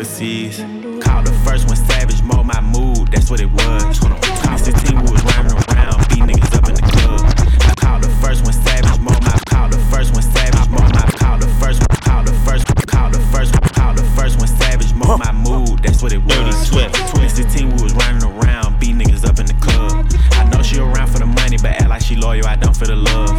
Pussies. 0.00 0.56
Called 1.04 1.26
the 1.26 1.40
first 1.44 1.68
one 1.68 1.76
savage, 1.76 2.22
mold 2.22 2.46
my 2.46 2.58
mood, 2.62 3.12
that's 3.12 3.28
what 3.28 3.38
it 3.38 3.52
was. 3.52 3.98
Called 3.98 4.58
16, 4.58 4.96
we 4.96 5.12
was 5.12 5.20
running 5.36 5.52
around, 5.52 6.00
beat 6.08 6.24
niggas 6.24 6.56
up 6.56 6.64
in 6.70 6.74
the 6.74 6.86
club. 6.88 7.20
I 7.68 7.74
called 7.76 8.04
the 8.04 8.08
first 8.24 8.42
one 8.42 8.54
savage, 8.54 8.98
mold 8.98 9.20
my 9.20 9.36
called 9.52 9.74
the 9.74 9.78
first 9.92 10.14
one 10.14 10.22
savage, 10.22 10.70
mold 10.72 10.88
my 10.96 11.04
called 11.20 11.42
the 11.42 11.52
first 11.60 11.84
one, 11.84 12.00
called 12.00 12.26
the 12.26 12.32
first 12.48 12.64
one, 12.64 12.80
called 12.88 13.12
the 13.12 13.20
first 13.28 13.52
one, 13.52 13.68
called 13.76 13.98
the 13.98 14.04
first 14.16 14.38
one 14.38 14.48
savage, 14.48 14.94
mold 14.94 15.20
my 15.20 15.32
mood, 15.36 15.84
that's 15.84 16.00
what 16.00 16.14
it 16.16 16.22
was. 16.24 16.32
Dirty 16.32 16.56
Swift. 16.64 16.96
2016, 16.96 17.76
we 17.76 17.82
was 17.84 17.92
running 17.92 18.24
around, 18.24 18.80
beat 18.80 18.96
niggas 18.96 19.28
up 19.28 19.36
in 19.36 19.44
the 19.44 19.58
club. 19.60 20.08
I 20.32 20.48
know 20.48 20.62
she 20.62 20.80
around 20.80 21.12
for 21.12 21.18
the 21.18 21.28
money, 21.28 21.58
but 21.60 21.76
act 21.76 21.90
like 21.90 22.00
she 22.00 22.16
loyal, 22.16 22.46
I 22.46 22.56
don't 22.56 22.74
for 22.74 22.86
the 22.86 22.96
love. 22.96 23.36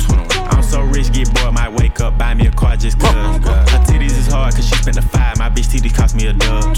I'm 0.54 0.62
so 0.62 0.86
rich, 0.86 1.12
get 1.12 1.34
bored, 1.34 1.58
might 1.58 1.74
wake 1.74 2.00
up, 2.02 2.20
buy 2.20 2.36
me 2.36 2.46
a 2.46 2.52
car 2.52 2.78
just 2.78 3.00
cause. 3.00 3.42
Her 3.74 3.82
titties 3.90 4.14
is 4.14 4.28
hard, 4.28 4.54
cause 4.54 4.70
she 4.70 4.76
spent 4.76 4.98
the 4.98 5.02
five, 5.02 5.21
bitch 5.52 5.68
titties 5.68 5.96
cost 5.96 6.16
me 6.16 6.28
a 6.28 6.34
dub. 6.34 6.71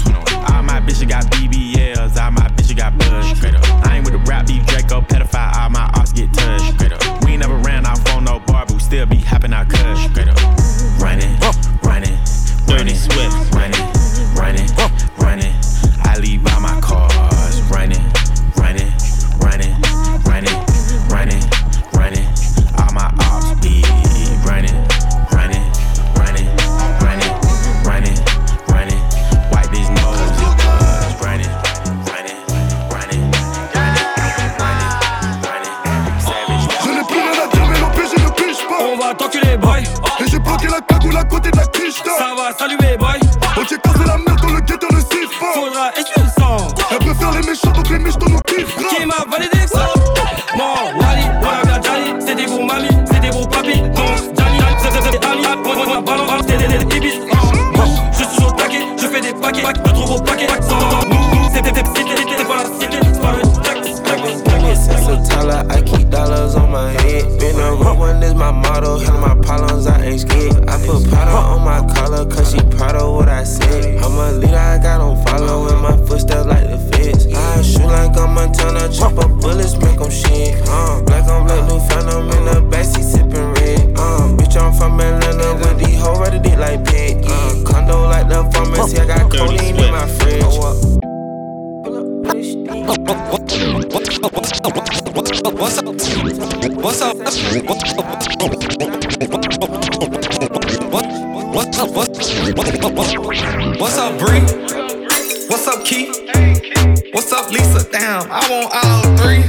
What's 105.64 105.78
up, 105.78 105.86
Keith? 105.86 107.14
What's 107.14 107.32
up, 107.32 107.50
Lisa? 107.50 107.90
Damn, 107.90 108.30
I 108.30 108.46
want 108.52 108.70
all 108.84 109.16
three. 109.16 109.40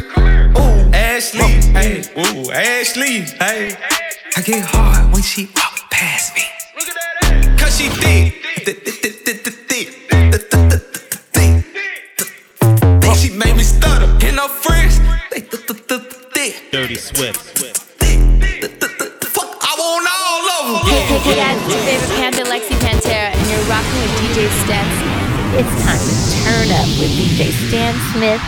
Ooh, 0.56 0.94
Ashley, 0.94 1.60
hey, 1.76 2.06
ooh, 2.18 2.50
Ashley, 2.52 3.24
hey. 3.38 3.76
I 4.38 4.42
get 4.42 4.64
hard 4.64 5.12
when 5.12 5.22
she 5.22 5.50
walk 5.54 5.92
past 5.92 6.34
me. 6.34 6.44
Cause 7.58 7.78
she 7.78 7.90
thick, 7.90 8.34
thick, 8.64 8.86
thick, 8.86 8.96
thick, 9.04 9.44
thick, 9.44 9.44
thick, 9.44 9.66
thick. 11.34 13.16
She 13.18 13.32
made 13.32 13.58
me 13.58 13.64
stutter 13.64 14.08
in 14.26 14.36
her 14.36 14.48
friends. 14.48 14.98
Thick, 15.32 15.52
thick, 15.52 15.68
thick, 15.68 16.02
thick. 16.32 16.72
Dirty 16.72 16.96
Swift. 16.96 17.60
Hey, 18.00 18.16
hey, 21.02 21.20
hey, 21.20 21.36
guys, 21.36 21.58
it's 21.60 21.68
your 21.68 21.84
favorite 21.84 22.16
panda, 22.16 22.44
Lexy 22.46 22.76
Panterra, 22.80 23.36
and 23.36 23.50
you're 23.52 23.60
rocking 23.68 24.00
with 24.00 24.16
DJ 24.22 24.48
Stats. 24.64 25.15
It's 25.58 25.72
time 25.86 26.04
to 26.04 26.16
turn 26.44 26.68
up 26.76 26.90
with 27.00 27.12
DJ 27.16 27.48
Stan 27.70 27.96
Smith. 28.12 28.42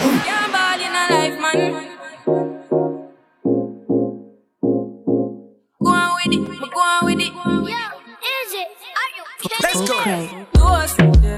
Yeah, 0.00 0.48
I'm 0.48 0.80
in 0.80 0.92
a 0.96 1.04
life, 1.14 1.36
man. 1.38 1.70
Go 5.82 5.90
on 5.90 6.10
with 6.16 6.32
it, 6.32 6.40
go 6.72 6.80
on 6.80 7.04
with 7.04 7.20
it. 7.20 7.32
Is 8.24 8.52
it? 8.54 8.68
Are 8.96 9.10
you? 9.14 9.24
Let's 9.62 9.80
go. 10.96 11.33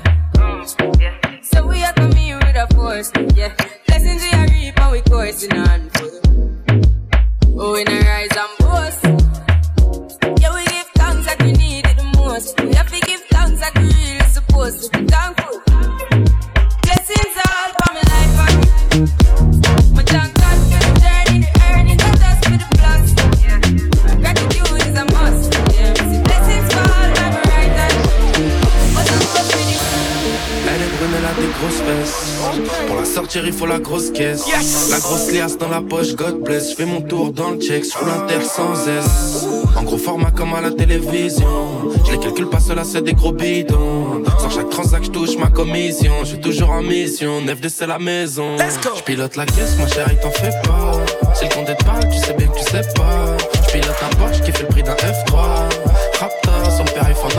chérie, 33.36 33.52
faut 33.52 33.66
la 33.66 33.78
grosse 33.78 34.10
caisse. 34.10 34.44
La 34.90 34.98
grosse 34.98 35.30
liasse 35.30 35.58
dans 35.58 35.68
la 35.68 35.82
poche, 35.82 36.14
God 36.14 36.42
bless. 36.42 36.70
J'fais 36.70 36.86
mon 36.86 37.02
tour 37.02 37.32
dans 37.32 37.50
le 37.50 37.58
check, 37.58 37.84
j'roule 37.84 38.08
l'inter 38.08 38.42
sans 38.42 38.88
S. 38.88 39.46
En 39.76 39.82
gros 39.82 39.98
format 39.98 40.30
comme 40.30 40.54
à 40.54 40.62
la 40.62 40.70
télévision. 40.70 41.92
Je 42.10 42.16
calcule 42.16 42.48
pas, 42.48 42.60
cela 42.60 42.82
c'est 42.84 43.02
des 43.02 43.12
gros 43.12 43.32
bidons. 43.32 44.22
Sans 44.38 44.48
chaque 44.48 44.70
transac, 44.70 45.12
touche 45.12 45.36
ma 45.36 45.48
commission. 45.48 46.12
J'suis 46.24 46.40
toujours 46.40 46.70
en 46.70 46.82
mission, 46.82 47.42
neuf 47.42 47.60
de 47.60 47.68
c'est 47.68 47.86
la 47.86 47.98
maison. 47.98 48.56
J'pilote 48.98 49.36
la 49.36 49.44
caisse, 49.44 49.76
ma 49.78 49.86
chérie, 49.86 50.16
t'en 50.22 50.30
fais 50.30 50.52
pas. 50.64 50.92
C'est 51.34 51.44
le 51.44 51.54
compte 51.54 51.84
pas, 51.84 52.00
tu 52.06 52.18
sais 52.18 52.32
bien 52.32 52.46
que 52.46 52.58
tu 52.58 52.64
sais 52.64 52.88
pas. 52.94 53.36
J'pilote 53.68 54.02
un 54.02 54.16
Porsche 54.16 54.40
qui 54.40 54.52
fait 54.52 54.62
le 54.62 54.68
prix 54.68 54.82
d'un 54.82 54.94
F3. 54.94 55.36
Raptor, 56.20 56.72
son 56.74 56.84
père, 56.84 57.06
il 57.06 57.14
faut 57.14 57.38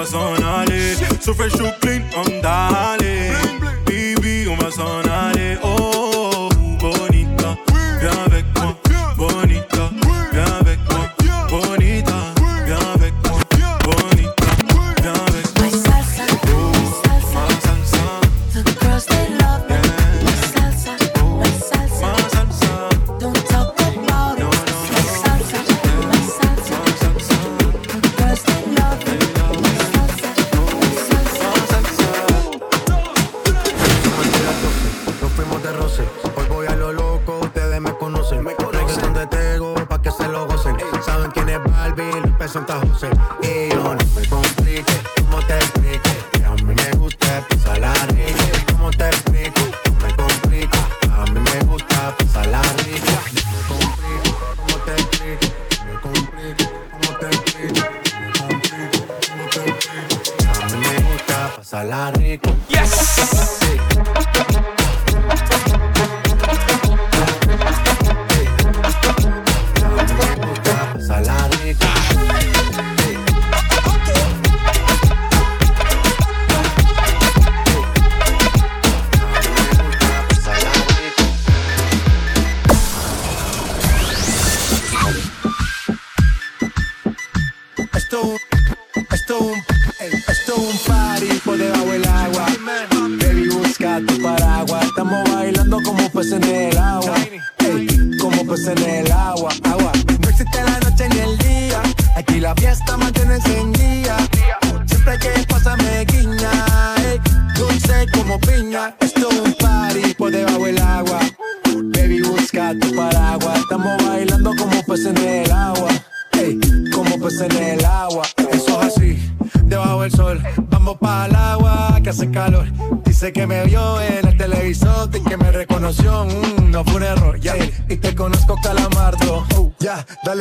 So 0.00 0.06
s'en 0.06 0.42
aller. 0.42 0.96
Sauf 1.20 1.36
so 1.50 1.66
un 1.66 1.72
clean 1.80 2.02
on 2.16 2.40
down. 2.40 2.99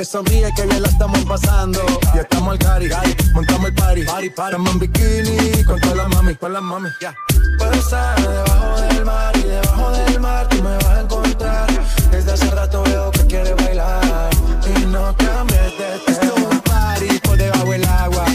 Sonríe 0.10 0.52
que 0.56 0.64
bien 0.64 0.82
la 0.82 0.88
estamos 0.88 1.24
pasando. 1.26 1.80
Ya 2.16 2.22
estamos 2.22 2.54
al 2.54 2.60
cari, 2.60 2.90
montamos 3.34 3.68
el 3.68 3.76
party. 3.76 4.04
Party, 4.04 4.30
party. 4.30 4.56
Estamos 4.56 4.74
en 4.74 4.80
bikini 4.80 5.64
con 5.64 5.80
todas 5.82 5.98
las 5.98 6.10
mami, 6.10 6.36
con 6.36 6.54
las 6.54 6.62
mami, 6.62 6.90
ya. 7.00 7.14
Puedo 7.58 7.74
estar 7.74 8.20
debajo 8.20 8.82
del 8.82 9.06
mar 9.06 9.38
y 9.38 9.42
debajo 9.44 9.92
del 9.92 10.20
mar 10.20 10.50
tú 10.50 10.64
me 10.64 10.76
vas 10.76 10.86
a 10.86 11.02
encontrar. 11.02 11.68
Desde 12.12 12.32
hace 12.32 12.50
rato 12.50 12.84
veo 12.84 13.12
que 13.12 13.28
quieres 13.28 13.56
bailar 13.56 14.30
y 14.66 14.86
no 14.88 15.16
cambies 15.16 15.78
de 15.78 16.00
tema. 16.06 16.18
Es 16.24 16.44
un 16.44 16.60
party 16.62 17.20
por 17.20 17.38
debajo 17.38 17.72
del 17.72 17.86
agua. 17.86 18.26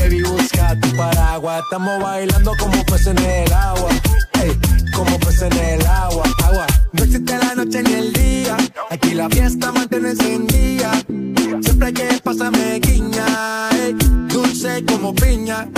Baby, 0.00 0.22
busca 0.22 0.80
tu 0.80 0.96
paraguas. 0.96 1.62
Estamos 1.64 2.02
bailando 2.02 2.52
como 2.58 2.84
peces 2.86 3.08
en 3.08 3.18
el 3.18 3.52
agua. 3.52 3.90
Ey, 4.42 4.58
como 4.94 5.18
peces 5.18 5.42
en 5.42 5.58
el 5.58 5.86
agua. 5.86 6.24
Agua. 6.44 6.66
No 6.92 7.04
existe 7.04 7.36
la 7.36 7.54
noche 7.54 7.82
ni 7.82 7.92
el 7.92 8.12
día. 8.12 8.56
Aquí 8.90 9.14
la 9.14 9.28
fiesta 9.28 9.72
mantiene 9.72 10.10
encendida. 10.10 10.92
Siempre 11.60 11.88
hay 11.88 11.92
que 11.92 12.20
pasarme 12.22 12.80
guiña. 12.80 13.70
ey, 13.72 13.94
dulce 14.28 14.84
como 14.86 15.14
piña. 15.14 15.68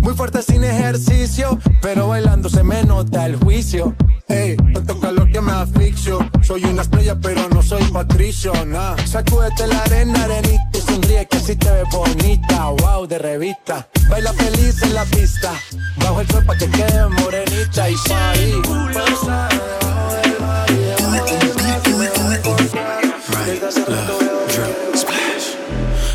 Muy 0.00 0.14
fuerte 0.14 0.42
sin 0.42 0.64
ejercicio, 0.64 1.58
pero 1.82 2.08
bailando 2.08 2.48
se 2.48 2.62
me 2.62 2.82
nota 2.84 3.26
el 3.26 3.36
juicio. 3.36 3.94
Ey, 4.30 4.56
tanto 4.56 5.00
calor 5.00 5.30
que 5.32 5.40
me 5.40 5.50
asfixio. 5.50 6.18
Soy 6.42 6.64
una 6.64 6.82
estrella, 6.82 7.16
pero 7.20 7.48
no 7.48 7.62
soy 7.62 7.82
patricio, 7.84 8.52
nah. 8.64 8.96
Sacúdete 9.04 9.66
la 9.66 9.82
arena, 9.82 10.22
arenita 10.24 10.70
y 10.72 10.80
sonríe 10.80 11.26
que 11.26 11.36
así 11.36 11.56
te 11.56 11.70
ves 11.70 11.88
bonita. 11.90 12.70
Wow, 12.78 13.08
de 13.08 13.18
revista. 13.18 13.88
Baila 14.08 14.32
feliz 14.32 14.80
en 14.82 14.94
la 14.94 15.04
pista. 15.04 15.52
Bajo 15.96 16.20
el 16.20 16.28
sol 16.28 16.44
pa' 16.44 16.56
que 16.56 16.70
quede 16.70 17.08
morenita 17.08 17.90
y 17.90 17.96
splash. 17.96 18.50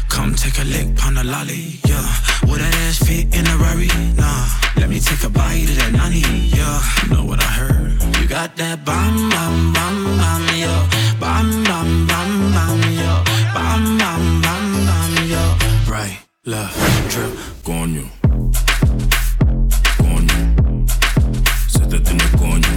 Come 0.08 0.36
take 0.36 0.60
a 0.60 0.64
lick 0.64 1.06
on 1.06 1.16
the 1.16 1.24
lolly, 1.24 1.80
yeah. 1.86 2.48
Would 2.48 2.62
that 2.62 2.76
ass 2.88 3.00
fit 3.00 3.36
in 3.36 3.46
a 3.46 3.58
Rari? 3.58 3.90
Nah. 4.16 4.65
Let 4.78 4.90
me 4.90 5.00
take 5.00 5.24
a 5.24 5.30
bite 5.30 5.70
of 5.70 5.76
that 5.78 5.92
nani, 5.94 6.22
yeah. 6.54 6.82
Know 7.10 7.24
what 7.26 7.40
I 7.42 7.50
heard? 7.60 8.02
You 8.20 8.28
got 8.28 8.56
that 8.58 8.86
bam 8.86 9.30
bam 9.30 9.74
bam 9.74 9.96
bam, 10.20 10.44
yeah. 10.56 10.90
Bam 11.20 11.64
bam 11.64 12.08
bam 12.08 12.32
bam, 12.56 12.82
yeah. 12.94 13.24
Bam 13.54 13.98
bam 13.98 14.42
bam 14.42 14.66
bam, 14.88 15.14
yeah. 15.28 15.58
Right, 15.88 16.20
left, 16.46 16.78
drip, 17.10 17.34
coño. 17.64 18.06
Coño. 19.98 20.38
Siéntate 21.68 22.12
en 22.12 22.22
el. 22.22 22.32
Coño, 22.42 22.75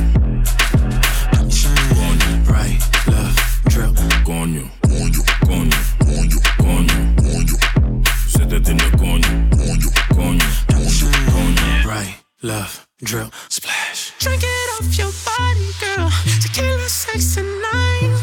Left, 12.41 12.87
drip, 13.03 13.35
splash. 13.49 14.13
Drink 14.21 14.45
it 14.45 14.71
off 14.79 14.97
your 14.97 15.11
body, 15.27 15.71
girl. 15.81 16.09
Tequila, 16.41 16.89
sex, 16.89 17.37
and 17.37 17.49
nine. 17.49 18.15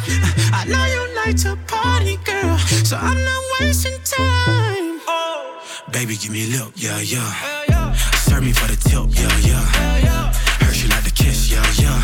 I 0.54 0.64
know 0.70 0.86
you 0.86 1.16
like 1.18 1.36
to 1.44 1.58
party, 1.68 2.16
girl. 2.24 2.58
So 2.58 2.96
I'm 2.96 3.22
not 3.22 3.44
wasting 3.60 4.00
time. 4.06 5.02
Oh. 5.06 5.62
Baby, 5.92 6.16
give 6.16 6.32
me 6.32 6.46
a 6.46 6.58
lip, 6.58 6.72
yeah, 6.78 7.02
yeah. 7.02 7.92
Serve 8.24 8.46
me 8.46 8.54
for 8.54 8.68
the 8.72 8.78
tip, 8.78 9.04
yeah, 9.20 9.38
yeah. 9.40 10.32
Heard 10.64 10.78
you 10.78 10.88
like 10.88 11.04
to 11.04 11.12
kiss, 11.12 11.52
yeah, 11.52 11.66
yeah. 11.76 12.00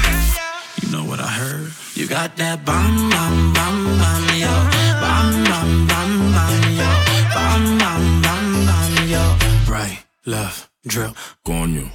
You 0.84 0.92
know 0.92 1.06
what 1.06 1.22
I 1.22 1.28
heard? 1.28 1.72
You 1.94 2.08
got 2.08 2.36
that 2.36 2.66
bam, 2.66 3.10
bam, 3.10 3.54
bam, 3.54 3.86
bam, 4.00 4.38
yeah. 4.38 5.00
Bam, 5.00 5.44
bam, 5.46 5.88
bam, 5.88 6.32
bam, 6.34 6.74
yeah. 6.76 7.32
Bam, 7.34 7.78
bam, 7.78 8.22
bam, 8.22 8.66
bam, 8.66 9.08
yeah. 9.08 9.72
Right, 9.72 10.04
left, 10.26 10.71
drip, 10.84 11.16
coño. 11.44 11.92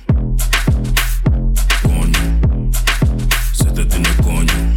Coño. 1.83 2.41
En 3.79 4.07
el 4.07 4.17
coño. 4.17 4.47
Coño, 4.47 4.76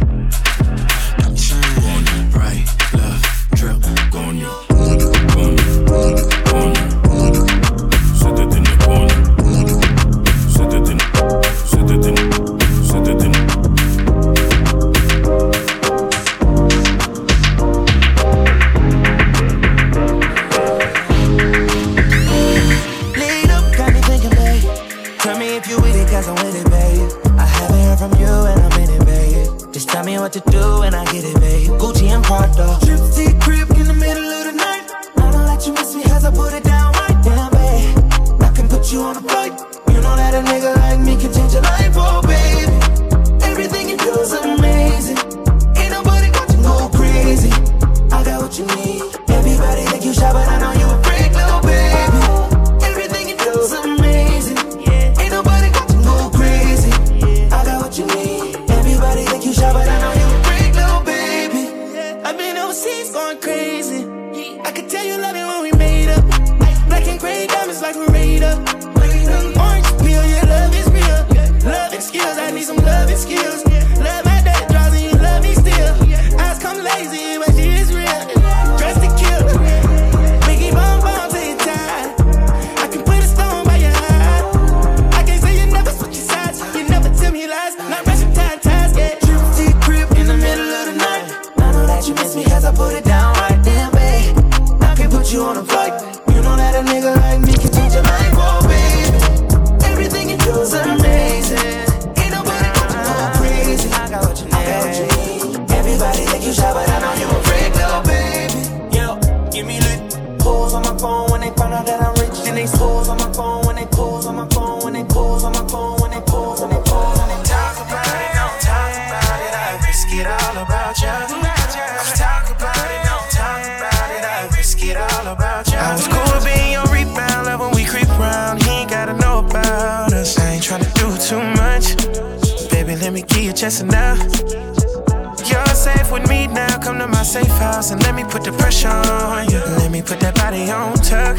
me 140.70 140.76
on 140.76 140.94
tuck. 140.96 141.36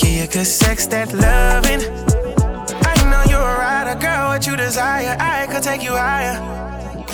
Give 0.00 0.12
you 0.20 0.26
good 0.26 0.46
sex 0.46 0.86
that 0.88 1.12
loving. 1.12 1.82
I 2.90 2.94
know 3.10 3.22
you're 3.30 3.50
a 3.54 3.58
rider, 3.58 3.98
girl, 3.98 4.28
what 4.28 4.46
you 4.46 4.56
desire. 4.56 5.16
I 5.18 5.46
could 5.46 5.62
take 5.62 5.82
you 5.82 5.92
higher. 5.92 6.36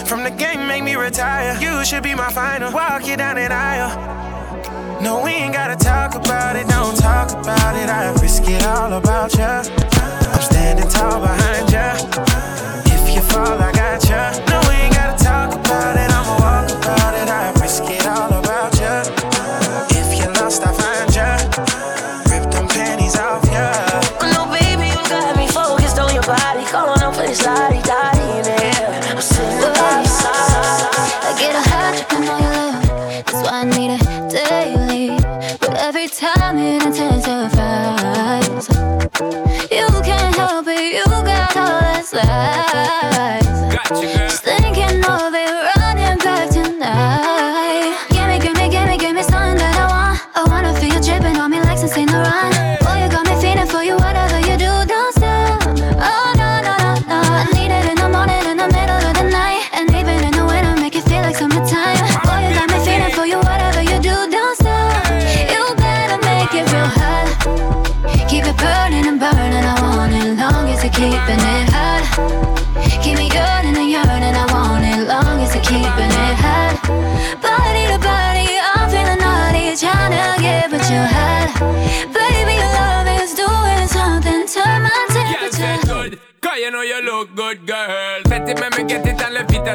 From 0.07 0.23
the 0.25 0.31
game, 0.31 0.67
make 0.67 0.83
me 0.83 0.95
retire. 0.95 1.59
You 1.61 1.85
should 1.85 2.03
be 2.03 2.15
my 2.15 2.31
final. 2.31 2.73
Walk 2.73 3.07
you 3.07 3.17
down 3.17 3.39
an 3.39 3.53
aisle. 3.53 3.93
No, 5.01 5.23
we 5.23 5.31
ain't 5.31 5.53
gotta 5.53 5.77
talk 5.77 6.15
about 6.15 6.57
it. 6.57 6.67
Don't 6.69 6.97
talk 6.97 7.31
about 7.31 7.75
it. 7.77 7.89
I 7.89 8.13
risk 8.23 8.43
it 8.47 8.65
all 8.65 8.93
about 8.93 9.35
ya. 9.37 9.63
I'm 10.35 10.43
standing 10.43 10.89
tall 10.89 11.21
behind 11.21 11.71
ya. 11.71 11.87
If 12.95 13.15
you 13.15 13.21
fall, 13.23 13.59
I 13.59 13.73
got 13.73 14.09
ya. 14.09 14.21
No 14.51 14.56
eyes. 43.15 43.45
Gotcha, 43.75 43.95
girl. 43.95 44.29
Just 44.29 44.43
thinking 44.43 45.05
of 45.05 45.35
it. 45.35 45.46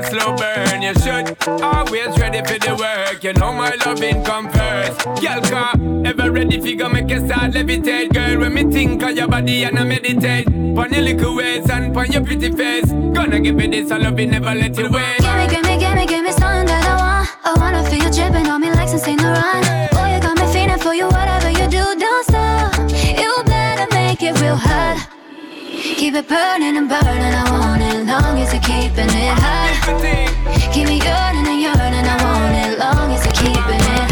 slow 0.03 0.35
burn. 0.35 0.81
You 0.81 0.93
should 0.95 1.37
always 1.61 2.17
ready 2.19 2.39
for 2.39 2.59
the 2.59 2.75
work. 2.75 3.23
You 3.23 3.33
know 3.33 3.51
my 3.51 3.71
loving 3.85 4.23
come 4.23 4.49
first. 4.49 5.05
Girl, 5.21 5.41
car, 5.41 5.73
ever 6.05 6.31
ready 6.31 6.59
figure 6.59 6.89
make 6.89 7.09
you 7.09 7.25
start 7.25 7.51
levitate. 7.53 8.13
Girl, 8.13 8.39
when 8.39 8.53
me 8.53 8.63
think 8.71 9.03
of 9.03 9.11
your 9.11 9.27
body 9.27 9.63
and 9.63 9.77
I 9.79 9.83
meditate. 9.83 10.47
Pon 10.75 10.91
your 10.93 11.01
little 11.01 11.35
ways 11.35 11.69
and 11.69 11.93
pon 11.93 12.11
your 12.11 12.23
pretty 12.23 12.51
face. 12.51 12.91
Gonna 12.91 13.39
give 13.39 13.59
you 13.61 13.69
this, 13.69 13.91
I 13.91 13.97
love 13.97 14.19
it, 14.19 14.27
never 14.27 14.55
let 14.55 14.77
you 14.77 14.89
wait. 14.89 15.17
Gimme, 15.19 15.47
gimme, 15.47 15.77
gimme, 15.77 16.05
gimme 16.07 16.31
something 16.31 16.65
that 16.67 16.85
I 16.87 16.95
want. 16.95 17.29
I 17.43 17.53
wanna 17.59 17.89
feel 17.89 17.99
you 18.03 18.11
dripping 18.11 18.47
on 18.47 18.61
me 18.61 18.71
like 18.71 18.89
some 18.89 18.99
Saint 18.99 19.21
Laurent. 19.21 19.91
Boy, 19.91 20.13
you 20.15 20.19
got 20.21 20.37
me 20.37 20.45
feeling 20.53 20.79
for 20.79 20.93
you, 20.93 21.05
whatever 21.05 21.49
you 21.49 21.67
do, 21.67 21.83
don't 21.99 22.23
stop. 22.25 22.73
You 23.19 23.43
better 23.45 23.87
make 23.93 24.21
it 24.21 24.39
real 24.39 24.55
hot. 24.55 25.20
Keep 25.82 26.13
it 26.13 26.27
burning 26.27 26.77
and 26.77 26.88
burning, 26.88 27.34
I 27.34 27.43
want 27.49 27.82
it. 27.82 28.05
Long 28.05 28.38
as 28.38 28.53
you're 28.53 28.61
keeping 28.61 29.09
it 29.09 29.34
high. 29.34 29.73
Keep 30.71 30.88
me 30.88 31.01
yearning 31.01 31.47
and 31.47 31.59
yearning, 31.59 32.05
I 32.05 32.17
want 32.23 32.55
it. 32.55 32.77
Long 32.77 33.11
as 33.11 33.25
you're 33.25 33.34
keeping 33.34 33.82
it 33.95 34.11